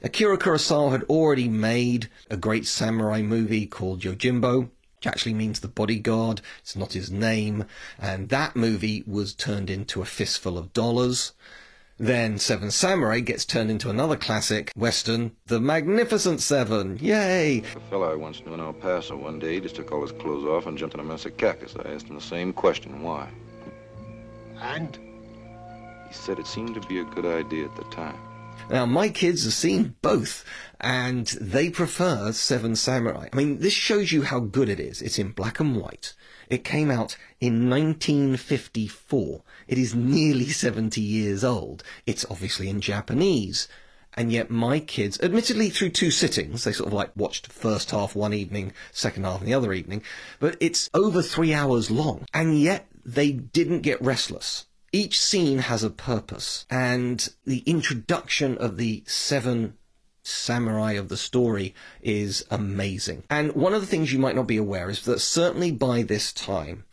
Akira 0.03 0.37
Kurosawa 0.37 0.91
had 0.91 1.03
already 1.05 1.49
made 1.49 2.07
a 2.29 2.37
great 2.37 2.67
samurai 2.67 3.23
movie 3.23 3.65
called 3.65 4.01
Yojimbo, 4.01 4.69
which 4.97 5.07
actually 5.07 5.33
means 5.33 5.61
the 5.61 5.67
bodyguard. 5.67 6.41
It's 6.59 6.75
not 6.75 6.93
his 6.93 7.09
name. 7.09 7.65
And 7.97 8.29
that 8.29 8.55
movie 8.55 9.03
was 9.07 9.33
turned 9.33 9.71
into 9.71 10.03
a 10.03 10.05
fistful 10.05 10.59
of 10.59 10.71
dollars. 10.71 11.33
Then 12.01 12.39
Seven 12.39 12.71
Samurai 12.71 13.19
gets 13.19 13.45
turned 13.45 13.69
into 13.69 13.91
another 13.91 14.15
classic 14.15 14.71
western, 14.75 15.33
The 15.45 15.59
Magnificent 15.59 16.41
Seven. 16.41 16.97
Yay! 16.99 17.59
A 17.59 17.79
fellow 17.91 18.11
I 18.11 18.15
once 18.15 18.43
knew 18.43 18.55
in 18.55 18.59
El 18.59 18.73
Paso 18.73 19.15
one 19.15 19.37
day, 19.37 19.59
just 19.59 19.75
took 19.75 19.91
all 19.91 20.01
his 20.01 20.11
clothes 20.11 20.43
off 20.43 20.65
and 20.65 20.75
jumped 20.79 20.95
in 20.95 20.99
a 20.99 21.03
mess 21.03 21.27
of 21.27 21.37
cactus. 21.37 21.75
I 21.75 21.91
asked 21.91 22.07
him 22.07 22.15
the 22.15 22.21
same 22.21 22.53
question, 22.53 23.03
why? 23.03 23.29
And? 24.59 24.97
He 26.07 26.13
said 26.15 26.39
it 26.39 26.47
seemed 26.47 26.73
to 26.73 26.87
be 26.87 27.01
a 27.01 27.03
good 27.03 27.27
idea 27.27 27.65
at 27.65 27.75
the 27.75 27.83
time. 27.95 28.17
Now, 28.71 28.87
my 28.87 29.09
kids 29.09 29.43
have 29.43 29.53
seen 29.53 29.95
both, 30.01 30.43
and 30.79 31.27
they 31.39 31.69
prefer 31.69 32.31
Seven 32.31 32.75
Samurai. 32.75 33.29
I 33.31 33.35
mean, 33.35 33.59
this 33.59 33.73
shows 33.73 34.11
you 34.11 34.23
how 34.23 34.39
good 34.39 34.69
it 34.69 34.79
is. 34.79 35.03
It's 35.03 35.19
in 35.19 35.33
black 35.33 35.59
and 35.59 35.79
white. 35.79 36.15
It 36.51 36.65
came 36.65 36.91
out 36.91 37.15
in 37.39 37.69
1954. 37.69 39.41
It 39.69 39.77
is 39.77 39.95
nearly 39.95 40.49
70 40.49 40.99
years 40.99 41.45
old. 41.45 41.81
It's 42.05 42.25
obviously 42.29 42.67
in 42.67 42.81
Japanese. 42.81 43.69
And 44.15 44.33
yet 44.33 44.49
my 44.49 44.81
kids, 44.81 45.17
admittedly 45.21 45.69
through 45.69 45.91
two 45.91 46.11
sittings, 46.11 46.65
they 46.65 46.73
sort 46.73 46.87
of 46.87 46.93
like 46.93 47.15
watched 47.15 47.47
first 47.47 47.91
half 47.91 48.17
one 48.17 48.33
evening, 48.33 48.73
second 48.91 49.23
half 49.23 49.39
the 49.39 49.53
other 49.53 49.71
evening, 49.71 50.03
but 50.41 50.57
it's 50.59 50.89
over 50.93 51.21
three 51.21 51.53
hours 51.53 51.89
long. 51.89 52.25
And 52.33 52.59
yet 52.59 52.85
they 53.05 53.31
didn't 53.31 53.79
get 53.79 54.01
restless. 54.01 54.65
Each 54.91 55.21
scene 55.21 55.59
has 55.59 55.85
a 55.85 55.89
purpose, 55.89 56.65
and 56.69 57.29
the 57.45 57.59
introduction 57.59 58.57
of 58.57 58.75
the 58.75 59.05
seven 59.07 59.77
samurai 60.23 60.93
of 60.93 61.09
the 61.09 61.17
story 61.17 61.73
is 62.01 62.45
amazing. 62.49 63.23
And 63.29 63.53
one 63.53 63.73
of 63.73 63.81
the 63.81 63.87
things 63.87 64.13
you 64.13 64.19
might 64.19 64.35
not 64.35 64.47
be 64.47 64.57
aware 64.57 64.89
is 64.89 65.03
that 65.05 65.19
certainly 65.19 65.71
by 65.71 66.03
this 66.03 66.31
time, 66.31 66.85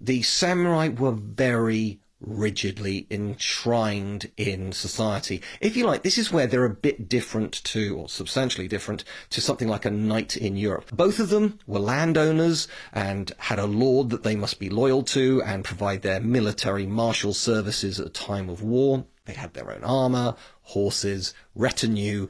the 0.00 0.22
samurai 0.22 0.88
were 0.88 1.12
very 1.12 2.00
rigidly 2.24 3.06
enshrined 3.10 4.30
in 4.36 4.72
society. 4.72 5.42
If 5.60 5.76
you 5.76 5.84
like, 5.84 6.02
this 6.02 6.18
is 6.18 6.32
where 6.32 6.46
they're 6.46 6.64
a 6.64 6.70
bit 6.70 7.08
different 7.08 7.52
to, 7.64 7.96
or 7.96 8.08
substantially 8.08 8.68
different 8.68 9.04
to 9.30 9.40
something 9.40 9.68
like 9.68 9.84
a 9.84 9.90
knight 9.90 10.36
in 10.36 10.56
Europe. 10.56 10.90
Both 10.92 11.18
of 11.18 11.30
them 11.30 11.58
were 11.66 11.80
landowners 11.80 12.68
and 12.92 13.32
had 13.38 13.58
a 13.58 13.66
lord 13.66 14.10
that 14.10 14.22
they 14.22 14.36
must 14.36 14.58
be 14.58 14.70
loyal 14.70 15.02
to 15.04 15.42
and 15.42 15.64
provide 15.64 16.02
their 16.02 16.20
military 16.20 16.86
martial 16.86 17.34
services 17.34 17.98
at 17.98 18.06
a 18.06 18.10
time 18.10 18.48
of 18.48 18.62
war. 18.62 19.04
They 19.24 19.34
had 19.34 19.54
their 19.54 19.72
own 19.72 19.84
armor, 19.84 20.36
horses, 20.62 21.34
retinue, 21.54 22.28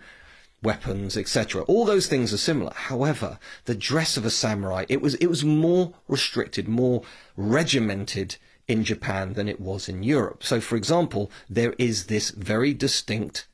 weapons, 0.62 1.16
etc. 1.16 1.62
All 1.62 1.84
those 1.84 2.06
things 2.06 2.32
are 2.32 2.38
similar. 2.38 2.72
However, 2.74 3.38
the 3.64 3.74
dress 3.74 4.16
of 4.16 4.24
a 4.24 4.30
samurai, 4.30 4.84
it 4.88 5.00
was, 5.00 5.14
it 5.16 5.26
was 5.26 5.44
more 5.44 5.94
restricted, 6.08 6.68
more 6.68 7.02
regimented 7.36 8.36
in 8.68 8.84
Japan 8.84 9.34
than 9.34 9.48
it 9.48 9.60
was 9.60 9.88
in 9.88 10.02
Europe. 10.02 10.44
So, 10.44 10.60
for 10.60 10.76
example, 10.76 11.30
there 11.50 11.74
is 11.78 12.06
this 12.06 12.30
very 12.30 12.72
distinct 12.72 13.48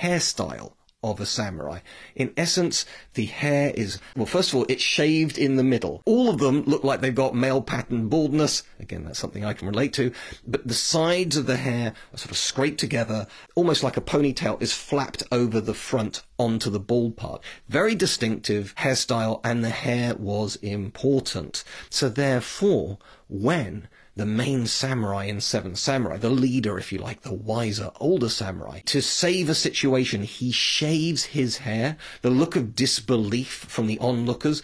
hairstyle 0.00 0.72
of 1.10 1.20
a 1.20 1.26
samurai. 1.26 1.80
In 2.14 2.32
essence, 2.36 2.84
the 3.14 3.26
hair 3.26 3.72
is, 3.74 3.98
well, 4.16 4.26
first 4.26 4.50
of 4.50 4.56
all, 4.56 4.66
it's 4.68 4.82
shaved 4.82 5.38
in 5.38 5.56
the 5.56 5.64
middle. 5.64 6.02
All 6.04 6.28
of 6.28 6.38
them 6.38 6.62
look 6.64 6.84
like 6.84 7.00
they've 7.00 7.14
got 7.14 7.34
male 7.34 7.62
pattern 7.62 8.08
baldness. 8.08 8.62
Again, 8.80 9.04
that's 9.04 9.18
something 9.18 9.44
I 9.44 9.52
can 9.52 9.68
relate 9.68 9.92
to. 9.94 10.12
But 10.46 10.66
the 10.66 10.74
sides 10.74 11.36
of 11.36 11.46
the 11.46 11.56
hair 11.56 11.94
are 12.12 12.18
sort 12.18 12.30
of 12.30 12.36
scraped 12.36 12.80
together, 12.80 13.26
almost 13.54 13.82
like 13.82 13.96
a 13.96 14.00
ponytail 14.00 14.60
is 14.60 14.72
flapped 14.72 15.22
over 15.32 15.60
the 15.60 15.74
front 15.74 16.22
onto 16.38 16.70
the 16.70 16.80
bald 16.80 17.16
part. 17.16 17.42
Very 17.68 17.94
distinctive 17.94 18.74
hairstyle, 18.76 19.40
and 19.44 19.64
the 19.64 19.70
hair 19.70 20.14
was 20.14 20.56
important. 20.56 21.64
So 21.90 22.08
therefore, 22.08 22.98
when 23.28 23.88
the 24.16 24.26
main 24.26 24.66
samurai 24.66 25.24
in 25.24 25.40
Seven 25.40 25.76
Samurai, 25.76 26.16
the 26.16 26.30
leader, 26.30 26.78
if 26.78 26.90
you 26.90 26.98
like, 26.98 27.20
the 27.20 27.34
wiser, 27.34 27.90
older 28.00 28.30
samurai. 28.30 28.80
To 28.86 29.02
save 29.02 29.50
a 29.50 29.54
situation, 29.54 30.22
he 30.22 30.50
shaves 30.50 31.26
his 31.26 31.58
hair. 31.58 31.98
The 32.22 32.30
look 32.30 32.56
of 32.56 32.74
disbelief 32.74 33.66
from 33.68 33.86
the 33.86 33.98
onlookers 33.98 34.62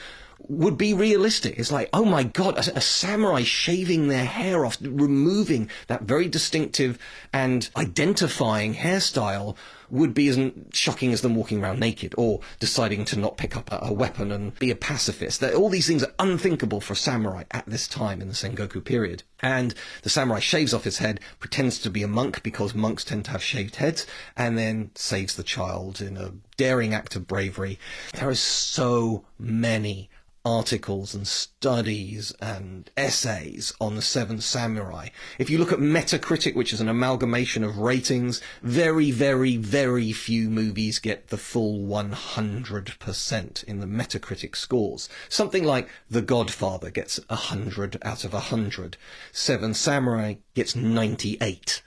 would 0.49 0.77
be 0.77 0.95
realistic. 0.95 1.59
It's 1.59 1.71
like, 1.71 1.91
oh 1.93 2.05
my 2.05 2.25
god, 2.25 2.57
a, 2.57 2.79
a, 2.79 2.81
samurai 2.81 3.43
shaving 3.43 4.09
their 4.09 4.25
hair 4.25 4.65
off, 4.65 4.79
removing 4.81 5.71
that 5.87 6.03
very 6.03 6.29
distinctive 6.29 6.99
and 7.33 7.69
identifying 7.77 8.75
hairstyle 8.75 9.57
would 9.93 10.15
be 10.15 10.27
as 10.29 10.39
shocking 10.73 11.13
as 11.13 11.21
them 11.21 11.37
walking 11.37 11.63
around 11.63 11.79
naked 11.79 12.15
or 12.17 12.41
deciding 12.59 13.05
to 13.05 13.19
not 13.19 13.37
pick 13.37 13.57
up 13.57 13.71
a, 13.71 13.79
a 13.83 13.93
weapon 13.93 14.33
and 14.33 14.59
be 14.59 14.71
a 14.71 14.75
pacifist. 14.75 15.41
That 15.41 15.55
all 15.55 15.69
these 15.69 15.87
things 15.87 16.03
are 16.03 16.15
unthinkable 16.19 16.81
for 16.81 16.95
a 16.95 16.97
samurai 16.97 17.45
at 17.51 17.67
this 17.67 17.87
time 17.87 18.23
in 18.23 18.29
the 18.29 18.35
Sengoku 18.35 18.83
period. 18.83 19.23
And 19.41 19.75
the 20.03 20.09
samurai 20.09 20.41
shaves 20.41 20.73
off 20.73 20.85
his 20.85 20.99
head, 20.99 21.21
pretends 21.39 21.79
to 21.81 21.91
be 21.91 22.03
a 22.03 22.09
monk 22.09 22.43
because 22.43 22.75
monks 22.75 23.05
tend 23.05 23.27
to 23.27 23.33
have 23.33 23.43
shaved 23.43 23.77
heads, 23.77 24.07
and 24.37 24.57
then 24.57 24.91
saves 24.95 25.37
the 25.37 25.43
child 25.43 26.01
in 26.01 26.17
a 26.17 26.33
daring 26.57 26.95
act 26.95 27.15
of 27.15 27.27
bravery. 27.27 27.79
There 28.15 28.29
are 28.29 28.35
so 28.35 29.25
many 29.39 30.09
articles 30.45 31.15
and 31.15 31.27
studies 31.27 32.33
and 32.41 32.91
essays 32.97 33.73
on 33.81 33.95
the 33.95 34.03
Seven 34.03 34.41
Samurai. 34.41 35.09
If 35.39 35.49
you 35.49 35.59
look 35.59 35.73
at 35.73 35.79
Metacritic, 35.79 36.55
which 36.55 36.73
is 36.73 36.81
an 36.81 36.89
amalgamation 36.89 37.63
of 37.63 37.79
ratings, 37.79 38.41
very, 38.63 39.11
very, 39.11 39.57
very 39.57 40.13
few 40.13 40.51
movies 40.51 40.99
get 40.99 41.29
the 41.29 41.37
full 41.37 41.87
100% 41.87 43.65
in 43.65 43.81
the 43.81 43.87
Metacritic 43.87 44.57
scores. 44.57 45.09
Something 45.29 45.65
like 45.65 45.89
The 46.11 46.23
Godfather 46.23 46.91
gets 46.91 47.21
100 47.29 47.99
out 48.03 48.25
of 48.25 48.33
100. 48.33 48.97
Seven 49.31 49.75
Samurai 49.75 50.35
gets 50.55 50.75
98. 50.75 51.83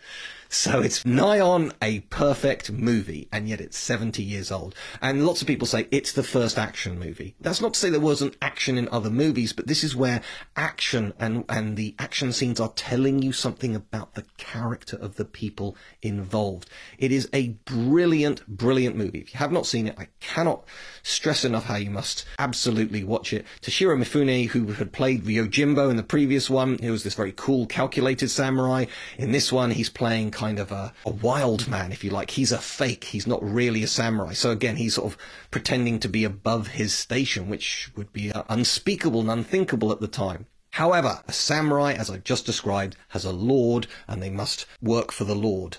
So 0.50 0.82
it's 0.82 1.06
nigh 1.06 1.40
on 1.40 1.74
a 1.82 2.02
perfect 2.02 2.72
movie, 2.72 3.28
and 3.32 3.48
yet 3.50 3.62
it's 3.62 3.78
70 3.78 4.24
years 4.24 4.52
old. 4.52 4.76
And 5.02 5.26
lots 5.26 5.42
of 5.42 5.48
people 5.48 5.68
say 5.68 5.88
it's 5.92 6.12
the 6.12 6.24
first 6.24 6.58
action 6.58 7.00
movie. 7.00 7.36
That's 7.40 7.62
not 7.62 7.74
to 7.74 7.80
say 7.80 7.90
there 7.90 8.00
wasn't 8.00 8.38
action 8.42 8.78
in 8.78 8.88
other 8.90 9.10
movies, 9.10 9.54
but 9.54 9.68
this 9.68 9.84
is 9.84 9.96
where 9.96 10.22
action 10.56 11.14
and, 11.20 11.46
and 11.50 11.78
the 11.78 11.96
action 12.00 12.32
scenes 12.32 12.60
are 12.60 12.72
telling 12.76 13.22
you 13.22 13.32
something 13.32 13.76
about 13.76 14.14
the 14.14 14.26
character 14.38 14.98
of 14.98 15.16
the 15.16 15.26
people 15.26 15.76
involved. 16.02 16.70
It 16.98 17.12
is 17.12 17.30
a 17.34 17.50
brilliant, 17.66 18.46
brilliant 18.48 18.96
movie. 18.96 19.20
If 19.20 19.34
you 19.34 19.40
have 19.40 19.52
not 19.52 19.66
seen 19.66 19.88
it, 19.88 19.96
I 19.98 20.08
cannot 20.20 20.66
stress 21.04 21.46
enough 21.46 21.66
how 21.66 21.76
you 21.76 21.90
must 21.90 22.26
absolutely 22.40 23.04
watch 23.04 23.34
it. 23.34 23.46
Toshiro 23.62 23.98
Mifune, 23.98 24.48
who 24.48 24.74
had 24.74 24.92
played 24.92 25.24
Yojimbo 25.24 25.90
in 25.90 25.98
the 25.98 26.04
previous 26.04 26.50
one, 26.50 26.78
he 26.78 26.90
was 26.90 27.04
this 27.04 27.16
very 27.16 27.34
cool, 27.36 27.66
calculated 27.66 28.30
samurai. 28.30 28.86
In 29.18 29.32
this 29.32 29.52
one, 29.52 29.72
he's 29.72 29.90
playing 29.90 30.32
kind 30.36 30.60
of 30.60 30.71
a, 30.71 30.93
a 31.06 31.10
wild 31.10 31.67
man, 31.67 31.91
if 31.91 32.04
you 32.04 32.12
like. 32.12 32.32
He's 32.32 32.52
a 32.52 32.60
fake. 32.60 33.06
He's 33.06 33.26
not 33.26 33.41
really 33.41 33.82
a 33.82 33.88
samurai. 33.88 34.34
So 34.34 34.52
again, 34.52 34.76
he's 34.76 34.95
sort 34.95 35.12
of 35.12 35.17
pretending 35.50 35.98
to 36.02 36.10
be 36.10 36.24
above 36.24 36.67
his 36.67 36.93
station, 36.93 37.50
which 37.50 37.89
would 37.95 38.12
be 38.13 38.32
uh, 38.32 38.43
unspeakable 38.50 39.21
and 39.21 39.32
unthinkable 39.32 39.91
at 39.91 40.02
the 40.02 40.08
time. 40.08 40.45
However, 40.71 41.24
a 41.26 41.32
samurai, 41.32 41.93
as 41.93 42.10
I've 42.10 42.26
just 42.26 42.45
described, 42.45 42.98
has 43.10 43.24
a 43.24 43.32
lord 43.32 43.88
and 44.08 44.21
they 44.21 44.30
must 44.30 44.65
work 44.82 45.13
for 45.13 45.24
the 45.24 45.34
lord 45.34 45.78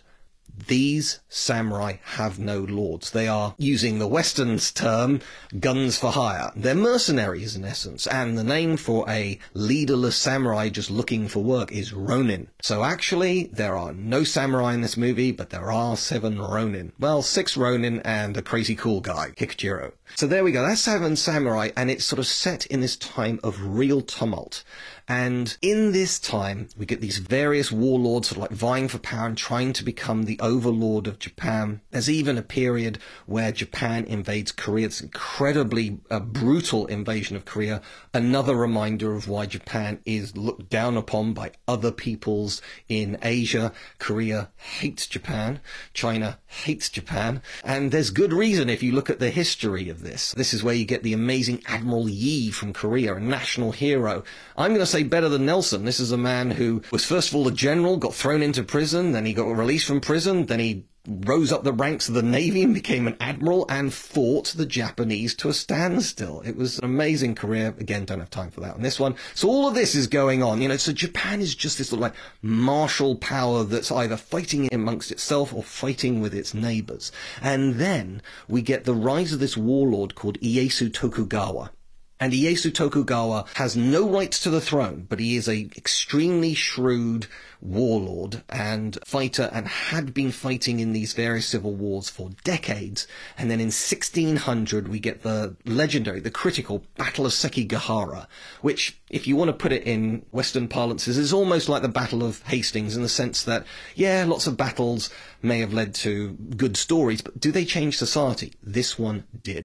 these 0.66 1.20
samurai 1.28 1.96
have 2.02 2.38
no 2.38 2.60
lords. 2.60 3.10
They 3.10 3.28
are, 3.28 3.54
using 3.58 3.98
the 3.98 4.06
Western's 4.06 4.72
term, 4.72 5.20
guns 5.58 5.98
for 5.98 6.12
hire. 6.12 6.52
They're 6.56 6.74
mercenaries 6.74 7.56
in 7.56 7.64
essence, 7.64 8.06
and 8.06 8.36
the 8.36 8.44
name 8.44 8.76
for 8.76 9.08
a 9.08 9.38
leaderless 9.54 10.16
samurai 10.16 10.68
just 10.68 10.90
looking 10.90 11.28
for 11.28 11.42
work 11.42 11.72
is 11.72 11.92
Ronin. 11.92 12.48
So 12.62 12.84
actually, 12.84 13.44
there 13.52 13.76
are 13.76 13.92
no 13.92 14.24
samurai 14.24 14.74
in 14.74 14.80
this 14.80 14.96
movie, 14.96 15.32
but 15.32 15.50
there 15.50 15.70
are 15.70 15.96
seven 15.96 16.40
Ronin. 16.40 16.92
Well, 16.98 17.22
six 17.22 17.56
Ronin 17.56 18.00
and 18.00 18.36
a 18.36 18.42
crazy 18.42 18.74
cool 18.74 19.00
guy, 19.00 19.32
Kikuchiyo. 19.36 19.92
So 20.14 20.26
there 20.26 20.44
we 20.44 20.52
go. 20.52 20.62
That's 20.62 20.80
Seven 20.80 21.16
Samurai, 21.16 21.70
and 21.76 21.90
it's 21.90 22.04
sort 22.04 22.20
of 22.20 22.26
set 22.26 22.64
in 22.66 22.80
this 22.80 22.96
time 22.96 23.40
of 23.42 23.60
real 23.60 24.00
tumult. 24.00 24.62
And 25.08 25.56
in 25.62 25.92
this 25.92 26.18
time, 26.18 26.68
we 26.76 26.84
get 26.84 27.00
these 27.00 27.18
various 27.18 27.70
warlords 27.70 28.28
sort 28.28 28.38
of 28.38 28.42
like 28.42 28.50
vying 28.50 28.88
for 28.88 28.98
power 28.98 29.28
and 29.28 29.38
trying 29.38 29.72
to 29.74 29.84
become 29.84 30.24
the 30.24 30.38
overlord 30.40 31.06
of 31.06 31.20
Japan. 31.20 31.80
There's 31.92 32.10
even 32.10 32.36
a 32.36 32.42
period 32.42 32.98
where 33.26 33.52
Japan 33.52 34.04
invades 34.04 34.50
Korea. 34.50 34.86
It's 34.86 35.00
incredibly 35.00 36.00
uh, 36.10 36.18
brutal 36.18 36.86
invasion 36.86 37.36
of 37.36 37.44
Korea. 37.44 37.82
Another 38.12 38.56
reminder 38.56 39.14
of 39.14 39.28
why 39.28 39.46
Japan 39.46 40.00
is 40.04 40.36
looked 40.36 40.70
down 40.70 40.96
upon 40.96 41.34
by 41.34 41.52
other 41.68 41.92
peoples 41.92 42.60
in 42.88 43.16
Asia. 43.22 43.72
Korea 44.00 44.50
hates 44.56 45.06
Japan. 45.06 45.60
China 45.94 46.38
hates 46.46 46.88
Japan. 46.88 47.42
And 47.62 47.92
there's 47.92 48.10
good 48.10 48.32
reason 48.32 48.68
if 48.68 48.82
you 48.82 48.90
look 48.90 49.08
at 49.08 49.20
the 49.20 49.30
history 49.30 49.88
of 49.88 50.02
this. 50.02 50.32
This 50.32 50.52
is 50.52 50.64
where 50.64 50.74
you 50.74 50.84
get 50.84 51.04
the 51.04 51.12
amazing 51.12 51.62
Admiral 51.66 52.08
Yi 52.08 52.50
from 52.50 52.72
Korea, 52.72 53.14
a 53.14 53.20
national 53.20 53.70
hero. 53.70 54.24
I'm 54.56 54.70
going 54.70 54.80
to 54.80 54.86
say 54.86 54.95
better 55.02 55.28
than 55.28 55.46
Nelson. 55.46 55.84
This 55.84 56.00
is 56.00 56.12
a 56.12 56.18
man 56.18 56.50
who 56.50 56.82
was 56.90 57.04
first 57.04 57.30
of 57.30 57.36
all 57.36 57.48
a 57.48 57.52
general, 57.52 57.96
got 57.96 58.14
thrown 58.14 58.42
into 58.42 58.62
prison, 58.62 59.12
then 59.12 59.26
he 59.26 59.32
got 59.32 59.44
released 59.46 59.86
from 59.86 60.00
prison, 60.00 60.46
then 60.46 60.60
he 60.60 60.84
rose 61.08 61.52
up 61.52 61.62
the 61.62 61.72
ranks 61.72 62.08
of 62.08 62.14
the 62.14 62.22
navy 62.22 62.62
and 62.62 62.74
became 62.74 63.06
an 63.06 63.16
admiral 63.20 63.66
and 63.68 63.92
fought 63.92 64.46
the 64.56 64.66
Japanese 64.66 65.34
to 65.34 65.48
a 65.48 65.52
standstill. 65.52 66.42
It 66.44 66.56
was 66.56 66.78
an 66.78 66.84
amazing 66.84 67.34
career. 67.34 67.74
Again, 67.78 68.04
don't 68.04 68.20
have 68.20 68.30
time 68.30 68.50
for 68.50 68.60
that 68.60 68.74
on 68.74 68.82
this 68.82 68.98
one. 68.98 69.14
So 69.34 69.48
all 69.48 69.68
of 69.68 69.74
this 69.74 69.94
is 69.94 70.06
going 70.06 70.42
on, 70.42 70.60
you 70.60 70.68
know, 70.68 70.76
so 70.76 70.92
Japan 70.92 71.40
is 71.40 71.54
just 71.54 71.78
this 71.78 71.88
sort 71.88 71.98
of 71.98 72.02
like 72.02 72.14
martial 72.42 73.16
power 73.16 73.64
that's 73.64 73.92
either 73.92 74.16
fighting 74.16 74.68
amongst 74.72 75.10
itself 75.10 75.54
or 75.54 75.62
fighting 75.62 76.20
with 76.20 76.34
its 76.34 76.54
neighbors. 76.54 77.12
And 77.40 77.74
then 77.76 78.22
we 78.48 78.62
get 78.62 78.84
the 78.84 78.94
rise 78.94 79.32
of 79.32 79.40
this 79.40 79.56
warlord 79.56 80.14
called 80.14 80.40
Ieyasu 80.40 80.92
Tokugawa. 80.92 81.70
And 82.18 82.32
Ieyasu 82.32 82.72
Tokugawa 82.72 83.44
has 83.54 83.76
no 83.76 84.08
rights 84.08 84.40
to 84.40 84.50
the 84.50 84.60
throne, 84.60 85.06
but 85.08 85.20
he 85.20 85.36
is 85.36 85.48
a 85.48 85.68
extremely 85.76 86.54
shrewd 86.54 87.26
warlord 87.60 88.42
and 88.48 88.98
fighter 89.04 89.50
and 89.52 89.68
had 89.68 90.14
been 90.14 90.30
fighting 90.30 90.80
in 90.80 90.92
these 90.92 91.12
various 91.12 91.46
civil 91.46 91.74
wars 91.74 92.08
for 92.08 92.30
decades. 92.42 93.06
And 93.36 93.50
then 93.50 93.60
in 93.60 93.66
1600 93.66 94.88
we 94.88 94.98
get 94.98 95.22
the 95.22 95.56
legendary, 95.66 96.20
the 96.20 96.30
critical 96.30 96.84
Battle 96.96 97.26
of 97.26 97.32
Sekigahara, 97.32 98.26
which, 98.62 98.98
if 99.10 99.26
you 99.26 99.36
want 99.36 99.48
to 99.48 99.52
put 99.52 99.72
it 99.72 99.82
in 99.82 100.24
Western 100.30 100.68
parlances, 100.68 101.18
is 101.18 101.34
almost 101.34 101.68
like 101.68 101.82
the 101.82 101.88
Battle 101.88 102.22
of 102.22 102.42
Hastings 102.44 102.96
in 102.96 103.02
the 103.02 103.08
sense 103.10 103.42
that, 103.44 103.66
yeah, 103.94 104.24
lots 104.26 104.46
of 104.46 104.56
battles 104.56 105.10
may 105.42 105.60
have 105.60 105.74
led 105.74 105.94
to 105.96 106.32
good 106.56 106.78
stories, 106.78 107.20
but 107.20 107.38
do 107.38 107.52
they 107.52 107.66
change 107.66 107.98
society? 107.98 108.54
This 108.62 108.98
one 108.98 109.24
did. 109.42 109.64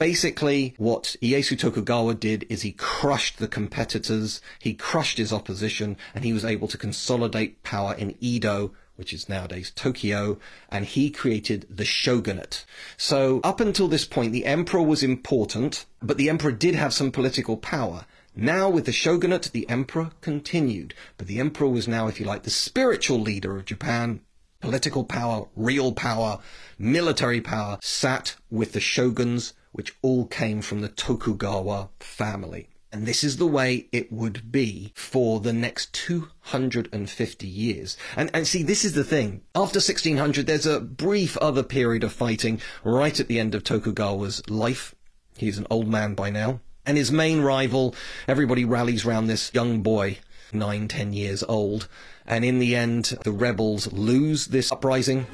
Basically, 0.00 0.74
what 0.78 1.14
Ieyasu 1.20 1.58
Tokugawa 1.58 2.14
did 2.14 2.46
is 2.48 2.62
he 2.62 2.72
crushed 2.72 3.38
the 3.38 3.46
competitors, 3.46 4.40
he 4.58 4.72
crushed 4.72 5.18
his 5.18 5.30
opposition, 5.30 5.98
and 6.14 6.24
he 6.24 6.32
was 6.32 6.42
able 6.42 6.68
to 6.68 6.78
consolidate 6.78 7.62
power 7.62 7.94
in 7.94 8.16
Edo 8.18 8.72
which 8.96 9.14
is 9.14 9.30
nowadays 9.30 9.72
Tokyo, 9.74 10.38
and 10.68 10.84
he 10.84 11.08
created 11.08 11.66
the 11.70 11.86
shogunate. 11.86 12.66
So 12.98 13.40
up 13.42 13.58
until 13.58 13.88
this 13.88 14.04
point, 14.04 14.32
the 14.32 14.44
emperor 14.44 14.82
was 14.82 15.02
important, 15.02 15.86
but 16.02 16.18
the 16.18 16.28
emperor 16.28 16.52
did 16.52 16.74
have 16.74 16.92
some 16.92 17.10
political 17.10 17.56
power. 17.56 18.04
Now 18.36 18.68
with 18.68 18.84
the 18.84 18.92
shogunate, 18.92 19.50
the 19.54 19.66
emperor 19.70 20.10
continued, 20.20 20.92
but 21.16 21.28
the 21.28 21.40
emperor 21.40 21.68
was 21.68 21.88
now, 21.88 22.08
if 22.08 22.20
you 22.20 22.26
like, 22.26 22.42
the 22.42 22.50
spiritual 22.50 23.18
leader 23.18 23.56
of 23.56 23.64
Japan. 23.64 24.20
Political 24.60 25.04
power, 25.04 25.46
real 25.56 25.92
power, 25.92 26.38
military 26.78 27.40
power 27.40 27.78
sat 27.80 28.36
with 28.50 28.72
the 28.72 28.80
shoguns, 28.80 29.54
which 29.72 29.96
all 30.02 30.26
came 30.26 30.62
from 30.62 30.80
the 30.80 30.88
Tokugawa 30.88 31.90
family. 32.00 32.68
And 32.92 33.06
this 33.06 33.22
is 33.22 33.36
the 33.36 33.46
way 33.46 33.86
it 33.92 34.12
would 34.12 34.50
be 34.50 34.92
for 34.96 35.38
the 35.38 35.52
next 35.52 35.92
250 35.92 37.46
years. 37.46 37.96
And, 38.16 38.30
and 38.34 38.46
see, 38.46 38.64
this 38.64 38.84
is 38.84 38.94
the 38.94 39.04
thing. 39.04 39.42
After 39.54 39.78
1600, 39.78 40.46
there's 40.46 40.66
a 40.66 40.80
brief 40.80 41.36
other 41.36 41.62
period 41.62 42.02
of 42.02 42.12
fighting 42.12 42.60
right 42.82 43.18
at 43.20 43.28
the 43.28 43.38
end 43.38 43.54
of 43.54 43.62
Tokugawa's 43.62 44.42
life. 44.48 44.96
He's 45.36 45.58
an 45.58 45.68
old 45.70 45.86
man 45.86 46.14
by 46.14 46.30
now. 46.30 46.60
And 46.84 46.96
his 46.96 47.12
main 47.12 47.42
rival, 47.42 47.94
everybody 48.26 48.64
rallies 48.64 49.04
round 49.04 49.28
this 49.28 49.54
young 49.54 49.82
boy, 49.82 50.18
nine, 50.52 50.88
ten 50.88 51.12
years 51.12 51.44
old. 51.44 51.86
And 52.26 52.44
in 52.44 52.58
the 52.58 52.74
end, 52.74 53.16
the 53.22 53.32
rebels 53.32 53.92
lose 53.92 54.48
this 54.48 54.72
uprising. 54.72 55.26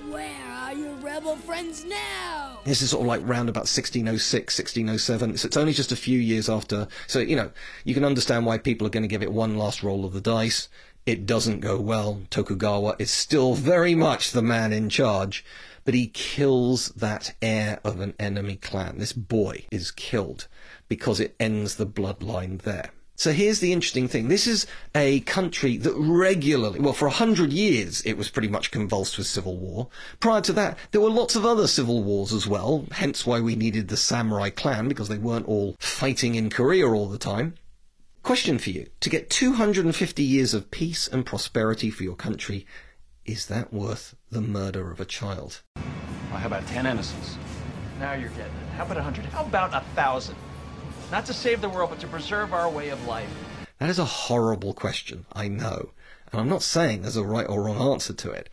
Friends 1.46 1.84
now? 1.84 2.58
This 2.64 2.82
is 2.82 2.90
sort 2.90 3.02
of 3.02 3.06
like 3.06 3.20
round 3.22 3.48
about 3.48 3.60
1606, 3.60 4.58
1607. 4.58 5.36
So 5.38 5.46
it's 5.46 5.56
only 5.56 5.72
just 5.72 5.92
a 5.92 5.96
few 5.96 6.18
years 6.18 6.48
after. 6.48 6.88
So, 7.06 7.20
you 7.20 7.36
know, 7.36 7.50
you 7.84 7.94
can 7.94 8.04
understand 8.04 8.44
why 8.44 8.58
people 8.58 8.86
are 8.86 8.90
going 8.90 9.02
to 9.02 9.08
give 9.08 9.22
it 9.22 9.32
one 9.32 9.56
last 9.56 9.82
roll 9.82 10.04
of 10.04 10.12
the 10.12 10.20
dice. 10.20 10.68
It 11.06 11.24
doesn't 11.24 11.60
go 11.60 11.80
well. 11.80 12.22
Tokugawa 12.30 12.96
is 12.98 13.10
still 13.10 13.54
very 13.54 13.94
much 13.94 14.32
the 14.32 14.42
man 14.42 14.72
in 14.72 14.88
charge, 14.88 15.44
but 15.84 15.94
he 15.94 16.08
kills 16.08 16.88
that 16.90 17.34
heir 17.40 17.80
of 17.84 18.00
an 18.00 18.14
enemy 18.18 18.56
clan. 18.56 18.98
This 18.98 19.12
boy 19.12 19.64
is 19.70 19.90
killed 19.90 20.48
because 20.88 21.20
it 21.20 21.36
ends 21.38 21.76
the 21.76 21.86
bloodline 21.86 22.60
there. 22.62 22.90
So 23.18 23.32
here's 23.32 23.60
the 23.60 23.72
interesting 23.72 24.08
thing. 24.08 24.28
This 24.28 24.46
is 24.46 24.66
a 24.94 25.20
country 25.20 25.78
that 25.78 25.94
regularly, 25.94 26.80
well, 26.80 26.92
for 26.92 27.06
a 27.06 27.10
hundred 27.10 27.50
years, 27.50 28.02
it 28.02 28.18
was 28.18 28.28
pretty 28.28 28.48
much 28.48 28.70
convulsed 28.70 29.16
with 29.16 29.26
civil 29.26 29.56
war. 29.56 29.88
Prior 30.20 30.42
to 30.42 30.52
that, 30.52 30.78
there 30.90 31.00
were 31.00 31.08
lots 31.08 31.34
of 31.34 31.46
other 31.46 31.66
civil 31.66 32.02
wars 32.02 32.34
as 32.34 32.46
well, 32.46 32.84
hence 32.92 33.24
why 33.24 33.40
we 33.40 33.56
needed 33.56 33.88
the 33.88 33.96
samurai 33.96 34.50
clan, 34.50 34.86
because 34.86 35.08
they 35.08 35.16
weren't 35.16 35.48
all 35.48 35.76
fighting 35.78 36.34
in 36.34 36.50
Korea 36.50 36.86
all 36.86 37.08
the 37.08 37.16
time. 37.16 37.54
Question 38.22 38.58
for 38.58 38.68
you. 38.68 38.86
To 39.00 39.08
get 39.08 39.30
250 39.30 40.22
years 40.22 40.52
of 40.52 40.70
peace 40.70 41.08
and 41.08 41.24
prosperity 41.24 41.90
for 41.90 42.02
your 42.02 42.16
country, 42.16 42.66
is 43.24 43.46
that 43.46 43.72
worth 43.72 44.14
the 44.30 44.42
murder 44.42 44.90
of 44.90 45.00
a 45.00 45.06
child? 45.06 45.62
Well, 45.76 46.40
how 46.40 46.48
about 46.48 46.66
10 46.66 46.84
innocents? 46.84 47.38
Now 47.98 48.12
you're 48.12 48.28
getting 48.30 48.44
it. 48.44 48.76
How 48.76 48.84
about 48.84 48.98
a 48.98 49.00
100? 49.00 49.24
How 49.26 49.44
about 49.44 49.70
a 49.70 49.80
1,000? 49.86 50.36
Not 51.10 51.24
to 51.26 51.32
save 51.32 51.60
the 51.60 51.68
world, 51.68 51.90
but 51.90 52.00
to 52.00 52.08
preserve 52.08 52.52
our 52.52 52.68
way 52.68 52.88
of 52.88 53.06
life. 53.06 53.30
That 53.78 53.90
is 53.90 53.98
a 53.98 54.04
horrible 54.04 54.74
question, 54.74 55.26
I 55.32 55.48
know. 55.48 55.90
And 56.32 56.40
I'm 56.40 56.48
not 56.48 56.62
saying 56.62 57.02
there's 57.02 57.16
a 57.16 57.24
right 57.24 57.48
or 57.48 57.62
wrong 57.62 57.92
answer 57.92 58.12
to 58.12 58.30
it, 58.30 58.48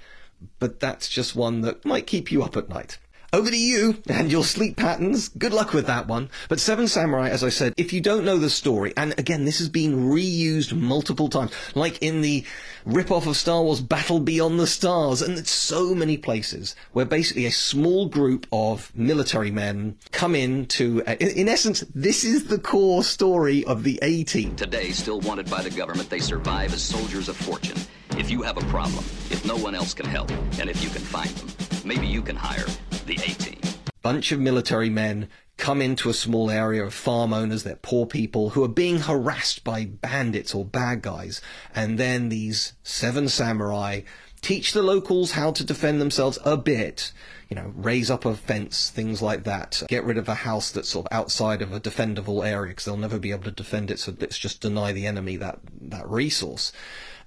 but 0.59 0.79
that's 0.79 1.09
just 1.09 1.35
one 1.35 1.61
that 1.61 1.83
might 1.83 2.05
keep 2.05 2.31
you 2.31 2.43
up 2.43 2.55
at 2.55 2.69
night. 2.69 2.99
Over 3.33 3.49
to 3.49 3.57
you 3.57 3.97
and 4.07 4.31
your 4.31 4.43
sleep 4.43 4.77
patterns. 4.77 5.29
Good 5.29 5.53
luck 5.53 5.73
with 5.73 5.87
that 5.87 6.07
one. 6.07 6.29
But 6.49 6.59
Seven 6.59 6.87
Samurai, 6.87 7.29
as 7.29 7.43
I 7.43 7.49
said, 7.49 7.73
if 7.77 7.91
you 7.91 7.99
don't 7.99 8.25
know 8.25 8.37
the 8.37 8.47
story, 8.47 8.93
and 8.95 9.17
again, 9.17 9.43
this 9.43 9.57
has 9.57 9.69
been 9.69 10.11
reused 10.11 10.71
multiple 10.79 11.29
times, 11.29 11.51
like 11.73 11.97
in 12.03 12.21
the 12.21 12.45
rip-off 12.85 13.25
of 13.25 13.35
Star 13.35 13.63
Wars 13.63 13.81
Battle 13.81 14.19
Beyond 14.19 14.59
the 14.59 14.67
Stars, 14.67 15.23
and 15.23 15.47
so 15.47 15.95
many 15.95 16.15
places 16.15 16.75
where 16.91 17.05
basically 17.05 17.47
a 17.47 17.51
small 17.51 18.07
group 18.07 18.45
of 18.51 18.95
military 18.95 19.49
men 19.49 19.97
come 20.11 20.35
in 20.35 20.67
to, 20.67 21.03
uh, 21.07 21.15
in, 21.19 21.29
in 21.29 21.49
essence, 21.49 21.83
this 21.95 22.23
is 22.23 22.45
the 22.45 22.59
core 22.59 23.03
story 23.03 23.65
of 23.65 23.81
the 23.81 23.97
A-Team. 24.03 24.55
Today, 24.57 24.91
still 24.91 25.21
wanted 25.21 25.49
by 25.49 25.63
the 25.63 25.71
government, 25.71 26.07
they 26.07 26.19
survive 26.19 26.71
as 26.71 26.83
soldiers 26.83 27.29
of 27.29 27.35
fortune. 27.35 27.77
If 28.11 28.29
you 28.29 28.43
have 28.43 28.57
a 28.57 28.65
problem, 28.67 29.03
if 29.31 29.43
no 29.43 29.57
one 29.57 29.73
else 29.73 29.95
can 29.95 30.05
help, 30.05 30.29
and 30.59 30.69
if 30.69 30.83
you 30.83 30.91
can 30.91 31.01
find 31.01 31.31
them, 31.31 31.72
maybe 31.85 32.07
you 32.07 32.21
can 32.21 32.35
hire 32.35 32.65
the 33.05 33.13
A-Team. 33.13 33.59
bunch 34.01 34.31
of 34.31 34.39
military 34.39 34.89
men 34.89 35.29
come 35.57 35.81
into 35.81 36.09
a 36.09 36.13
small 36.13 36.49
area 36.49 36.83
of 36.83 36.93
farm 36.93 37.33
owners, 37.33 37.63
they're 37.63 37.75
poor 37.75 38.05
people 38.05 38.49
who 38.51 38.63
are 38.63 38.69
being 38.69 38.99
harassed 38.99 39.63
by 39.63 39.85
bandits 39.85 40.53
or 40.53 40.65
bad 40.65 41.01
guys. 41.01 41.41
And 41.73 41.97
then 41.97 42.29
these 42.29 42.73
seven 42.83 43.29
samurai 43.29 44.01
teach 44.41 44.73
the 44.73 44.83
locals 44.83 45.31
how 45.31 45.51
to 45.51 45.63
defend 45.63 46.01
themselves 46.01 46.37
a 46.43 46.57
bit. 46.57 47.13
You 47.49 47.55
know, 47.55 47.71
raise 47.75 48.09
up 48.09 48.25
a 48.25 48.35
fence, 48.35 48.89
things 48.89 49.21
like 49.21 49.43
that. 49.43 49.83
Get 49.87 50.03
rid 50.03 50.17
of 50.17 50.27
a 50.27 50.33
house 50.33 50.71
that's 50.71 50.89
sort 50.89 51.05
of 51.05 51.17
outside 51.17 51.61
of 51.61 51.71
a 51.71 51.79
defendable 51.79 52.45
area 52.45 52.71
because 52.71 52.85
they'll 52.85 52.97
never 52.97 53.19
be 53.19 53.31
able 53.31 53.43
to 53.43 53.51
defend 53.51 53.91
it. 53.91 53.99
So 53.99 54.13
let's 54.19 54.37
just 54.37 54.59
deny 54.59 54.91
the 54.91 55.05
enemy 55.05 55.37
that, 55.37 55.59
that 55.81 56.09
resource. 56.09 56.73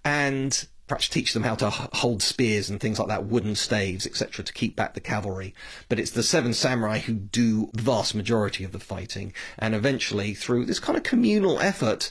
And 0.04 0.66
perhaps 0.86 1.08
teach 1.08 1.32
them 1.32 1.42
how 1.42 1.54
to 1.56 1.70
hold 1.70 2.22
spears 2.22 2.70
and 2.70 2.80
things 2.80 2.98
like 2.98 3.08
that, 3.08 3.26
wooden 3.26 3.54
staves, 3.54 4.06
etc., 4.06 4.44
to 4.44 4.52
keep 4.52 4.76
back 4.76 4.94
the 4.94 5.00
cavalry. 5.00 5.54
But 5.88 5.98
it's 5.98 6.12
the 6.12 6.22
seven 6.22 6.54
samurai 6.54 6.98
who 6.98 7.14
do 7.14 7.70
the 7.72 7.82
vast 7.82 8.14
majority 8.14 8.64
of 8.64 8.72
the 8.72 8.78
fighting, 8.78 9.32
and 9.58 9.74
eventually, 9.74 10.34
through 10.34 10.66
this 10.66 10.78
kind 10.78 10.96
of 10.96 11.02
communal 11.02 11.58
effort, 11.60 12.10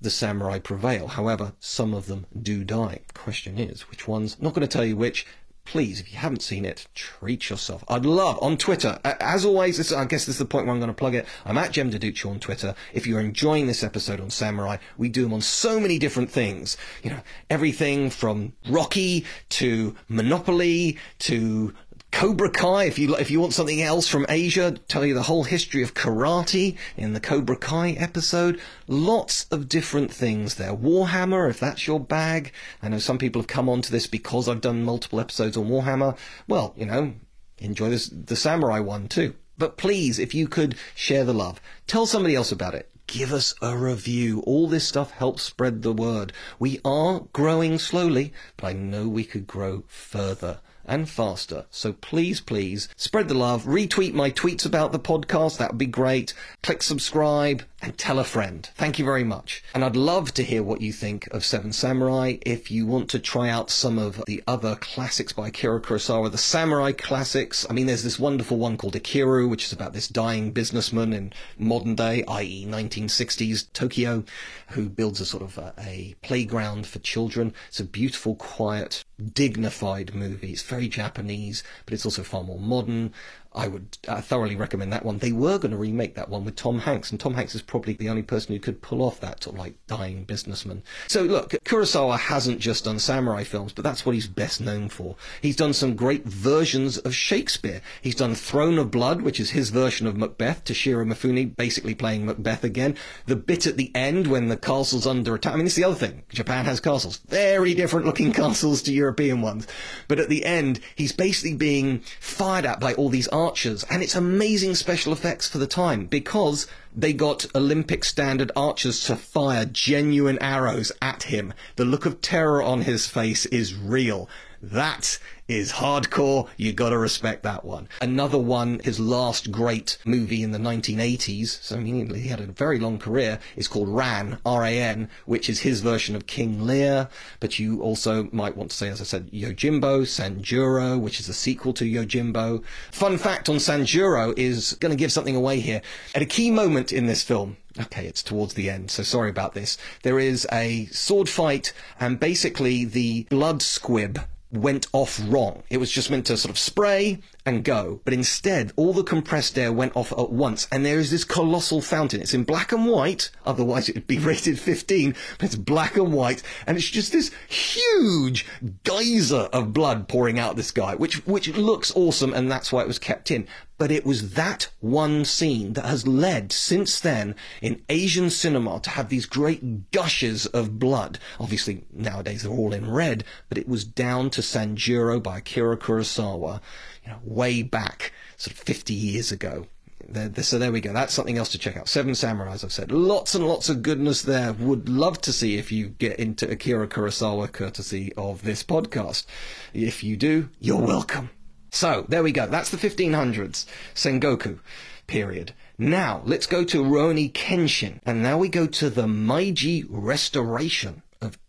the 0.00 0.10
samurai 0.10 0.58
prevail. 0.58 1.08
However, 1.08 1.52
some 1.60 1.94
of 1.94 2.06
them 2.06 2.26
do 2.40 2.64
die. 2.64 3.00
Question 3.14 3.58
is, 3.58 3.82
which 3.82 4.06
ones? 4.06 4.40
Not 4.40 4.54
going 4.54 4.66
to 4.66 4.72
tell 4.72 4.84
you 4.84 4.96
which. 4.96 5.26
Please, 5.70 6.00
if 6.00 6.10
you 6.10 6.16
haven't 6.18 6.40
seen 6.40 6.64
it, 6.64 6.86
treat 6.94 7.50
yourself. 7.50 7.84
I'd 7.88 8.06
love 8.06 8.38
on 8.40 8.56
Twitter. 8.56 8.98
As 9.04 9.44
always, 9.44 9.76
this, 9.76 9.92
I 9.92 10.06
guess 10.06 10.24
this 10.24 10.36
is 10.36 10.38
the 10.38 10.46
point 10.46 10.64
where 10.64 10.72
I'm 10.72 10.80
going 10.80 10.88
to 10.88 10.94
plug 10.94 11.14
it. 11.14 11.26
I'm 11.44 11.58
at 11.58 11.72
Jem 11.72 11.90
Duducu 11.90 12.30
on 12.30 12.40
Twitter. 12.40 12.74
If 12.94 13.06
you're 13.06 13.20
enjoying 13.20 13.66
this 13.66 13.84
episode 13.84 14.18
on 14.18 14.30
Samurai, 14.30 14.78
we 14.96 15.10
do 15.10 15.24
them 15.24 15.34
on 15.34 15.42
so 15.42 15.78
many 15.78 15.98
different 15.98 16.30
things. 16.30 16.78
You 17.02 17.10
know, 17.10 17.20
everything 17.50 18.08
from 18.08 18.54
Rocky 18.66 19.26
to 19.50 19.94
Monopoly 20.08 20.96
to 21.18 21.74
Cobra 22.10 22.50
Kai, 22.50 22.84
if 22.84 22.98
you 22.98 23.14
if 23.16 23.30
you 23.30 23.38
want 23.38 23.52
something 23.52 23.80
else 23.80 24.08
from 24.08 24.26
Asia, 24.28 24.72
tell 24.88 25.04
you 25.06 25.14
the 25.14 25.22
whole 25.22 25.44
history 25.44 25.82
of 25.82 25.94
karate 25.94 26.76
in 26.96 27.12
the 27.12 27.20
Cobra 27.20 27.56
Kai 27.56 27.92
episode. 27.92 28.60
Lots 28.88 29.44
of 29.50 29.68
different 29.68 30.12
things 30.12 30.56
there. 30.56 30.74
Warhammer, 30.74 31.48
if 31.48 31.60
that's 31.60 31.86
your 31.86 32.00
bag. 32.00 32.52
I 32.82 32.88
know 32.88 32.98
some 32.98 33.18
people 33.18 33.42
have 33.42 33.46
come 33.46 33.68
onto 33.68 33.92
this 33.92 34.06
because 34.06 34.48
I've 34.48 34.60
done 34.60 34.82
multiple 34.82 35.20
episodes 35.20 35.56
on 35.56 35.68
Warhammer. 35.68 36.16
Well, 36.48 36.74
you 36.76 36.86
know, 36.86 37.14
enjoy 37.58 37.90
this 37.90 38.08
the 38.08 38.36
samurai 38.36 38.80
one 38.80 39.06
too. 39.06 39.34
But 39.56 39.76
please, 39.76 40.18
if 40.18 40.34
you 40.34 40.48
could 40.48 40.76
share 40.94 41.24
the 41.24 41.34
love, 41.34 41.60
tell 41.86 42.06
somebody 42.06 42.34
else 42.34 42.50
about 42.50 42.74
it. 42.74 42.90
Give 43.06 43.32
us 43.32 43.54
a 43.62 43.76
review. 43.76 44.40
All 44.40 44.66
this 44.66 44.88
stuff 44.88 45.12
helps 45.12 45.42
spread 45.42 45.82
the 45.82 45.92
word. 45.92 46.32
We 46.58 46.80
are 46.84 47.20
growing 47.32 47.78
slowly, 47.78 48.32
but 48.56 48.66
I 48.66 48.72
know 48.72 49.08
we 49.08 49.24
could 49.24 49.46
grow 49.46 49.84
further 49.86 50.60
and 50.88 51.08
faster. 51.08 51.66
So 51.70 51.92
please, 51.92 52.40
please 52.40 52.88
spread 52.96 53.28
the 53.28 53.34
love. 53.34 53.64
Retweet 53.64 54.14
my 54.14 54.30
tweets 54.30 54.66
about 54.66 54.92
the 54.92 54.98
podcast. 54.98 55.58
That 55.58 55.70
would 55.72 55.78
be 55.78 55.86
great. 55.86 56.34
Click 56.62 56.82
subscribe 56.82 57.62
and 57.80 57.96
tell 57.96 58.18
a 58.18 58.24
friend. 58.24 58.68
Thank 58.74 58.98
you 58.98 59.04
very 59.04 59.24
much. 59.24 59.62
And 59.72 59.84
I'd 59.84 59.94
love 59.94 60.34
to 60.34 60.42
hear 60.42 60.62
what 60.62 60.80
you 60.80 60.92
think 60.92 61.28
of 61.28 61.44
Seven 61.44 61.72
Samurai. 61.72 62.38
If 62.42 62.70
you 62.70 62.86
want 62.86 63.08
to 63.10 63.20
try 63.20 63.48
out 63.48 63.70
some 63.70 63.98
of 63.98 64.22
the 64.26 64.42
other 64.46 64.76
classics 64.76 65.32
by 65.32 65.48
Akira 65.48 65.80
Kurosawa, 65.80 66.30
the 66.30 66.38
samurai 66.38 66.92
classics. 66.92 67.66
I 67.70 67.72
mean, 67.72 67.86
there's 67.86 68.02
this 68.02 68.18
wonderful 68.18 68.58
one 68.58 68.76
called 68.76 68.94
Ikiru, 68.94 69.48
which 69.48 69.64
is 69.64 69.72
about 69.72 69.92
this 69.92 70.08
dying 70.08 70.50
businessman 70.50 71.12
in 71.12 71.32
modern 71.56 71.94
day, 71.94 72.24
i.e. 72.26 72.66
1960s 72.66 73.72
Tokyo, 73.72 74.24
who 74.70 74.88
builds 74.88 75.20
a 75.20 75.26
sort 75.26 75.44
of 75.44 75.56
a, 75.56 75.72
a 75.78 76.16
playground 76.22 76.86
for 76.86 76.98
children. 76.98 77.54
It's 77.68 77.80
a 77.80 77.84
beautiful, 77.84 78.34
quiet, 78.34 79.04
dignified 79.34 80.14
movie. 80.14 80.52
It's 80.52 80.62
very 80.62 80.88
Japanese, 80.88 81.62
but 81.84 81.94
it's 81.94 82.04
also 82.04 82.24
far 82.24 82.42
more 82.42 82.58
modern. 82.58 83.12
I 83.54 83.66
would 83.66 83.98
uh, 84.06 84.20
thoroughly 84.20 84.56
recommend 84.56 84.92
that 84.92 85.04
one. 85.04 85.18
They 85.18 85.32
were 85.32 85.58
going 85.58 85.70
to 85.70 85.76
remake 85.76 86.14
that 86.14 86.28
one 86.28 86.44
with 86.44 86.56
Tom 86.56 86.80
Hanks, 86.80 87.10
and 87.10 87.18
Tom 87.18 87.34
Hanks 87.34 87.54
is 87.54 87.62
probably 87.62 87.94
the 87.94 88.08
only 88.08 88.22
person 88.22 88.54
who 88.54 88.60
could 88.60 88.82
pull 88.82 89.02
off 89.02 89.20
that 89.20 89.42
sort 89.42 89.54
of 89.54 89.60
like 89.60 89.74
dying 89.86 90.24
businessman. 90.24 90.82
So 91.08 91.22
look, 91.22 91.50
Kurosawa 91.64 92.18
hasn't 92.18 92.60
just 92.60 92.84
done 92.84 92.98
samurai 92.98 93.44
films, 93.44 93.72
but 93.72 93.84
that's 93.84 94.04
what 94.04 94.14
he's 94.14 94.26
best 94.26 94.60
known 94.60 94.88
for. 94.88 95.16
He's 95.40 95.56
done 95.56 95.72
some 95.72 95.96
great 95.96 96.24
versions 96.24 96.98
of 96.98 97.14
Shakespeare. 97.14 97.80
He's 98.02 98.14
done 98.14 98.34
Throne 98.34 98.78
of 98.78 98.90
Blood, 98.90 99.22
which 99.22 99.40
is 99.40 99.50
his 99.50 99.70
version 99.70 100.06
of 100.06 100.16
Macbeth, 100.16 100.64
Toshiro 100.64 101.06
Mifune 101.06 101.56
basically 101.56 101.94
playing 101.94 102.26
Macbeth 102.26 102.64
again. 102.64 102.96
The 103.26 103.36
bit 103.36 103.66
at 103.66 103.76
the 103.76 103.90
end 103.94 104.26
when 104.26 104.48
the 104.48 104.56
castle's 104.56 105.06
under 105.06 105.34
attack. 105.34 105.54
I 105.54 105.56
mean, 105.56 105.66
it's 105.66 105.74
the 105.74 105.84
other 105.84 105.94
thing. 105.94 106.22
Japan 106.28 106.66
has 106.66 106.80
castles. 106.80 107.18
Very 107.28 107.74
different 107.74 108.06
looking 108.06 108.32
castles 108.34 108.82
to 108.82 108.92
European 108.92 109.40
ones. 109.40 109.66
But 110.06 110.20
at 110.20 110.28
the 110.28 110.44
end, 110.44 110.80
he's 110.94 111.12
basically 111.12 111.54
being 111.54 112.00
fired 112.20 112.66
at 112.66 112.80
by 112.80 112.94
all 112.94 113.08
these 113.08 113.28
archers, 113.48 113.82
and 113.84 114.02
it's 114.02 114.14
amazing 114.14 114.74
special 114.74 115.10
effects 115.10 115.48
for 115.48 115.56
the 115.56 115.66
time 115.66 116.04
because 116.04 116.66
they 116.94 117.14
got 117.14 117.46
Olympic 117.54 118.04
standard 118.04 118.52
archers 118.54 119.02
to 119.04 119.16
fire 119.16 119.64
genuine 119.64 120.38
arrows 120.42 120.92
at 121.00 121.22
him. 121.22 121.54
The 121.76 121.86
look 121.86 122.04
of 122.04 122.20
terror 122.20 122.62
on 122.62 122.82
his 122.82 123.06
face 123.06 123.46
is 123.46 123.74
real. 123.74 124.28
That 124.60 125.18
is 125.46 125.72
hardcore. 125.72 126.48
You 126.56 126.72
gotta 126.72 126.98
respect 126.98 127.42
that 127.44 127.64
one. 127.64 127.88
Another 128.02 128.38
one, 128.38 128.80
his 128.84 129.00
last 129.00 129.50
great 129.50 129.96
movie 130.04 130.42
in 130.42 130.50
the 130.50 130.58
1980s, 130.58 131.62
so 131.62 131.78
he 131.78 132.28
had 132.28 132.40
a 132.40 132.46
very 132.46 132.78
long 132.78 132.98
career, 132.98 133.38
is 133.56 133.68
called 133.68 133.88
Ran, 133.88 134.38
R-A-N, 134.44 135.08
which 135.24 135.48
is 135.48 135.60
his 135.60 135.80
version 135.80 136.14
of 136.14 136.26
King 136.26 136.66
Lear. 136.66 137.08
But 137.40 137.58
you 137.58 137.80
also 137.80 138.28
might 138.32 138.56
want 138.56 138.70
to 138.72 138.76
say, 138.76 138.88
as 138.88 139.00
I 139.00 139.04
said, 139.04 139.30
Yojimbo, 139.30 140.02
Sanjuro, 140.02 141.00
which 141.00 141.20
is 141.20 141.28
a 141.28 141.34
sequel 141.34 141.72
to 141.74 141.84
Yojimbo. 141.84 142.62
Fun 142.90 143.16
fact 143.16 143.48
on 143.48 143.56
Sanjuro 143.56 144.36
is 144.36 144.76
gonna 144.80 144.96
give 144.96 145.12
something 145.12 145.36
away 145.36 145.60
here. 145.60 145.82
At 146.14 146.22
a 146.22 146.26
key 146.26 146.50
moment 146.50 146.92
in 146.92 147.06
this 147.06 147.22
film, 147.22 147.56
Okay, 147.80 148.06
it's 148.06 148.24
towards 148.24 148.54
the 148.54 148.68
end, 148.68 148.90
so 148.90 149.04
sorry 149.04 149.30
about 149.30 149.54
this. 149.54 149.78
There 150.02 150.18
is 150.18 150.48
a 150.50 150.86
sword 150.86 151.28
fight, 151.28 151.72
and 152.00 152.18
basically 152.18 152.84
the 152.84 153.24
blood 153.30 153.62
squib 153.62 154.18
went 154.52 154.86
off 154.92 155.20
wrong. 155.28 155.62
It 155.70 155.78
was 155.78 155.90
just 155.90 156.10
meant 156.10 156.26
to 156.26 156.36
sort 156.36 156.50
of 156.50 156.58
spray 156.58 157.20
and 157.48 157.64
go, 157.64 158.00
but 158.04 158.14
instead 158.14 158.72
all 158.76 158.92
the 158.92 159.02
compressed 159.02 159.58
air 159.58 159.72
went 159.72 159.96
off 159.96 160.12
at 160.12 160.30
once, 160.30 160.68
and 160.70 160.84
there 160.84 160.98
is 160.98 161.10
this 161.10 161.24
colossal 161.24 161.80
fountain. 161.80 162.20
It's 162.20 162.34
in 162.34 162.44
black 162.44 162.72
and 162.72 162.86
white, 162.86 163.30
otherwise 163.44 163.88
it 163.88 163.94
would 163.94 164.06
be 164.06 164.18
rated 164.28 164.58
15, 164.58 165.14
but 165.38 165.46
it's 165.46 165.56
black 165.56 165.96
and 165.96 166.12
white, 166.12 166.42
and 166.66 166.76
it's 166.76 166.88
just 166.88 167.12
this 167.12 167.30
huge 167.48 168.46
geyser 168.84 169.48
of 169.52 169.72
blood 169.72 170.08
pouring 170.08 170.38
out 170.38 170.56
this 170.56 170.70
guy, 170.70 170.94
which 170.94 171.26
which 171.26 171.48
looks 171.56 171.94
awesome, 171.96 172.32
and 172.32 172.50
that's 172.50 172.72
why 172.72 172.82
it 172.82 172.88
was 172.88 172.98
kept 172.98 173.30
in. 173.30 173.46
But 173.78 173.92
it 173.92 174.04
was 174.04 174.34
that 174.34 174.68
one 174.80 175.24
scene 175.24 175.74
that 175.74 175.84
has 175.84 176.04
led 176.04 176.50
since 176.50 176.98
then 176.98 177.36
in 177.62 177.82
Asian 177.88 178.28
cinema 178.28 178.80
to 178.80 178.90
have 178.90 179.08
these 179.08 179.24
great 179.24 179.92
gushes 179.92 180.46
of 180.46 180.80
blood. 180.80 181.20
Obviously, 181.38 181.84
nowadays 181.92 182.42
they're 182.42 182.50
all 182.50 182.72
in 182.72 182.90
red, 182.90 183.22
but 183.48 183.56
it 183.56 183.68
was 183.68 183.84
down 183.84 184.30
to 184.30 184.40
Sanjuro 184.40 185.22
by 185.22 185.38
Akira 185.38 185.76
Kurosawa, 185.76 186.60
know, 187.08 187.18
way 187.24 187.62
back, 187.62 188.12
sort 188.36 188.52
of 188.56 188.60
50 188.60 188.94
years 188.94 189.32
ago. 189.32 189.66
There, 190.08 190.28
there- 190.28 190.44
so 190.44 190.58
there 190.58 190.72
we 190.72 190.80
go. 190.80 190.92
That's 190.92 191.12
something 191.12 191.36
else 191.36 191.50
to 191.50 191.58
check 191.58 191.76
out. 191.76 191.88
Seven 191.88 192.14
Samurai, 192.14 192.52
as 192.52 192.64
I've 192.64 192.72
said. 192.72 192.90
Lots 192.92 193.34
and 193.34 193.46
lots 193.46 193.68
of 193.68 193.82
goodness 193.82 194.22
there. 194.22 194.52
Would 194.52 194.88
love 194.88 195.20
to 195.22 195.32
see 195.32 195.56
if 195.58 195.70
you 195.72 195.88
get 195.88 196.18
into 196.18 196.48
Akira 196.50 196.88
Kurosawa 196.88 197.50
courtesy 197.52 198.12
of 198.16 198.42
this 198.42 198.62
podcast. 198.62 199.26
If 199.74 200.02
you 200.04 200.16
do, 200.16 200.48
you're 200.60 200.80
welcome. 200.80 201.30
So, 201.70 202.06
there 202.08 202.22
we 202.22 202.32
go. 202.32 202.46
That's 202.46 202.70
the 202.70 202.78
1500s. 202.78 203.66
Sengoku 203.94 204.60
period. 205.06 205.52
Now, 205.76 206.22
let's 206.24 206.46
go 206.46 206.64
to 206.64 206.82
Rurouni 206.82 207.30
Kenshin. 207.32 208.00
And 208.06 208.22
now 208.22 208.38
we 208.38 208.48
go 208.48 208.66
to 208.66 208.88
the 208.90 209.06
Meiji 209.08 209.84
Restoration 209.88 211.02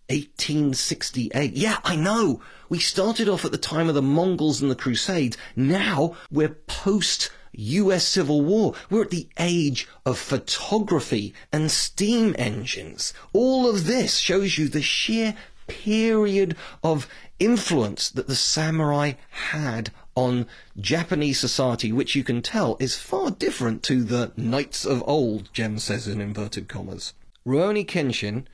1868. 0.10 1.54
Yeah, 1.54 1.78
I 1.84 1.95
know. 1.95 2.41
We 2.67 2.80
started 2.80 3.30
off 3.30 3.45
at 3.45 3.52
the 3.52 3.58
time 3.58 3.89
of 3.89 3.95
the 3.95 4.02
Mongols 4.02 4.62
and 4.62 4.69
the 4.69 4.76
Crusades. 4.76 5.38
Now 5.56 6.15
we're 6.32 6.50
post 6.50 7.32
US 7.54 8.06
Civil 8.06 8.41
War. 8.41 8.74
We're 8.89 9.04
at 9.04 9.10
the 9.10 9.28
age 9.39 9.88
of 10.06 10.17
photography 10.17 11.34
and 11.52 11.72
steam 11.72 12.36
engines. 12.38 13.13
All 13.34 13.69
of 13.69 13.86
this 13.86 14.17
shows 14.17 14.58
you 14.58 14.67
the 14.67 14.82
sheer 14.82 15.36
period 15.67 16.56
of 16.84 17.08
influence 17.39 18.10
that 18.10 18.28
the 18.28 18.36
samurai 18.36 19.13
had 19.30 19.91
on 20.15 20.48
Japanese 20.80 21.39
society, 21.39 21.91
which 21.91 22.15
you 22.15 22.24
can 22.24 22.41
tell 22.41 22.76
is 22.80 22.98
far 22.98 23.32
different 23.32 23.84
to 23.84 24.04
the 24.04 24.32
knights 24.36 24.86
of 24.86 25.04
old, 25.08 25.49
Jem 25.53 25.80
says 25.80 26.07
in 26.07 26.20
inverted 26.20 26.68
commas. 26.68 27.14
Rurouni 27.47 27.86
Kenshin 27.86 28.45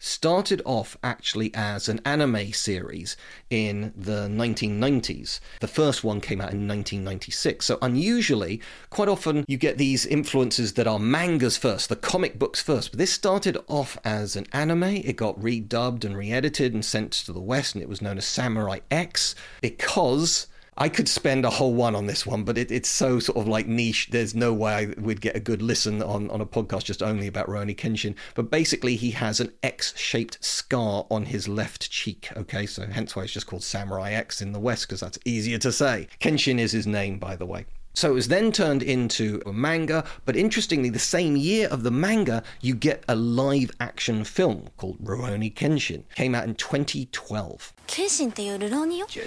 started 0.00 0.60
off 0.64 0.96
actually 1.04 1.54
as 1.54 1.88
an 1.88 2.00
anime 2.04 2.52
series 2.52 3.16
in 3.50 3.92
the 3.94 4.26
1990s. 4.28 5.38
The 5.60 5.68
first 5.68 6.02
one 6.02 6.20
came 6.20 6.40
out 6.40 6.52
in 6.52 6.66
1996. 6.66 7.66
So 7.66 7.78
unusually, 7.80 8.60
quite 8.88 9.08
often 9.08 9.44
you 9.46 9.56
get 9.58 9.78
these 9.78 10.06
influences 10.06 10.72
that 10.72 10.88
are 10.88 10.98
mangas 10.98 11.56
first, 11.56 11.88
the 11.88 11.96
comic 11.96 12.38
books 12.38 12.62
first. 12.62 12.90
But 12.90 12.98
this 12.98 13.12
started 13.12 13.58
off 13.68 13.98
as 14.02 14.34
an 14.34 14.46
anime. 14.52 14.82
It 14.82 15.16
got 15.16 15.38
redubbed 15.38 16.04
and 16.04 16.16
re-edited 16.16 16.74
and 16.74 16.84
sent 16.84 17.12
to 17.12 17.32
the 17.32 17.40
West, 17.40 17.74
and 17.74 17.82
it 17.82 17.88
was 17.88 18.02
known 18.02 18.18
as 18.18 18.24
Samurai 18.24 18.80
X 18.90 19.34
because 19.60 20.46
I 20.76 20.88
could 20.88 21.08
spend 21.08 21.44
a 21.44 21.50
whole 21.50 21.74
one 21.74 21.94
on 21.94 22.06
this 22.06 22.24
one, 22.24 22.44
but 22.44 22.56
it, 22.56 22.70
it's 22.70 22.88
so 22.88 23.18
sort 23.18 23.38
of 23.38 23.48
like 23.48 23.66
niche. 23.66 24.08
There's 24.10 24.34
no 24.34 24.52
way 24.52 24.72
I 24.72 25.00
would 25.00 25.20
get 25.20 25.36
a 25.36 25.40
good 25.40 25.62
listen 25.62 26.02
on, 26.02 26.30
on 26.30 26.40
a 26.40 26.46
podcast 26.46 26.84
just 26.84 27.02
only 27.02 27.26
about 27.26 27.48
Rurouni 27.48 27.76
Kenshin. 27.76 28.14
But 28.34 28.50
basically, 28.50 28.96
he 28.96 29.10
has 29.12 29.40
an 29.40 29.52
X 29.62 29.96
shaped 29.96 30.42
scar 30.44 31.06
on 31.10 31.26
his 31.26 31.48
left 31.48 31.90
cheek. 31.90 32.28
Okay, 32.36 32.66
so 32.66 32.86
hence 32.86 33.14
why 33.14 33.24
it's 33.24 33.32
just 33.32 33.46
called 33.46 33.62
Samurai 33.62 34.12
X 34.12 34.40
in 34.40 34.52
the 34.52 34.60
West, 34.60 34.86
because 34.86 35.00
that's 35.00 35.18
easier 35.24 35.58
to 35.58 35.72
say. 35.72 36.08
Kenshin 36.20 36.58
is 36.58 36.72
his 36.72 36.86
name, 36.86 37.18
by 37.18 37.36
the 37.36 37.46
way. 37.46 37.66
So 37.92 38.10
it 38.10 38.14
was 38.14 38.28
then 38.28 38.52
turned 38.52 38.82
into 38.82 39.42
a 39.44 39.52
manga, 39.52 40.04
but 40.24 40.36
interestingly, 40.36 40.90
the 40.90 40.98
same 40.98 41.36
year 41.36 41.68
of 41.68 41.82
the 41.82 41.90
manga, 41.90 42.42
you 42.60 42.74
get 42.74 43.04
a 43.08 43.16
live 43.16 43.70
action 43.80 44.24
film 44.24 44.68
called 44.76 45.02
Rurouni 45.02 45.52
Kenshin. 45.52 46.04
Came 46.14 46.34
out 46.34 46.44
in 46.44 46.54
2012. 46.54 47.72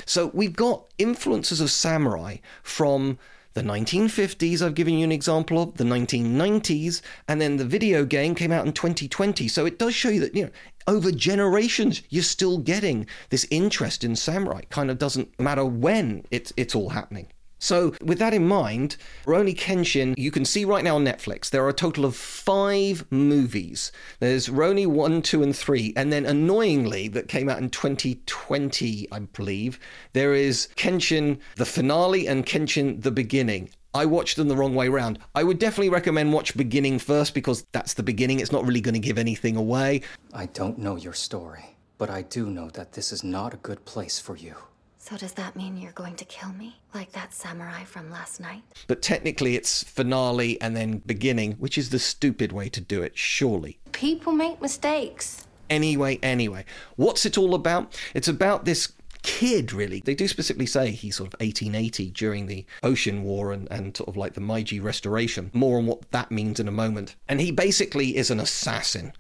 So 0.06 0.32
we've 0.34 0.56
got 0.56 0.86
influences 0.98 1.60
of 1.60 1.70
samurai 1.72 2.38
from 2.64 3.20
the 3.54 3.62
1950s, 3.62 4.62
I've 4.62 4.74
given 4.74 4.96
you 4.96 5.04
an 5.04 5.12
example 5.12 5.62
of, 5.62 5.76
the 5.76 5.84
1990s, 5.84 7.02
and 7.28 7.40
then 7.40 7.58
the 7.58 7.66
video 7.66 8.04
game 8.04 8.34
came 8.34 8.52
out 8.52 8.66
in 8.66 8.74
2020. 8.74 9.48
So 9.48 9.66
it 9.66 9.78
does 9.78 9.94
show 9.94 10.10
you 10.10 10.22
that, 10.22 10.36
you 10.36 10.46
know, 10.46 10.52
over 10.88 11.12
generations, 11.12 12.02
you're 12.10 12.24
still 12.24 12.58
getting 12.58 13.06
this 13.30 13.46
interest 13.52 14.04
in 14.04 14.16
samurai. 14.16 14.62
Kind 14.70 14.90
of 14.90 14.98
doesn't 14.98 15.40
matter 15.40 15.66
when 15.66 16.26
it's 16.32 16.76
all 16.76 16.90
happening. 16.90 17.28
So, 17.64 17.94
with 18.02 18.20
that 18.20 18.34
in 18.34 18.46
mind, 18.46 18.98
Rurouni 19.26 19.58
Kenshin, 19.58 20.16
you 20.18 20.32
can 20.32 20.44
see 20.44 20.66
right 20.66 20.84
now 20.84 20.98
on 20.98 21.06
Netflix, 21.06 21.50
there 21.50 21.64
are 21.64 21.70
a 21.70 21.74
total 21.74 22.04
of 22.04 22.14
five 22.14 23.10
movies. 23.10 23.94
There's 24.20 24.50
Rurouni 24.50 24.86
1, 24.86 25.22
2, 25.22 25.44
and 25.44 25.56
3, 25.56 25.94
and 25.96 26.12
then 26.12 26.26
annoyingly, 26.26 27.08
that 27.08 27.30
came 27.30 27.48
out 27.48 27.60
in 27.60 27.70
2020, 27.70 29.08
I 29.14 29.20
believe, 29.20 29.80
there 30.12 30.34
is 30.34 30.68
Kenshin 30.76 31.40
the 31.56 31.66
finale 31.66 32.28
and 32.28 32.46
Kenshin 32.46 33.02
the 33.02 33.12
beginning. 33.12 33.70
I 33.94 34.08
watched 34.08 34.36
them 34.36 34.50
the 34.50 34.58
wrong 34.58 34.76
way 34.76 34.90
round. 34.90 35.20
I 35.34 35.46
would 35.46 35.58
definitely 35.58 35.88
recommend 35.88 36.34
watch 36.34 36.58
beginning 36.58 37.00
first 37.00 37.34
because 37.34 37.66
that's 37.72 37.94
the 37.94 38.04
beginning. 38.04 38.42
It's 38.42 38.52
not 38.52 38.66
really 38.66 38.82
going 38.82 38.96
to 38.96 39.00
give 39.00 39.18
anything 39.18 39.56
away. 39.56 40.02
I 40.34 40.48
don't 40.48 40.80
know 40.80 40.98
your 40.98 41.14
story, 41.14 41.78
but 41.98 42.10
I 42.10 42.24
do 42.24 42.50
know 42.50 42.70
that 42.72 42.92
this 42.92 43.14
is 43.14 43.24
not 43.24 43.54
a 43.54 43.58
good 43.58 43.86
place 43.86 44.20
for 44.20 44.36
you. 44.36 44.58
So 45.04 45.18
does 45.18 45.34
that 45.34 45.58
mean 45.58 45.76
you're 45.76 45.92
going 45.92 46.16
to 46.16 46.24
kill 46.24 46.54
me? 46.54 46.78
Like 46.94 47.12
that 47.12 47.34
samurai 47.34 47.84
from 47.84 48.10
last 48.10 48.40
night? 48.40 48.64
But 48.88 49.02
technically, 49.02 49.58
it's 49.58 49.84
finale 49.84 50.60
and 50.62 50.78
then 50.78 51.00
beginning, 51.00 51.56
which 51.56 51.78
is 51.78 51.90
the 51.90 52.00
stupid 52.00 52.54
way 52.54 52.70
to 52.70 52.80
do 52.80 53.04
it, 53.04 53.18
surely. 53.18 53.80
People 53.92 54.32
make 54.32 54.62
mistakes. 54.62 55.46
Anyway, 55.70 56.20
anyway, 56.24 56.64
what's 56.96 57.26
it 57.26 57.38
all 57.38 57.54
about? 57.54 58.00
It's 58.14 58.30
about 58.30 58.64
this 58.64 58.94
kid, 59.24 59.74
really. 59.74 60.00
They 60.00 60.16
do 60.16 60.26
specifically 60.26 60.68
say 60.68 60.92
he's 60.92 61.18
sort 61.18 61.34
of 61.34 61.40
1880 61.42 62.12
during 62.12 62.46
the 62.46 62.66
Boshin 62.82 63.24
War 63.24 63.52
and, 63.52 63.70
and 63.70 63.98
sort 63.98 64.08
of 64.08 64.16
like 64.16 64.36
the 64.36 64.42
Meiji 64.42 64.80
Restoration. 64.80 65.52
More 65.54 65.80
on 65.80 65.86
what 65.86 66.10
that 66.12 66.32
means 66.32 66.62
in 66.62 66.68
a 66.70 66.72
moment. 66.72 67.18
And 67.28 67.42
he 67.42 67.52
basically 67.52 68.16
is 68.16 68.32
an 68.32 68.40
assassin. 68.40 69.12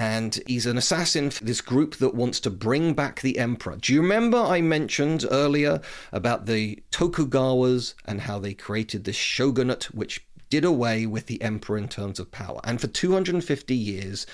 And 0.00 0.40
he's 0.46 0.64
an 0.64 0.78
assassin 0.78 1.28
for 1.28 1.44
this 1.44 1.60
group 1.60 1.96
that 1.96 2.14
wants 2.14 2.40
to 2.40 2.50
bring 2.50 2.94
back 2.94 3.20
the 3.20 3.36
emperor. 3.36 3.76
Do 3.76 3.92
you 3.92 4.00
remember 4.00 4.38
I 4.38 4.62
mentioned 4.62 5.26
earlier 5.30 5.82
about 6.10 6.46
the 6.46 6.82
Tokugawas 6.90 7.92
and 8.06 8.22
how 8.22 8.38
they 8.38 8.54
created 8.54 9.04
this 9.04 9.16
shogunate 9.16 9.94
which 9.94 10.26
did 10.48 10.64
away 10.64 11.04
with 11.04 11.26
the 11.26 11.42
emperor 11.42 11.76
in 11.76 11.86
terms 11.86 12.18
of 12.18 12.32
power? 12.32 12.62
And 12.64 12.80
for 12.80 12.86
250 12.86 13.74
years, 13.74 14.26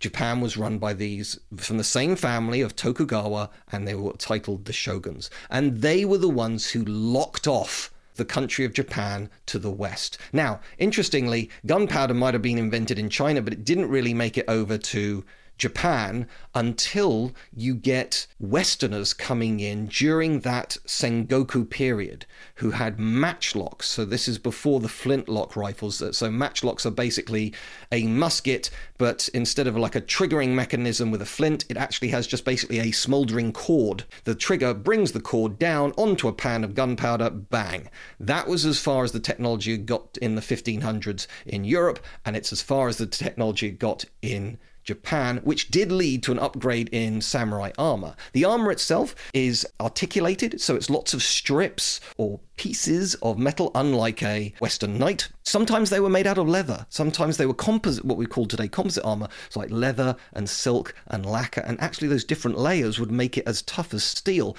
Japan 0.00 0.40
was 0.40 0.56
run 0.56 0.78
by 0.78 0.94
these 0.94 1.38
from 1.58 1.78
the 1.78 1.84
same 1.84 2.16
family 2.16 2.60
of 2.60 2.74
Tokugawa, 2.74 3.50
and 3.70 3.86
they 3.86 3.94
were 3.94 4.14
titled 4.14 4.64
the 4.64 4.72
shoguns. 4.72 5.30
And 5.48 5.80
they 5.80 6.04
were 6.04 6.18
the 6.18 6.28
ones 6.28 6.72
who 6.72 6.84
locked 6.84 7.46
off 7.46 7.93
the 8.14 8.24
country 8.24 8.64
of 8.64 8.72
Japan 8.72 9.28
to 9.46 9.58
the 9.58 9.70
west. 9.70 10.18
Now, 10.32 10.60
interestingly, 10.78 11.50
gunpowder 11.66 12.14
might 12.14 12.34
have 12.34 12.42
been 12.42 12.58
invented 12.58 12.98
in 12.98 13.10
China, 13.10 13.42
but 13.42 13.52
it 13.52 13.64
didn't 13.64 13.88
really 13.88 14.14
make 14.14 14.38
it 14.38 14.44
over 14.48 14.78
to 14.78 15.24
Japan 15.56 16.28
until 16.54 17.32
you 17.54 17.74
get 17.74 18.26
Westerners 18.38 19.12
coming 19.12 19.60
in 19.60 19.86
during 19.86 20.40
that 20.40 20.76
Sengoku 20.86 21.68
period 21.68 22.26
who 22.56 22.72
had 22.72 22.98
matchlocks. 22.98 23.84
So, 23.84 24.04
this 24.04 24.28
is 24.28 24.38
before 24.38 24.80
the 24.80 24.88
flintlock 24.88 25.56
rifles. 25.56 25.98
So, 25.98 26.30
matchlocks 26.30 26.86
are 26.86 26.90
basically 26.90 27.52
a 27.92 28.06
musket, 28.06 28.70
but 28.98 29.28
instead 29.34 29.66
of 29.66 29.76
like 29.76 29.96
a 29.96 30.00
triggering 30.00 30.50
mechanism 30.50 31.10
with 31.10 31.22
a 31.22 31.26
flint, 31.26 31.64
it 31.68 31.76
actually 31.76 32.08
has 32.08 32.26
just 32.26 32.44
basically 32.44 32.78
a 32.78 32.92
smoldering 32.92 33.52
cord. 33.52 34.04
The 34.24 34.34
trigger 34.34 34.74
brings 34.74 35.12
the 35.12 35.20
cord 35.20 35.58
down 35.58 35.92
onto 35.96 36.28
a 36.28 36.32
pan 36.32 36.64
of 36.64 36.74
gunpowder, 36.74 37.30
bang. 37.30 37.88
That 38.18 38.48
was 38.48 38.64
as 38.64 38.80
far 38.80 39.04
as 39.04 39.12
the 39.12 39.20
technology 39.20 39.76
got 39.76 40.18
in 40.20 40.34
the 40.34 40.40
1500s 40.40 41.26
in 41.46 41.64
Europe, 41.64 42.04
and 42.24 42.36
it's 42.36 42.52
as 42.52 42.62
far 42.62 42.88
as 42.88 42.98
the 42.98 43.06
technology 43.06 43.70
got 43.70 44.04
in 44.22 44.58
Japan, 44.84 45.40
which 45.44 45.68
did 45.68 45.90
lead 45.90 46.22
to 46.22 46.32
an 46.32 46.38
upgrade 46.38 46.88
in 46.92 47.20
samurai 47.20 47.72
armor. 47.78 48.14
The 48.32 48.44
armor 48.44 48.70
itself 48.70 49.14
is 49.32 49.66
articulated, 49.80 50.60
so 50.60 50.76
it's 50.76 50.90
lots 50.90 51.14
of 51.14 51.22
strips 51.22 52.00
or 52.16 52.40
pieces 52.56 53.14
of 53.16 53.38
metal, 53.38 53.70
unlike 53.74 54.22
a 54.22 54.52
Western 54.60 54.98
knight. 54.98 55.28
Sometimes 55.42 55.90
they 55.90 56.00
were 56.00 56.08
made 56.08 56.26
out 56.26 56.38
of 56.38 56.48
leather. 56.48 56.86
Sometimes 56.88 57.36
they 57.36 57.46
were 57.46 57.54
composite, 57.54 58.04
what 58.04 58.18
we 58.18 58.26
call 58.26 58.46
today 58.46 58.68
composite 58.68 59.04
armor. 59.04 59.28
It's 59.46 59.56
like 59.56 59.70
leather 59.70 60.16
and 60.32 60.48
silk 60.48 60.94
and 61.06 61.26
lacquer, 61.26 61.62
and 61.62 61.80
actually 61.80 62.08
those 62.08 62.24
different 62.24 62.58
layers 62.58 63.00
would 63.00 63.10
make 63.10 63.36
it 63.36 63.46
as 63.46 63.62
tough 63.62 63.92
as 63.92 64.04
steel. 64.04 64.56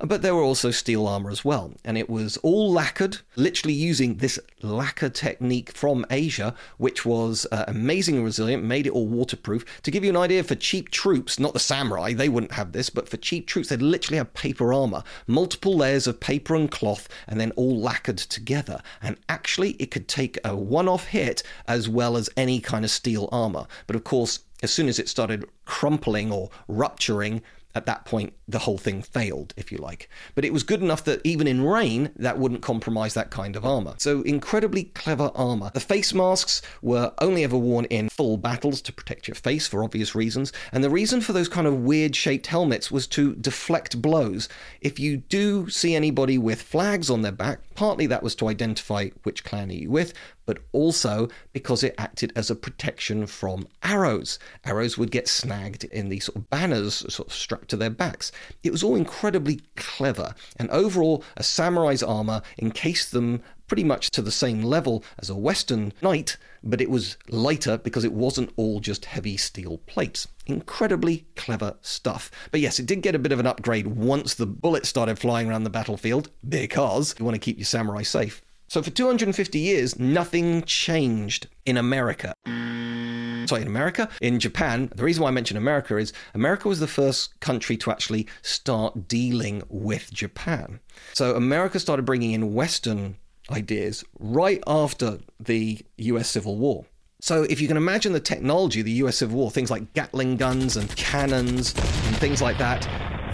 But 0.00 0.22
there 0.22 0.34
were 0.34 0.42
also 0.42 0.70
steel 0.70 1.08
armor 1.08 1.30
as 1.30 1.44
well, 1.44 1.72
and 1.84 1.98
it 1.98 2.08
was 2.08 2.36
all 2.38 2.70
lacquered, 2.70 3.18
literally 3.34 3.74
using 3.74 4.16
this 4.16 4.38
lacquer 4.62 5.08
technique 5.08 5.72
from 5.72 6.06
Asia, 6.08 6.54
which 6.76 7.04
was 7.04 7.48
uh, 7.50 7.64
amazingly 7.66 8.22
resilient, 8.22 8.62
made 8.62 8.86
it 8.86 8.92
all 8.92 9.08
waterproof. 9.08 9.64
To 9.82 9.90
give 9.90 10.04
you 10.04 10.10
an 10.10 10.16
idea, 10.16 10.44
for 10.44 10.54
cheap 10.54 10.90
troops, 10.90 11.40
not 11.40 11.52
the 11.52 11.58
samurai, 11.58 12.12
they 12.12 12.28
wouldn't 12.28 12.52
have 12.52 12.70
this, 12.70 12.90
but 12.90 13.08
for 13.08 13.16
cheap 13.16 13.48
troops, 13.48 13.70
they'd 13.70 13.82
literally 13.82 14.18
have 14.18 14.32
paper 14.34 14.72
armor, 14.72 15.02
multiple 15.26 15.76
layers 15.76 16.06
of 16.06 16.20
paper 16.20 16.54
and 16.54 16.70
cloth, 16.70 17.08
and 17.26 17.40
then 17.40 17.50
all 17.52 17.80
lacquered 17.80 18.18
together. 18.18 18.80
And 19.02 19.16
actually, 19.28 19.70
it 19.80 19.90
could 19.90 20.06
take 20.06 20.38
a 20.44 20.54
one 20.54 20.88
off 20.88 21.08
hit 21.08 21.42
as 21.66 21.88
well 21.88 22.16
as 22.16 22.30
any 22.36 22.60
kind 22.60 22.84
of 22.84 22.92
steel 22.92 23.28
armor. 23.32 23.66
But 23.88 23.96
of 23.96 24.04
course, 24.04 24.40
as 24.62 24.72
soon 24.72 24.88
as 24.88 24.98
it 24.98 25.08
started 25.08 25.44
crumpling 25.64 26.32
or 26.32 26.50
rupturing, 26.66 27.42
at 27.74 27.86
that 27.86 28.04
point, 28.04 28.32
the 28.48 28.60
whole 28.60 28.78
thing 28.78 29.02
failed, 29.02 29.54
if 29.56 29.70
you 29.70 29.78
like. 29.78 30.08
But 30.34 30.44
it 30.44 30.52
was 30.52 30.62
good 30.62 30.82
enough 30.82 31.04
that 31.04 31.20
even 31.22 31.46
in 31.46 31.64
rain, 31.64 32.10
that 32.16 32.38
wouldn't 32.38 32.62
compromise 32.62 33.14
that 33.14 33.30
kind 33.30 33.54
of 33.56 33.64
armor. 33.64 33.94
So, 33.98 34.22
incredibly 34.22 34.84
clever 34.84 35.30
armor. 35.34 35.70
The 35.74 35.80
face 35.80 36.14
masks 36.14 36.62
were 36.82 37.12
only 37.20 37.44
ever 37.44 37.56
worn 37.56 37.84
in 37.86 38.08
full 38.08 38.36
battles 38.36 38.80
to 38.82 38.92
protect 38.92 39.28
your 39.28 39.34
face 39.34 39.68
for 39.68 39.84
obvious 39.84 40.14
reasons. 40.14 40.52
And 40.72 40.82
the 40.82 40.90
reason 40.90 41.20
for 41.20 41.32
those 41.32 41.48
kind 41.48 41.66
of 41.66 41.80
weird 41.80 42.16
shaped 42.16 42.46
helmets 42.46 42.90
was 42.90 43.06
to 43.08 43.34
deflect 43.36 44.00
blows. 44.00 44.48
If 44.80 44.98
you 44.98 45.18
do 45.18 45.68
see 45.68 45.94
anybody 45.94 46.38
with 46.38 46.62
flags 46.62 47.10
on 47.10 47.22
their 47.22 47.32
back, 47.32 47.60
partly 47.74 48.06
that 48.06 48.22
was 48.22 48.34
to 48.36 48.48
identify 48.48 49.10
which 49.22 49.44
clan 49.44 49.70
are 49.70 49.74
you 49.74 49.90
with, 49.90 50.14
but 50.48 50.60
also 50.72 51.28
because 51.52 51.84
it 51.84 51.94
acted 51.98 52.32
as 52.34 52.48
a 52.48 52.54
protection 52.54 53.26
from 53.26 53.68
arrows. 53.82 54.38
Arrows 54.64 54.96
would 54.96 55.10
get 55.10 55.28
snagged 55.28 55.84
in 55.84 56.08
these 56.08 56.24
sort 56.24 56.36
of 56.36 56.48
banners 56.48 57.04
sort 57.12 57.28
of 57.28 57.34
strapped 57.34 57.68
to 57.68 57.76
their 57.76 57.90
backs. 57.90 58.32
It 58.62 58.72
was 58.72 58.82
all 58.82 58.96
incredibly 58.96 59.60
clever, 59.76 60.34
and 60.56 60.70
overall, 60.70 61.22
a 61.36 61.42
samurai's 61.42 62.02
armor 62.02 62.40
encased 62.58 63.12
them 63.12 63.42
pretty 63.66 63.84
much 63.84 64.10
to 64.10 64.22
the 64.22 64.30
same 64.30 64.62
level 64.62 65.04
as 65.18 65.28
a 65.28 65.36
Western 65.36 65.92
knight, 66.00 66.38
but 66.64 66.80
it 66.80 66.88
was 66.88 67.18
lighter 67.28 67.76
because 67.76 68.04
it 68.04 68.14
wasn't 68.14 68.50
all 68.56 68.80
just 68.80 69.04
heavy 69.04 69.36
steel 69.36 69.76
plates. 69.84 70.26
Incredibly 70.46 71.26
clever 71.36 71.76
stuff. 71.82 72.30
But 72.50 72.60
yes, 72.60 72.78
it 72.78 72.86
did 72.86 73.02
get 73.02 73.14
a 73.14 73.18
bit 73.18 73.32
of 73.32 73.40
an 73.40 73.46
upgrade 73.46 73.86
once 73.86 74.34
the 74.34 74.46
bullets 74.46 74.88
started 74.88 75.18
flying 75.18 75.50
around 75.50 75.64
the 75.64 75.70
battlefield, 75.70 76.30
because 76.48 77.14
you 77.18 77.26
want 77.26 77.34
to 77.34 77.38
keep 77.38 77.58
your 77.58 77.66
samurai 77.66 78.00
safe. 78.00 78.40
So 78.68 78.82
for 78.82 78.90
250 78.90 79.58
years, 79.58 79.98
nothing 79.98 80.62
changed 80.62 81.48
in 81.64 81.78
America. 81.78 82.34
Sorry, 82.44 83.62
in 83.62 83.66
America, 83.68 84.10
in 84.20 84.38
Japan. 84.38 84.92
The 84.94 85.04
reason 85.04 85.22
why 85.22 85.28
I 85.28 85.32
mention 85.32 85.56
America 85.56 85.96
is 85.96 86.12
America 86.34 86.68
was 86.68 86.80
the 86.80 86.86
first 86.86 87.40
country 87.40 87.78
to 87.78 87.90
actually 87.90 88.26
start 88.42 89.08
dealing 89.08 89.62
with 89.70 90.12
Japan. 90.12 90.80
So 91.14 91.34
America 91.34 91.80
started 91.80 92.04
bringing 92.04 92.32
in 92.32 92.52
Western 92.52 93.16
ideas 93.50 94.04
right 94.18 94.62
after 94.66 95.18
the 95.40 95.80
US 95.96 96.28
Civil 96.28 96.56
War. 96.58 96.84
So, 97.20 97.42
if 97.44 97.60
you 97.60 97.66
can 97.66 97.76
imagine 97.76 98.12
the 98.12 98.20
technology 98.20 98.80
the 98.80 98.92
US 99.02 99.16
Civil 99.16 99.38
War, 99.38 99.50
things 99.50 99.72
like 99.72 99.92
Gatling 99.92 100.36
guns 100.36 100.76
and 100.76 100.94
cannons 100.94 101.74
and 101.74 102.16
things 102.18 102.40
like 102.40 102.58
that, 102.58 102.86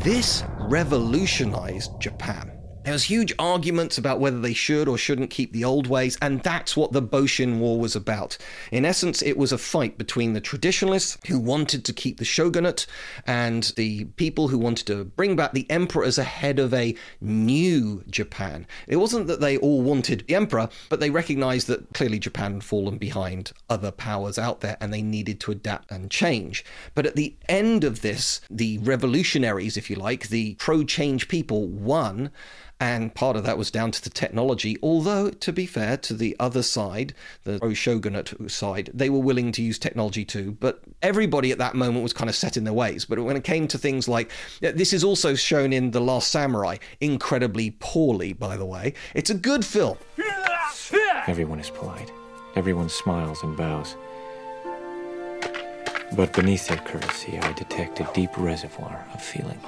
this 0.02 0.42
revolutionized 0.58 1.90
Japan. 2.00 2.53
There 2.84 2.92
was 2.92 3.04
huge 3.04 3.32
arguments 3.38 3.96
about 3.96 4.20
whether 4.20 4.38
they 4.38 4.52
should 4.52 4.88
or 4.88 4.98
shouldn't 4.98 5.30
keep 5.30 5.52
the 5.52 5.64
old 5.64 5.86
ways, 5.86 6.18
and 6.20 6.42
that's 6.42 6.76
what 6.76 6.92
the 6.92 7.00
Boshin 7.00 7.58
War 7.58 7.80
was 7.80 7.96
about. 7.96 8.36
In 8.70 8.84
essence, 8.84 9.22
it 9.22 9.38
was 9.38 9.52
a 9.52 9.58
fight 9.58 9.96
between 9.96 10.34
the 10.34 10.40
traditionalists 10.42 11.16
who 11.26 11.38
wanted 11.38 11.86
to 11.86 11.94
keep 11.94 12.18
the 12.18 12.26
shogunate 12.26 12.86
and 13.26 13.72
the 13.76 14.04
people 14.16 14.48
who 14.48 14.58
wanted 14.58 14.86
to 14.88 15.04
bring 15.04 15.34
back 15.34 15.52
the 15.54 15.70
emperor 15.70 16.04
as 16.04 16.18
a 16.18 16.24
head 16.24 16.58
of 16.58 16.74
a 16.74 16.94
new 17.22 18.04
Japan. 18.10 18.66
It 18.86 18.96
wasn't 18.96 19.28
that 19.28 19.40
they 19.40 19.56
all 19.56 19.80
wanted 19.80 20.24
the 20.26 20.34
emperor, 20.34 20.68
but 20.90 21.00
they 21.00 21.08
recognized 21.08 21.68
that 21.68 21.94
clearly 21.94 22.18
Japan 22.18 22.52
had 22.52 22.64
fallen 22.64 22.98
behind 22.98 23.52
other 23.70 23.92
powers 23.92 24.38
out 24.38 24.60
there 24.60 24.76
and 24.82 24.92
they 24.92 25.00
needed 25.00 25.40
to 25.40 25.52
adapt 25.52 25.90
and 25.90 26.10
change. 26.10 26.62
But 26.94 27.06
at 27.06 27.16
the 27.16 27.34
end 27.48 27.82
of 27.82 28.02
this, 28.02 28.42
the 28.50 28.76
revolutionaries, 28.78 29.78
if 29.78 29.88
you 29.88 29.96
like, 29.96 30.28
the 30.28 30.56
pro 30.56 30.84
change 30.84 31.28
people 31.28 31.66
won. 31.66 32.30
And 32.84 33.14
part 33.14 33.34
of 33.34 33.44
that 33.44 33.56
was 33.56 33.70
down 33.70 33.92
to 33.92 34.02
the 34.02 34.10
technology, 34.10 34.76
although, 34.82 35.30
to 35.30 35.52
be 35.54 35.64
fair 35.64 35.96
to 35.96 36.12
the 36.12 36.36
other 36.38 36.62
side, 36.62 37.14
the 37.44 37.74
shogunate 37.74 38.34
side, 38.50 38.90
they 38.92 39.08
were 39.08 39.20
willing 39.20 39.52
to 39.52 39.62
use 39.62 39.78
technology 39.78 40.22
too. 40.22 40.58
But 40.60 40.82
everybody 41.00 41.50
at 41.50 41.56
that 41.56 41.74
moment 41.74 42.02
was 42.02 42.12
kind 42.12 42.28
of 42.28 42.36
set 42.36 42.58
in 42.58 42.64
their 42.64 42.74
ways. 42.74 43.06
But 43.06 43.18
when 43.20 43.38
it 43.38 43.42
came 43.42 43.66
to 43.68 43.78
things 43.78 44.06
like 44.06 44.30
this, 44.60 44.92
is 44.92 45.02
also 45.02 45.34
shown 45.34 45.72
in 45.72 45.92
The 45.92 46.00
Last 46.00 46.30
Samurai, 46.30 46.76
incredibly 47.00 47.70
poorly, 47.78 48.34
by 48.34 48.58
the 48.58 48.66
way. 48.66 48.92
It's 49.14 49.30
a 49.30 49.34
good 49.34 49.64
film. 49.64 49.96
Everyone 51.26 51.58
is 51.60 51.70
polite, 51.70 52.12
everyone 52.54 52.90
smiles 52.90 53.42
and 53.42 53.56
bows. 53.56 53.96
But 56.14 56.34
beneath 56.34 56.68
their 56.68 56.76
courtesy, 56.76 57.38
I 57.38 57.52
detect 57.54 58.00
a 58.00 58.10
deep 58.12 58.36
reservoir 58.36 59.06
of 59.14 59.22
feeling. 59.22 59.58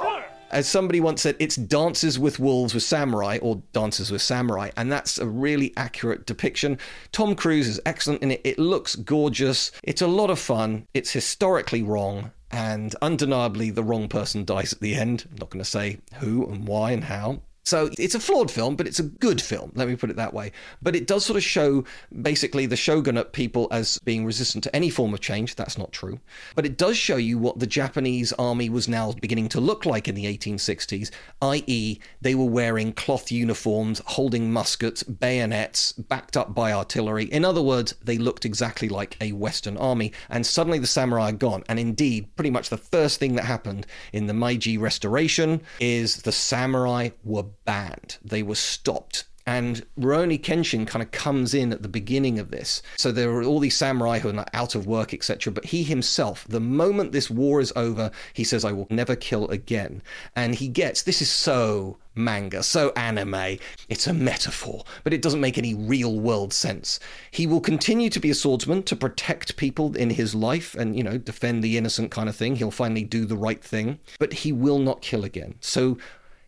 As 0.50 0.68
somebody 0.68 1.00
once 1.00 1.22
said, 1.22 1.34
it's 1.40 1.56
Dances 1.56 2.18
with 2.18 2.38
Wolves 2.38 2.72
with 2.72 2.84
Samurai 2.84 3.38
or 3.42 3.62
Dances 3.72 4.12
with 4.12 4.22
Samurai, 4.22 4.70
and 4.76 4.90
that's 4.90 5.18
a 5.18 5.26
really 5.26 5.72
accurate 5.76 6.24
depiction. 6.24 6.78
Tom 7.10 7.34
Cruise 7.34 7.66
is 7.66 7.80
excellent 7.84 8.22
in 8.22 8.30
it. 8.30 8.40
It 8.44 8.58
looks 8.58 8.94
gorgeous. 8.94 9.72
It's 9.82 10.02
a 10.02 10.06
lot 10.06 10.30
of 10.30 10.38
fun. 10.38 10.86
It's 10.94 11.10
historically 11.10 11.82
wrong, 11.82 12.30
and 12.52 12.94
undeniably, 13.02 13.70
the 13.70 13.82
wrong 13.82 14.08
person 14.08 14.44
dies 14.44 14.72
at 14.72 14.80
the 14.80 14.94
end. 14.94 15.26
I'm 15.30 15.36
not 15.38 15.50
going 15.50 15.64
to 15.64 15.68
say 15.68 15.98
who 16.20 16.46
and 16.46 16.66
why 16.66 16.92
and 16.92 17.04
how. 17.04 17.42
So 17.66 17.90
it's 17.98 18.14
a 18.14 18.20
flawed 18.20 18.48
film, 18.48 18.76
but 18.76 18.86
it's 18.86 19.00
a 19.00 19.02
good 19.02 19.42
film, 19.42 19.72
let 19.74 19.88
me 19.88 19.96
put 19.96 20.08
it 20.08 20.14
that 20.16 20.32
way. 20.32 20.52
But 20.80 20.94
it 20.94 21.08
does 21.08 21.26
sort 21.26 21.36
of 21.36 21.42
show 21.42 21.82
basically 22.22 22.64
the 22.66 22.76
shogunate 22.76 23.32
people 23.32 23.66
as 23.72 23.98
being 24.04 24.24
resistant 24.24 24.62
to 24.64 24.76
any 24.76 24.88
form 24.88 25.12
of 25.12 25.18
change. 25.18 25.56
That's 25.56 25.76
not 25.76 25.90
true. 25.90 26.20
But 26.54 26.64
it 26.64 26.78
does 26.78 26.96
show 26.96 27.16
you 27.16 27.38
what 27.38 27.58
the 27.58 27.66
Japanese 27.66 28.32
army 28.34 28.70
was 28.70 28.86
now 28.86 29.14
beginning 29.20 29.48
to 29.48 29.60
look 29.60 29.84
like 29.84 30.06
in 30.06 30.14
the 30.14 30.26
1860s, 30.26 31.10
i.e., 31.42 31.98
they 32.20 32.36
were 32.36 32.44
wearing 32.44 32.92
cloth 32.92 33.32
uniforms, 33.32 34.00
holding 34.06 34.52
muskets, 34.52 35.02
bayonets, 35.02 35.90
backed 35.90 36.36
up 36.36 36.54
by 36.54 36.72
artillery. 36.72 37.24
In 37.24 37.44
other 37.44 37.62
words, 37.62 37.96
they 38.00 38.16
looked 38.16 38.44
exactly 38.44 38.88
like 38.88 39.16
a 39.20 39.32
Western 39.32 39.76
army. 39.76 40.12
And 40.30 40.46
suddenly 40.46 40.78
the 40.78 40.86
samurai 40.86 41.30
are 41.30 41.32
gone. 41.32 41.64
And 41.68 41.80
indeed, 41.80 42.32
pretty 42.36 42.50
much 42.50 42.68
the 42.68 42.76
first 42.76 43.18
thing 43.18 43.34
that 43.34 43.44
happened 43.44 43.88
in 44.12 44.28
the 44.28 44.34
Meiji 44.34 44.78
Restoration 44.78 45.62
is 45.80 46.22
the 46.22 46.30
samurai 46.30 47.08
were 47.24 47.46
banned. 47.66 48.16
They 48.24 48.42
were 48.42 48.54
stopped. 48.54 49.24
And 49.48 49.86
Rurouni 49.98 50.40
Kenshin 50.42 50.88
kind 50.88 51.04
of 51.04 51.12
comes 51.12 51.54
in 51.54 51.72
at 51.72 51.82
the 51.82 51.88
beginning 51.88 52.40
of 52.40 52.50
this. 52.50 52.82
So 52.96 53.12
there 53.12 53.30
are 53.30 53.44
all 53.44 53.60
these 53.60 53.76
samurai 53.76 54.18
who 54.18 54.36
are 54.36 54.44
out 54.52 54.74
of 54.74 54.88
work, 54.88 55.14
etc. 55.14 55.52
But 55.52 55.66
he 55.66 55.84
himself, 55.84 56.44
the 56.48 56.58
moment 56.58 57.12
this 57.12 57.30
war 57.30 57.60
is 57.60 57.72
over, 57.76 58.10
he 58.32 58.42
says, 58.42 58.64
I 58.64 58.72
will 58.72 58.88
never 58.90 59.14
kill 59.14 59.48
again. 59.48 60.02
And 60.34 60.56
he 60.56 60.66
gets 60.66 61.02
this 61.02 61.22
is 61.22 61.30
so 61.30 61.98
manga, 62.16 62.64
so 62.64 62.90
anime. 62.96 63.58
It's 63.88 64.08
a 64.08 64.12
metaphor, 64.12 64.82
but 65.04 65.12
it 65.12 65.22
doesn't 65.22 65.40
make 65.40 65.58
any 65.58 65.74
real 65.74 66.18
world 66.18 66.52
sense. 66.52 66.98
He 67.30 67.46
will 67.46 67.60
continue 67.60 68.10
to 68.10 68.18
be 68.18 68.30
a 68.30 68.34
swordsman 68.34 68.82
to 68.84 68.96
protect 68.96 69.56
people 69.56 69.94
in 69.96 70.10
his 70.10 70.34
life 70.34 70.74
and, 70.74 70.96
you 70.96 71.04
know, 71.04 71.18
defend 71.18 71.62
the 71.62 71.78
innocent 71.78 72.10
kind 72.10 72.28
of 72.28 72.34
thing. 72.34 72.56
He'll 72.56 72.72
finally 72.72 73.04
do 73.04 73.24
the 73.24 73.36
right 73.36 73.62
thing, 73.62 74.00
but 74.18 74.32
he 74.32 74.50
will 74.50 74.80
not 74.80 75.02
kill 75.02 75.24
again. 75.24 75.54
So 75.60 75.98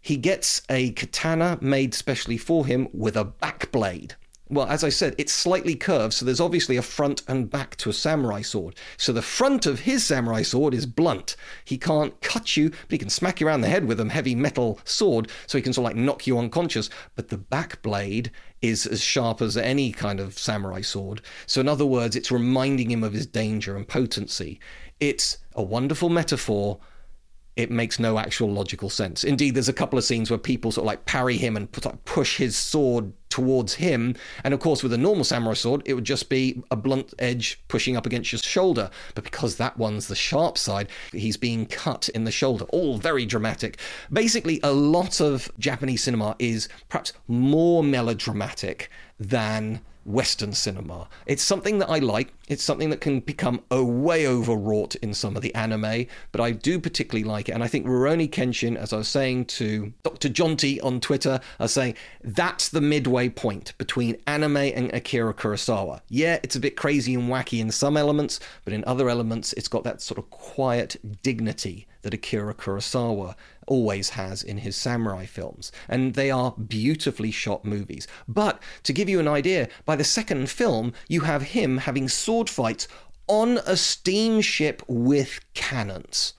he 0.01 0.16
gets 0.16 0.62
a 0.68 0.90
katana 0.92 1.59
made 1.61 1.94
specially 1.94 2.38
for 2.38 2.66
him 2.66 2.88
with 2.92 3.16
a 3.16 3.24
back 3.24 3.70
blade. 3.72 4.14
Well, 4.51 4.66
as 4.66 4.82
I 4.82 4.88
said, 4.88 5.14
it's 5.18 5.32
slightly 5.32 5.74
curved, 5.74 6.14
so 6.14 6.24
there's 6.24 6.40
obviously 6.40 6.78
a 6.78 6.82
front 6.82 7.22
and 7.28 7.51
back 7.51 7.76
to 7.76 7.90
a 7.90 7.92
samurai 7.92 8.40
sword. 8.40 8.76
So 8.96 9.12
the 9.12 9.20
front 9.20 9.66
of 9.66 9.80
his 9.80 10.05
samurai 10.05 10.40
sword 10.40 10.72
is 10.72 10.86
blunt. 10.86 11.36
He 11.66 11.76
can't 11.76 12.18
cut 12.22 12.57
you, 12.57 12.70
but 12.70 12.90
he 12.90 12.96
can 12.96 13.11
smack 13.11 13.40
you 13.40 13.46
around 13.46 13.61
the 13.61 13.68
head 13.68 13.84
with 13.84 14.01
a 14.01 14.09
heavy 14.09 14.34
metal 14.34 14.80
sword, 14.84 15.30
so 15.46 15.59
he 15.59 15.62
can 15.62 15.74
sort 15.74 15.90
of 15.90 15.96
like 15.96 16.03
knock 16.03 16.26
you 16.26 16.38
unconscious. 16.38 16.88
But 17.14 17.28
the 17.28 17.36
back 17.36 17.82
blade 17.82 18.30
is 18.62 18.86
as 18.86 19.03
sharp 19.03 19.42
as 19.42 19.59
any 19.59 19.92
kind 19.92 20.18
of 20.18 20.38
samurai 20.38 20.80
sword. 20.80 21.20
So, 21.46 21.61
in 21.61 21.68
other 21.68 21.86
words, 21.86 22.16
it's 22.16 22.32
reminding 22.32 22.90
him 22.90 23.05
of 23.05 23.12
his 23.12 23.26
danger 23.26 23.76
and 23.76 23.86
potency. 23.86 24.61
It's 24.99 25.36
a 25.55 25.62
wonderful 25.62 26.09
metaphor 26.09 26.78
it 27.59 27.72
makes 27.72 27.98
no 27.98 28.20
actual 28.20 28.52
logical 28.52 28.88
sense. 28.88 29.24
Indeed, 29.24 29.54
there's 29.54 29.68
a 29.68 29.72
couple 29.72 29.98
of 29.98 30.04
scenes 30.04 30.30
where 30.30 30.38
people 30.38 30.70
sort 30.70 30.84
of 30.84 30.86
like 30.86 31.06
parry 31.06 31.36
him 31.36 31.56
and 31.56 31.68
push 32.04 32.36
his 32.36 32.56
sword 32.56 33.12
towards 33.30 33.74
him. 33.74 34.14
And 34.44 34.54
of 34.54 34.61
course, 34.61 34.84
with 34.84 34.92
a 34.92 34.96
normal 34.96 35.24
samurai 35.24 35.54
sword, 35.54 35.82
it 35.84 35.94
would 35.94 36.04
just 36.04 36.28
be 36.28 36.62
a 36.70 36.76
blunt 36.76 37.12
edge 37.18 37.61
pushing 37.66 37.96
up 37.96 38.06
against 38.06 38.30
your 38.30 38.38
shoulder. 38.38 38.90
But 39.16 39.24
because 39.24 39.56
that 39.56 39.76
one's 39.76 40.06
the 40.06 40.14
sharp 40.14 40.56
side, 40.56 40.88
he's 41.11 41.36
being 41.36 41.66
cut 41.66 42.09
in 42.11 42.22
the 42.22 42.30
shoulder. 42.30 42.64
All 42.66 42.96
very 42.96 43.26
dramatic. 43.26 43.78
Basically, 44.12 44.61
a 44.62 44.72
lot 44.72 45.20
of 45.20 45.50
Japanese 45.59 46.04
cinema 46.04 46.36
is 46.38 46.68
perhaps 46.88 47.12
more 47.26 47.82
melodramatic 47.82 48.88
than 49.18 49.80
Western 50.09 50.52
cinema. 50.52 51.06
It's 51.26 51.42
something 51.42 51.78
that 51.78 51.90
I 51.90 51.98
like. 51.98 52.32
It's 52.48 52.64
something 52.64 52.88
that 52.90 53.02
can 53.02 53.20
become 53.20 53.61
a 53.70 53.84
way 53.84 54.26
overwrought 54.26 54.94
in 54.96 55.12
some 55.12 55.36
of 55.36 55.42
the 55.42 55.54
anime, 55.54 56.06
but 56.32 56.40
I 56.40 56.52
do 56.52 56.80
particularly 56.80 57.24
like 57.24 57.50
it. 57.50 57.52
And 57.52 57.62
I 57.62 57.68
think 57.68 57.86
Rurouni 57.86 58.28
Kenshin, 58.28 58.76
as 58.76 58.92
I 58.92 58.96
was 58.96 59.09
saying 59.09 59.44
to 59.46 59.92
Dr. 60.02 60.30
Jonty 60.30 60.82
on 60.82 61.00
Twitter, 61.00 61.40
I 61.61 61.64
was 61.64 61.74
saying 61.74 61.94
that's 62.24 62.70
the 62.70 62.80
midway 62.80 63.28
point 63.28 63.74
between 63.76 64.16
anime 64.26 64.56
and 64.56 64.92
Akira 64.94 65.34
Kurosawa. 65.34 66.00
Yeah, 66.09 66.38
it's 66.42 66.56
a 66.56 66.61
bit 66.61 66.76
crazy 66.76 67.14
and 67.14 67.28
wacky 67.28 67.61
in 67.61 67.70
some 67.70 67.96
elements, 67.96 68.40
but 68.64 68.72
in 68.72 68.84
other 68.86 69.11
elements, 69.11 69.52
it's 69.52 69.68
got 69.68 69.84
that 69.84 70.00
sort 70.00 70.18
of 70.18 70.30
quiet 70.30 70.96
dignity 71.22 71.86
that 72.02 72.14
Akira 72.14 72.54
Kurosawa 72.54 73.34
always 73.69 74.11
has 74.11 74.43
in 74.43 74.59
his 74.59 74.75
samurai 74.75 75.27
films. 75.27 75.71
And 75.89 76.14
they 76.14 76.31
are 76.31 76.53
beautifully 76.53 77.31
shot 77.31 77.64
movies. 77.64 78.09
But 78.27 78.61
to 78.83 78.93
give 78.93 79.09
you 79.09 79.21
an 79.21 79.29
idea, 79.29 79.69
by 79.85 79.97
the 79.97 80.05
second 80.05 80.51
film, 80.51 80.93
you 81.09 81.21
have 81.21 81.43
him 81.43 81.79
having 81.79 82.09
sword 82.09 82.51
fights 82.51 82.89
on 83.29 83.59
a 83.59 83.77
steamship 83.77 84.83
with 84.89 85.41
cannons. 85.55 86.35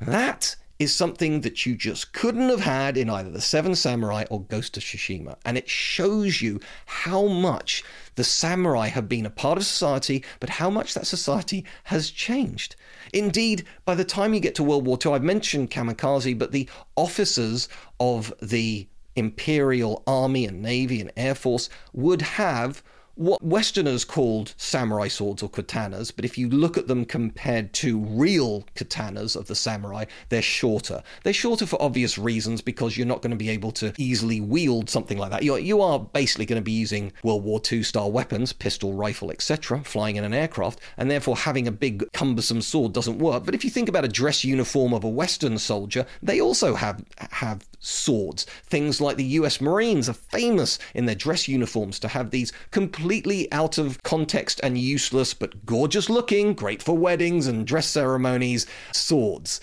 That 0.00 0.56
is 0.78 0.94
something 0.94 1.40
that 1.40 1.66
you 1.66 1.74
just 1.74 2.12
couldn't 2.12 2.48
have 2.48 2.60
had 2.60 2.96
in 2.96 3.10
either 3.10 3.30
The 3.30 3.40
Seven 3.40 3.74
Samurai 3.74 4.24
or 4.30 4.42
Ghost 4.44 4.76
of 4.76 4.84
Tsushima. 4.84 5.36
And 5.44 5.58
it 5.58 5.68
shows 5.68 6.40
you 6.40 6.60
how 6.86 7.26
much 7.26 7.82
the 8.14 8.22
samurai 8.22 8.86
have 8.86 9.08
been 9.08 9.26
a 9.26 9.30
part 9.30 9.58
of 9.58 9.64
society, 9.64 10.24
but 10.38 10.50
how 10.50 10.70
much 10.70 10.94
that 10.94 11.06
society 11.06 11.64
has 11.84 12.10
changed. 12.10 12.76
Indeed, 13.12 13.64
by 13.84 13.94
the 13.94 14.04
time 14.04 14.34
you 14.34 14.40
get 14.40 14.54
to 14.56 14.62
World 14.62 14.86
War 14.86 14.98
II, 15.04 15.12
I've 15.12 15.22
mentioned 15.22 15.70
kamikaze, 15.70 16.38
but 16.38 16.52
the 16.52 16.68
officers 16.96 17.68
of 18.00 18.32
the 18.40 18.86
Imperial 19.16 20.02
Army 20.06 20.46
and 20.46 20.62
Navy 20.62 21.00
and 21.00 21.10
Air 21.16 21.34
Force 21.34 21.68
would 21.92 22.22
have 22.22 22.82
what 23.18 23.42
Westerners 23.42 24.04
called 24.04 24.54
samurai 24.56 25.08
swords 25.08 25.42
or 25.42 25.50
katanas, 25.50 26.12
but 26.14 26.24
if 26.24 26.38
you 26.38 26.48
look 26.48 26.78
at 26.78 26.86
them 26.86 27.04
compared 27.04 27.72
to 27.72 27.98
real 27.98 28.64
katanas 28.76 29.34
of 29.34 29.48
the 29.48 29.56
samurai, 29.56 30.04
they're 30.28 30.40
shorter. 30.40 31.02
They're 31.24 31.32
shorter 31.32 31.66
for 31.66 31.82
obvious 31.82 32.16
reasons 32.16 32.62
because 32.62 32.96
you're 32.96 33.08
not 33.08 33.20
going 33.20 33.32
to 33.32 33.36
be 33.36 33.48
able 33.48 33.72
to 33.72 33.92
easily 33.98 34.40
wield 34.40 34.88
something 34.88 35.18
like 35.18 35.32
that. 35.32 35.42
You're, 35.42 35.58
you 35.58 35.82
are 35.82 35.98
basically 35.98 36.46
going 36.46 36.60
to 36.60 36.64
be 36.64 36.70
using 36.70 37.12
World 37.24 37.42
War 37.42 37.60
II 37.70 37.82
style 37.82 38.12
weapons, 38.12 38.52
pistol, 38.52 38.92
rifle, 38.92 39.32
etc., 39.32 39.82
flying 39.82 40.14
in 40.14 40.22
an 40.22 40.32
aircraft, 40.32 40.78
and 40.96 41.10
therefore 41.10 41.36
having 41.36 41.66
a 41.66 41.72
big 41.72 42.04
cumbersome 42.12 42.62
sword 42.62 42.92
doesn't 42.92 43.18
work. 43.18 43.44
But 43.44 43.56
if 43.56 43.64
you 43.64 43.70
think 43.70 43.88
about 43.88 44.04
a 44.04 44.08
dress 44.08 44.44
uniform 44.44 44.94
of 44.94 45.02
a 45.02 45.08
Western 45.08 45.58
soldier, 45.58 46.06
they 46.22 46.40
also 46.40 46.76
have 46.76 47.04
have 47.30 47.66
swords. 47.80 48.44
Things 48.64 49.00
like 49.00 49.16
the 49.16 49.24
US 49.24 49.60
Marines 49.60 50.08
are 50.08 50.14
famous 50.14 50.78
in 50.94 51.06
their 51.06 51.14
dress 51.14 51.48
uniforms 51.48 51.98
to 52.00 52.08
have 52.08 52.30
these 52.30 52.52
completely 52.70 53.50
out 53.52 53.78
of 53.78 54.02
context 54.02 54.60
and 54.62 54.78
useless 54.78 55.34
but 55.34 55.64
gorgeous 55.66 56.10
looking, 56.10 56.54
great 56.54 56.82
for 56.82 56.96
weddings 56.96 57.46
and 57.46 57.66
dress 57.66 57.86
ceremonies, 57.86 58.66
swords. 58.92 59.60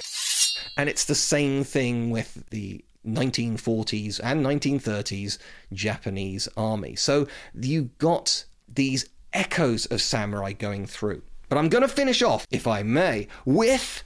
And 0.78 0.89
it's 0.89 1.05
the 1.05 1.16
same 1.16 1.63
thing 1.63 2.09
with 2.09 2.49
the 2.49 2.84
1940s 3.07 4.20
and 4.24 4.45
1930s 4.45 5.38
Japanese 5.74 6.47
army. 6.57 6.95
So 6.95 7.28
you 7.53 7.91
got 7.99 8.45
these 8.68 9.07
echoes 9.34 9.86
of 9.88 10.01
samurai 10.01 10.53
going 10.53 10.86
through. 10.86 11.22
But 11.49 11.59
I'm 11.59 11.70
going 11.70 11.84
to 11.84 11.88
finish 11.88 12.22
off, 12.24 12.47
if 12.49 12.66
I 12.66 12.82
may, 12.82 13.28
with 13.45 14.03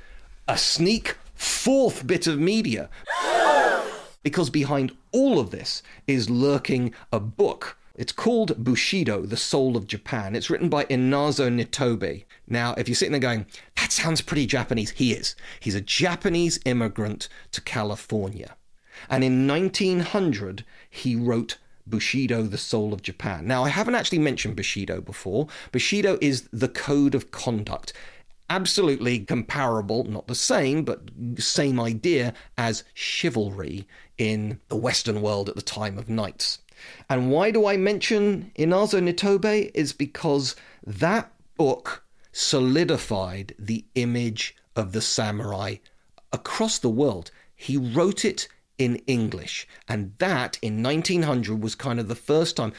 a 0.48 0.58
sneak 0.58 1.16
fourth 1.36 2.06
bit 2.06 2.28
of 2.28 2.40
media. 2.40 2.90
Because 4.24 4.50
behind 4.50 4.96
all 5.12 5.40
of 5.40 5.52
this 5.52 5.82
is 6.08 6.30
lurking 6.30 6.94
a 7.12 7.20
book. 7.20 7.78
It's 7.96 8.12
called 8.12 8.64
Bushido, 8.64 9.26
The 9.26 9.38
Soul 9.38 9.76
of 9.76 9.88
Japan. 9.88 10.36
It's 10.36 10.50
written 10.50 10.70
by 10.70 10.86
Inazo 10.86 11.50
Nitobe. 11.50 12.24
Now, 12.48 12.74
if 12.78 12.88
you're 12.88 12.96
sitting 12.96 13.12
there 13.12 13.20
going, 13.20 13.46
that 13.76 13.92
sounds 13.92 14.22
pretty 14.22 14.46
Japanese, 14.46 14.92
he 14.92 15.12
is. 15.12 15.36
He's 15.60 15.76
a 15.76 15.82
Japanese 15.82 16.60
immigrant 16.66 17.28
to 17.52 17.62
California. 17.62 18.56
And 19.10 19.24
in 19.24 19.48
1900, 19.48 20.64
he 20.90 21.16
wrote 21.16 21.58
Bushido, 21.86 22.44
the 22.44 22.58
Soul 22.58 22.94
of 22.94 23.02
Japan. 23.02 23.48
Now, 23.48 23.64
I 23.64 23.70
haven't 23.70 23.96
actually 23.96 24.20
mentioned 24.20 24.56
Bushido 24.56 25.02
before. 25.02 25.48
Bushido 25.72 26.18
is 26.22 26.48
the 26.54 26.68
code 26.68 27.16
of 27.16 27.32
conduct. 27.32 27.94
Absolutely 28.50 29.20
comparable, 29.20 30.04
not 30.06 30.28
the 30.28 30.36
same, 30.36 30.84
but 30.84 31.10
same 31.38 31.80
idea 31.80 32.34
as 32.58 32.84
chivalry 32.94 33.88
in 34.18 34.60
the 34.70 34.76
Western 34.76 35.22
world 35.22 35.50
at 35.50 35.56
the 35.56 35.62
time 35.62 35.98
of 35.98 36.10
knights. 36.10 36.60
And 37.10 37.30
why 37.30 37.52
do 37.52 37.68
I 37.68 37.78
mention 37.78 38.52
Inazo 38.58 39.02
Nitobe? 39.02 39.72
Is 39.74 39.94
because 39.94 40.56
that 40.86 41.32
book 41.58 42.04
solidified 42.32 43.54
the 43.60 43.86
image 43.96 44.56
of 44.76 44.94
the 44.94 45.02
samurai 45.02 45.76
across 46.32 46.80
the 46.80 46.90
world. 46.90 47.32
He 47.56 47.76
wrote 47.78 48.24
it 48.24 48.48
in 48.78 48.96
English, 49.08 49.68
and 49.90 50.14
that 50.20 50.58
in 50.62 50.82
1900 50.82 51.62
was 51.62 51.76
kind 51.76 52.00
of 52.00 52.08
the 52.08 52.16
first 52.16 52.56
time. 52.56 52.72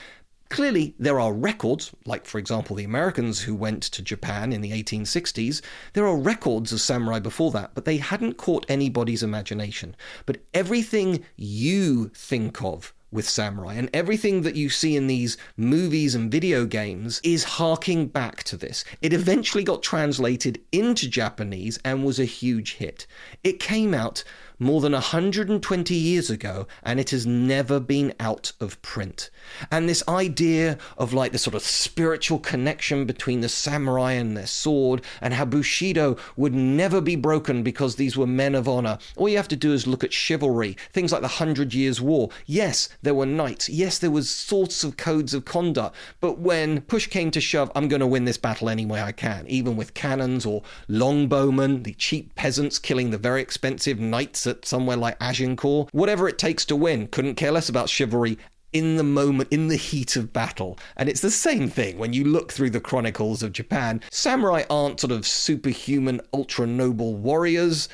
Clearly, 0.50 0.94
there 0.98 1.20
are 1.20 1.32
records, 1.32 1.92
like, 2.04 2.26
for 2.26 2.38
example, 2.38 2.74
the 2.74 2.84
Americans 2.84 3.40
who 3.40 3.54
went 3.54 3.84
to 3.84 4.02
Japan 4.02 4.52
in 4.52 4.60
the 4.60 4.72
1860s. 4.72 5.62
There 5.92 6.06
are 6.06 6.16
records 6.16 6.72
of 6.72 6.80
samurai 6.80 7.20
before 7.20 7.52
that, 7.52 7.70
but 7.74 7.84
they 7.84 7.98
hadn't 7.98 8.36
caught 8.36 8.66
anybody's 8.68 9.22
imagination. 9.22 9.94
But 10.26 10.38
everything 10.52 11.24
you 11.36 12.08
think 12.08 12.62
of 12.62 12.92
with 13.12 13.28
samurai. 13.28 13.74
And 13.74 13.90
everything 13.92 14.42
that 14.42 14.56
you 14.56 14.70
see 14.70 14.96
in 14.96 15.06
these 15.06 15.36
movies 15.56 16.14
and 16.14 16.30
video 16.30 16.64
games 16.64 17.20
is 17.24 17.44
harking 17.44 18.06
back 18.06 18.42
to 18.44 18.56
this. 18.56 18.84
It 19.02 19.12
eventually 19.12 19.64
got 19.64 19.82
translated 19.82 20.60
into 20.72 21.08
Japanese 21.08 21.78
and 21.84 22.04
was 22.04 22.18
a 22.18 22.24
huge 22.24 22.74
hit. 22.74 23.06
It 23.42 23.60
came 23.60 23.94
out 23.94 24.22
more 24.60 24.80
than 24.82 24.92
120 24.92 25.94
years 25.94 26.30
ago, 26.30 26.66
and 26.82 27.00
it 27.00 27.10
has 27.10 27.26
never 27.26 27.80
been 27.80 28.14
out 28.20 28.52
of 28.60 28.80
print. 28.82 29.30
And 29.70 29.88
this 29.88 30.06
idea 30.06 30.78
of 30.98 31.14
like 31.14 31.32
the 31.32 31.38
sort 31.38 31.54
of 31.54 31.62
spiritual 31.62 32.38
connection 32.38 33.06
between 33.06 33.40
the 33.40 33.48
samurai 33.48 34.12
and 34.12 34.36
their 34.36 34.46
sword, 34.46 35.02
and 35.22 35.34
how 35.34 35.46
Bushido 35.46 36.16
would 36.36 36.54
never 36.54 37.00
be 37.00 37.16
broken 37.16 37.62
because 37.62 37.96
these 37.96 38.16
were 38.16 38.26
men 38.26 38.54
of 38.54 38.68
honor. 38.68 38.98
All 39.16 39.28
you 39.28 39.38
have 39.38 39.48
to 39.48 39.56
do 39.56 39.72
is 39.72 39.86
look 39.86 40.04
at 40.04 40.12
chivalry, 40.12 40.76
things 40.92 41.10
like 41.10 41.22
the 41.22 41.28
Hundred 41.28 41.72
Years' 41.72 42.00
War. 42.00 42.28
Yes, 42.44 42.90
there 43.02 43.14
were 43.14 43.26
knights. 43.26 43.68
Yes, 43.68 43.98
there 43.98 44.10
was 44.10 44.28
sorts 44.28 44.84
of 44.84 44.98
codes 44.98 45.32
of 45.32 45.46
conduct. 45.46 45.96
But 46.20 46.38
when 46.38 46.82
push 46.82 47.06
came 47.06 47.30
to 47.30 47.40
shove, 47.40 47.72
I'm 47.74 47.88
going 47.88 48.00
to 48.00 48.06
win 48.06 48.26
this 48.26 48.36
battle 48.36 48.68
any 48.68 48.84
way 48.84 49.00
I 49.00 49.12
can, 49.12 49.46
even 49.48 49.76
with 49.76 49.94
cannons 49.94 50.44
or 50.44 50.62
longbowmen, 50.88 51.84
the 51.84 51.94
cheap 51.94 52.34
peasants 52.34 52.78
killing 52.78 53.10
the 53.10 53.18
very 53.18 53.40
expensive 53.40 53.98
knights 53.98 54.46
at 54.50 54.66
somewhere 54.66 54.98
like 54.98 55.16
Agincourt. 55.20 55.88
Whatever 55.92 56.28
it 56.28 56.36
takes 56.36 56.66
to 56.66 56.76
win. 56.76 57.06
Couldn't 57.06 57.36
care 57.36 57.52
less 57.52 57.70
about 57.70 57.88
chivalry 57.88 58.36
in 58.72 58.96
the 58.96 59.02
moment, 59.02 59.52
in 59.52 59.68
the 59.68 59.76
heat 59.76 60.16
of 60.16 60.32
battle. 60.32 60.78
And 60.96 61.08
it's 61.08 61.20
the 61.20 61.30
same 61.30 61.68
thing 61.68 61.98
when 61.98 62.12
you 62.12 62.24
look 62.24 62.52
through 62.52 62.70
the 62.70 62.80
chronicles 62.80 63.42
of 63.42 63.52
Japan. 63.52 64.00
Samurai 64.10 64.64
aren't 64.70 65.00
sort 65.00 65.12
of 65.12 65.26
superhuman, 65.26 66.20
ultra 66.32 66.66
noble 66.66 67.14
warriors. 67.14 67.88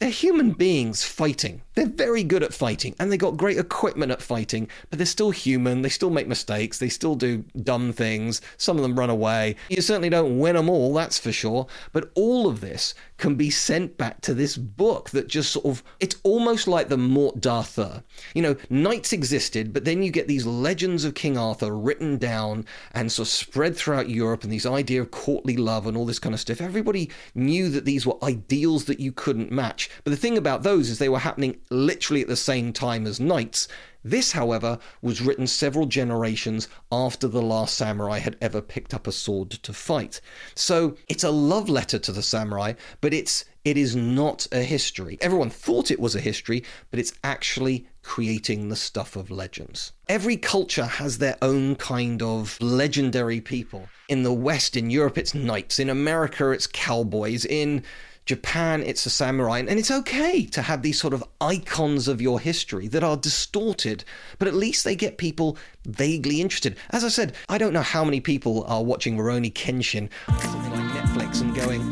They're 0.00 0.10
human 0.10 0.50
beings 0.52 1.04
fighting. 1.04 1.62
They're 1.74 1.86
very 1.86 2.24
good 2.24 2.42
at 2.42 2.52
fighting 2.52 2.94
and 2.98 3.10
they 3.10 3.16
got 3.16 3.36
great 3.36 3.58
equipment 3.58 4.12
at 4.12 4.20
fighting, 4.20 4.68
but 4.90 4.98
they're 4.98 5.06
still 5.06 5.30
human. 5.30 5.82
They 5.82 5.88
still 5.88 6.10
make 6.10 6.26
mistakes. 6.26 6.78
They 6.78 6.88
still 6.88 7.14
do 7.14 7.44
dumb 7.62 7.92
things. 7.92 8.40
Some 8.56 8.76
of 8.76 8.82
them 8.82 8.98
run 8.98 9.08
away. 9.08 9.56
You 9.68 9.80
certainly 9.80 10.10
don't 10.10 10.38
win 10.38 10.56
them 10.56 10.68
all, 10.68 10.92
that's 10.92 11.18
for 11.18 11.32
sure. 11.32 11.66
But 11.92 12.10
all 12.14 12.48
of 12.48 12.60
this 12.60 12.94
can 13.16 13.36
be 13.36 13.50
sent 13.50 13.96
back 13.96 14.20
to 14.22 14.34
this 14.34 14.56
book 14.56 15.10
that 15.10 15.28
just 15.28 15.52
sort 15.52 15.66
of, 15.66 15.82
it's 16.00 16.16
almost 16.24 16.66
like 16.66 16.88
the 16.88 16.96
Morte 16.96 17.40
d'Arthur. 17.40 18.02
You 18.34 18.42
know, 18.42 18.56
knights 18.70 19.12
existed, 19.12 19.72
but 19.72 19.84
then 19.84 20.02
you 20.02 20.10
get 20.10 20.26
these 20.26 20.46
legends 20.46 21.04
of 21.04 21.14
King 21.14 21.38
Arthur 21.38 21.76
written 21.76 22.18
down 22.18 22.66
and 22.92 23.10
sort 23.10 23.28
of 23.28 23.32
spread 23.32 23.76
throughout 23.76 24.08
Europe 24.08 24.42
and 24.42 24.52
these 24.52 24.66
idea 24.66 25.00
of 25.00 25.10
courtly 25.10 25.56
love 25.56 25.86
and 25.86 25.96
all 25.96 26.06
this 26.06 26.18
kind 26.18 26.34
of 26.34 26.40
stuff. 26.40 26.60
Everybody 26.60 27.10
knew 27.34 27.68
that 27.70 27.84
these 27.84 28.04
were 28.04 28.22
ideals 28.24 28.86
that 28.86 29.00
you 29.00 29.12
couldn't 29.12 29.52
match. 29.52 29.90
But 30.02 30.10
the 30.10 30.16
thing 30.16 30.36
about 30.36 30.62
those 30.62 30.90
is 30.90 30.98
they 30.98 31.08
were 31.08 31.18
happening 31.18 31.58
literally 31.70 32.22
at 32.22 32.28
the 32.28 32.36
same 32.36 32.72
time 32.72 33.06
as 33.06 33.20
knights. 33.20 33.68
This, 34.04 34.32
however, 34.32 34.78
was 35.00 35.22
written 35.22 35.46
several 35.46 35.86
generations 35.86 36.68
after 36.92 37.26
the 37.26 37.40
last 37.40 37.74
samurai 37.74 38.18
had 38.18 38.36
ever 38.40 38.60
picked 38.60 38.92
up 38.92 39.06
a 39.06 39.12
sword 39.12 39.50
to 39.50 39.72
fight. 39.72 40.20
So 40.54 40.96
it's 41.08 41.24
a 41.24 41.30
love 41.30 41.70
letter 41.70 41.98
to 41.98 42.12
the 42.12 42.22
samurai, 42.22 42.74
but 43.00 43.14
it's 43.14 43.46
it 43.64 43.78
is 43.78 43.96
not 43.96 44.46
a 44.52 44.62
history. 44.62 45.16
Everyone 45.22 45.48
thought 45.48 45.90
it 45.90 45.98
was 45.98 46.14
a 46.14 46.20
history, 46.20 46.62
but 46.90 47.00
it's 47.00 47.14
actually 47.24 47.86
creating 48.02 48.68
the 48.68 48.76
stuff 48.76 49.16
of 49.16 49.30
legends. 49.30 49.92
Every 50.06 50.36
culture 50.36 50.84
has 50.84 51.16
their 51.16 51.38
own 51.40 51.76
kind 51.76 52.20
of 52.20 52.60
legendary 52.60 53.40
people. 53.40 53.88
In 54.10 54.22
the 54.22 54.34
West, 54.34 54.76
in 54.76 54.90
Europe, 54.90 55.16
it's 55.16 55.34
knights. 55.34 55.78
In 55.78 55.88
America, 55.88 56.50
it's 56.50 56.66
cowboys. 56.66 57.46
In 57.46 57.82
Japan, 58.26 58.82
it's 58.82 59.04
a 59.06 59.10
samurai. 59.10 59.58
And 59.58 59.78
it's 59.78 59.90
okay 59.90 60.46
to 60.46 60.62
have 60.62 60.82
these 60.82 60.98
sort 60.98 61.14
of 61.14 61.24
icons 61.40 62.08
of 62.08 62.22
your 62.22 62.40
history 62.40 62.88
that 62.88 63.04
are 63.04 63.16
distorted, 63.16 64.04
but 64.38 64.48
at 64.48 64.54
least 64.54 64.84
they 64.84 64.96
get 64.96 65.18
people 65.18 65.58
vaguely 65.84 66.40
interested. 66.40 66.76
As 66.90 67.04
I 67.04 67.08
said, 67.08 67.34
I 67.48 67.58
don't 67.58 67.72
know 67.72 67.82
how 67.82 68.04
many 68.04 68.20
people 68.20 68.64
are 68.64 68.82
watching 68.82 69.18
Rurouni 69.18 69.52
Kenshin, 69.52 70.08
something 70.40 70.72
like 70.72 70.92
Netflix, 70.92 71.40
and 71.42 71.54
going, 71.54 71.82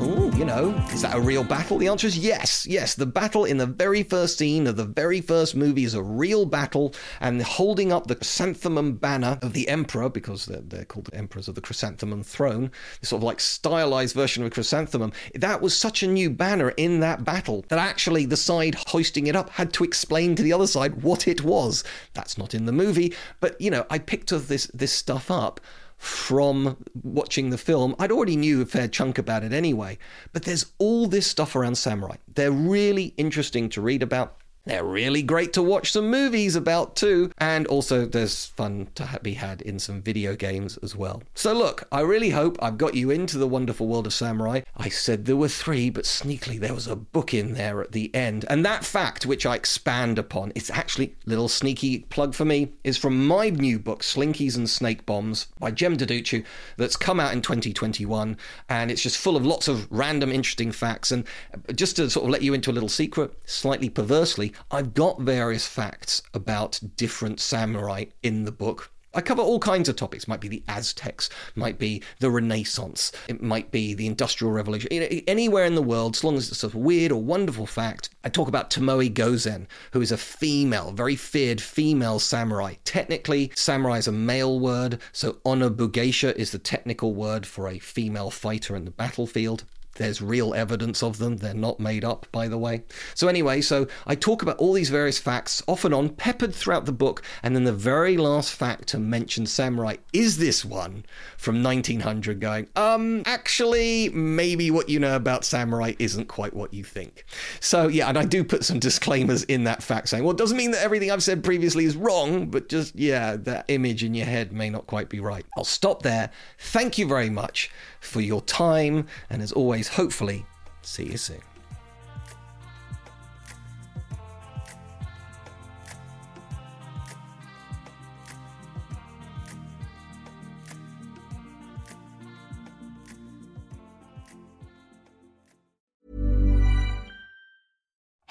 you 0.42 0.46
know, 0.46 0.70
is 0.92 1.02
that 1.02 1.14
a 1.14 1.20
real 1.20 1.44
battle? 1.44 1.78
The 1.78 1.86
answer 1.86 2.08
is 2.08 2.18
yes. 2.18 2.66
Yes, 2.66 2.96
the 2.96 3.06
battle 3.06 3.44
in 3.44 3.58
the 3.58 3.66
very 3.66 4.02
first 4.02 4.38
scene 4.38 4.66
of 4.66 4.74
the 4.74 4.84
very 4.84 5.20
first 5.20 5.54
movie 5.54 5.84
is 5.84 5.94
a 5.94 6.02
real 6.02 6.46
battle, 6.46 6.96
and 7.20 7.40
holding 7.40 7.92
up 7.92 8.08
the 8.08 8.16
chrysanthemum 8.16 8.94
banner 8.94 9.38
of 9.40 9.52
the 9.52 9.68
emperor, 9.68 10.08
because 10.08 10.46
they're, 10.46 10.62
they're 10.62 10.84
called 10.84 11.06
the 11.06 11.14
emperors 11.14 11.46
of 11.46 11.54
the 11.54 11.60
chrysanthemum 11.60 12.24
throne, 12.24 12.72
this 13.00 13.10
sort 13.10 13.20
of 13.20 13.22
like 13.22 13.38
stylized 13.38 14.16
version 14.16 14.42
of 14.42 14.48
a 14.48 14.50
chrysanthemum. 14.50 15.12
That 15.36 15.62
was 15.62 15.78
such 15.78 16.02
a 16.02 16.08
new 16.08 16.28
banner 16.28 16.70
in 16.70 16.98
that 16.98 17.24
battle 17.24 17.64
that 17.68 17.78
actually 17.78 18.26
the 18.26 18.36
side 18.36 18.74
hoisting 18.88 19.28
it 19.28 19.36
up 19.36 19.48
had 19.50 19.72
to 19.74 19.84
explain 19.84 20.34
to 20.34 20.42
the 20.42 20.52
other 20.52 20.66
side 20.66 21.04
what 21.04 21.28
it 21.28 21.44
was. 21.44 21.84
That's 22.14 22.36
not 22.36 22.52
in 22.52 22.64
the 22.64 22.72
movie, 22.72 23.14
but 23.38 23.60
you 23.60 23.70
know, 23.70 23.86
I 23.90 24.00
picked 24.00 24.30
this 24.30 24.66
this 24.74 24.92
stuff 24.92 25.30
up 25.30 25.60
from 26.02 26.76
watching 27.04 27.50
the 27.50 27.56
film. 27.56 27.94
I'd 27.96 28.10
already 28.10 28.34
knew 28.34 28.60
a 28.60 28.66
fair 28.66 28.88
chunk 28.88 29.18
about 29.18 29.44
it 29.44 29.52
anyway, 29.52 29.98
but 30.32 30.42
there's 30.42 30.66
all 30.78 31.06
this 31.06 31.28
stuff 31.28 31.54
around 31.54 31.76
samurai. 31.76 32.16
They're 32.34 32.50
really 32.50 33.14
interesting 33.16 33.68
to 33.68 33.80
read 33.80 34.02
about. 34.02 34.36
They're 34.64 34.84
really 34.84 35.22
great 35.22 35.52
to 35.54 35.62
watch 35.62 35.90
some 35.90 36.08
movies 36.08 36.54
about 36.54 36.94
too, 36.94 37.32
and 37.38 37.66
also 37.66 38.06
there's 38.06 38.46
fun 38.46 38.88
to 38.94 39.18
be 39.20 39.34
had 39.34 39.60
in 39.62 39.80
some 39.80 40.00
video 40.00 40.36
games 40.36 40.78
as 40.84 40.94
well. 40.94 41.24
So, 41.34 41.52
look, 41.52 41.88
I 41.90 42.00
really 42.00 42.30
hope 42.30 42.58
I've 42.62 42.78
got 42.78 42.94
you 42.94 43.10
into 43.10 43.38
the 43.38 43.48
wonderful 43.48 43.88
world 43.88 44.06
of 44.06 44.14
samurai. 44.14 44.60
I 44.76 44.88
said 44.88 45.24
there 45.24 45.36
were 45.36 45.48
three, 45.48 45.90
but 45.90 46.04
sneakily 46.04 46.60
there 46.60 46.74
was 46.74 46.86
a 46.86 46.94
book 46.94 47.34
in 47.34 47.54
there 47.54 47.82
at 47.82 47.90
the 47.90 48.14
end. 48.14 48.44
And 48.48 48.64
that 48.64 48.84
fact, 48.84 49.26
which 49.26 49.44
I 49.44 49.56
expand 49.56 50.16
upon, 50.16 50.52
it's 50.54 50.70
actually 50.70 51.16
little 51.26 51.48
sneaky 51.48 52.00
plug 52.00 52.32
for 52.32 52.44
me, 52.44 52.72
is 52.84 52.96
from 52.96 53.26
my 53.26 53.50
new 53.50 53.80
book, 53.80 54.02
Slinkies 54.02 54.56
and 54.56 54.70
Snake 54.70 55.04
Bombs 55.04 55.48
by 55.58 55.72
Jem 55.72 55.96
Duducu, 55.96 56.44
that's 56.76 56.96
come 56.96 57.18
out 57.18 57.32
in 57.32 57.42
2021. 57.42 58.36
And 58.68 58.90
it's 58.92 59.02
just 59.02 59.18
full 59.18 59.36
of 59.36 59.44
lots 59.44 59.66
of 59.66 59.90
random, 59.90 60.30
interesting 60.30 60.70
facts. 60.70 61.10
And 61.10 61.24
uh, 61.52 61.72
just 61.72 61.96
to 61.96 62.08
sort 62.08 62.24
of 62.26 62.30
let 62.30 62.42
you 62.42 62.54
into 62.54 62.70
a 62.70 62.72
little 62.72 62.88
secret, 62.88 63.36
slightly 63.44 63.90
perversely, 63.90 64.51
I've 64.70 64.94
got 64.94 65.20
various 65.20 65.66
facts 65.66 66.22
about 66.34 66.80
different 66.96 67.40
samurai 67.40 68.06
in 68.22 68.44
the 68.44 68.52
book. 68.52 68.90
I 69.14 69.20
cover 69.20 69.42
all 69.42 69.58
kinds 69.58 69.90
of 69.90 69.96
topics. 69.96 70.24
It 70.24 70.28
might 70.28 70.40
be 70.40 70.48
the 70.48 70.62
Aztecs, 70.68 71.28
might 71.54 71.78
be 71.78 72.02
the 72.20 72.30
Renaissance, 72.30 73.12
it 73.28 73.42
might 73.42 73.70
be 73.70 73.92
the 73.92 74.06
Industrial 74.06 74.50
Revolution. 74.50 74.90
Anywhere 74.90 75.66
in 75.66 75.74
the 75.74 75.82
world, 75.82 76.16
as 76.16 76.24
long 76.24 76.36
as 76.36 76.50
it's 76.50 76.64
a 76.64 76.68
weird 76.68 77.12
or 77.12 77.22
wonderful 77.22 77.66
fact, 77.66 78.08
I 78.24 78.30
talk 78.30 78.48
about 78.48 78.70
Tomoe 78.70 79.12
Gozen, 79.12 79.66
who 79.92 80.00
is 80.00 80.12
a 80.12 80.16
female, 80.16 80.92
very 80.92 81.14
feared 81.14 81.60
female 81.60 82.20
samurai. 82.20 82.76
Technically, 82.84 83.52
samurai 83.54 83.98
is 83.98 84.08
a 84.08 84.12
male 84.12 84.58
word, 84.58 84.98
so 85.12 85.36
Onna-bugeisha 85.44 86.34
is 86.36 86.50
the 86.50 86.58
technical 86.58 87.14
word 87.14 87.46
for 87.46 87.68
a 87.68 87.78
female 87.78 88.30
fighter 88.30 88.74
in 88.74 88.86
the 88.86 88.90
battlefield. 88.90 89.64
There's 89.96 90.22
real 90.22 90.54
evidence 90.54 91.02
of 91.02 91.18
them. 91.18 91.36
They're 91.36 91.54
not 91.54 91.78
made 91.78 92.04
up, 92.04 92.26
by 92.32 92.48
the 92.48 92.58
way. 92.58 92.82
So, 93.14 93.28
anyway, 93.28 93.60
so 93.60 93.86
I 94.06 94.14
talk 94.14 94.42
about 94.42 94.56
all 94.56 94.72
these 94.72 94.90
various 94.90 95.18
facts 95.18 95.62
off 95.66 95.84
and 95.84 95.94
on, 95.94 96.10
peppered 96.10 96.54
throughout 96.54 96.86
the 96.86 96.92
book. 96.92 97.22
And 97.42 97.54
then 97.54 97.64
the 97.64 97.72
very 97.72 98.16
last 98.16 98.52
fact 98.54 98.88
to 98.88 98.98
mention 98.98 99.46
samurai 99.46 99.96
is 100.12 100.38
this 100.38 100.64
one 100.64 101.04
from 101.36 101.62
1900 101.62 102.40
going, 102.40 102.68
um, 102.76 103.22
actually, 103.26 104.08
maybe 104.10 104.70
what 104.70 104.88
you 104.88 104.98
know 104.98 105.16
about 105.16 105.44
samurai 105.44 105.92
isn't 105.98 106.26
quite 106.26 106.54
what 106.54 106.72
you 106.72 106.84
think. 106.84 107.24
So, 107.60 107.88
yeah, 107.88 108.08
and 108.08 108.18
I 108.18 108.24
do 108.24 108.44
put 108.44 108.64
some 108.64 108.78
disclaimers 108.78 109.44
in 109.44 109.64
that 109.64 109.82
fact 109.82 110.08
saying, 110.08 110.24
well, 110.24 110.32
it 110.32 110.38
doesn't 110.38 110.56
mean 110.56 110.70
that 110.70 110.82
everything 110.82 111.10
I've 111.10 111.22
said 111.22 111.44
previously 111.44 111.84
is 111.84 111.96
wrong, 111.96 112.46
but 112.46 112.68
just, 112.68 112.96
yeah, 112.96 113.36
that 113.36 113.66
image 113.68 114.04
in 114.04 114.14
your 114.14 114.26
head 114.26 114.52
may 114.52 114.70
not 114.70 114.86
quite 114.86 115.08
be 115.08 115.20
right. 115.20 115.44
I'll 115.56 115.64
stop 115.64 116.02
there. 116.02 116.30
Thank 116.58 116.96
you 116.96 117.06
very 117.06 117.30
much 117.30 117.70
for 118.00 118.20
your 118.20 118.40
time, 118.42 119.06
and 119.30 119.42
as 119.42 119.52
always, 119.52 119.81
hopefully, 119.88 120.44
see 120.82 121.04
you 121.04 121.16
soon. 121.16 121.40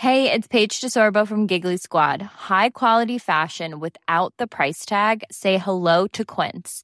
Hey, 0.01 0.31
it's 0.31 0.47
Paige 0.47 0.81
DeSorbo 0.81 1.27
from 1.27 1.45
Giggly 1.45 1.77
Squad. 1.77 2.23
High 2.23 2.71
quality 2.71 3.19
fashion 3.19 3.79
without 3.79 4.33
the 4.37 4.47
price 4.47 4.83
tag. 4.83 5.23
Say 5.31 5.59
hello 5.59 6.07
to 6.07 6.25
Quince. 6.25 6.83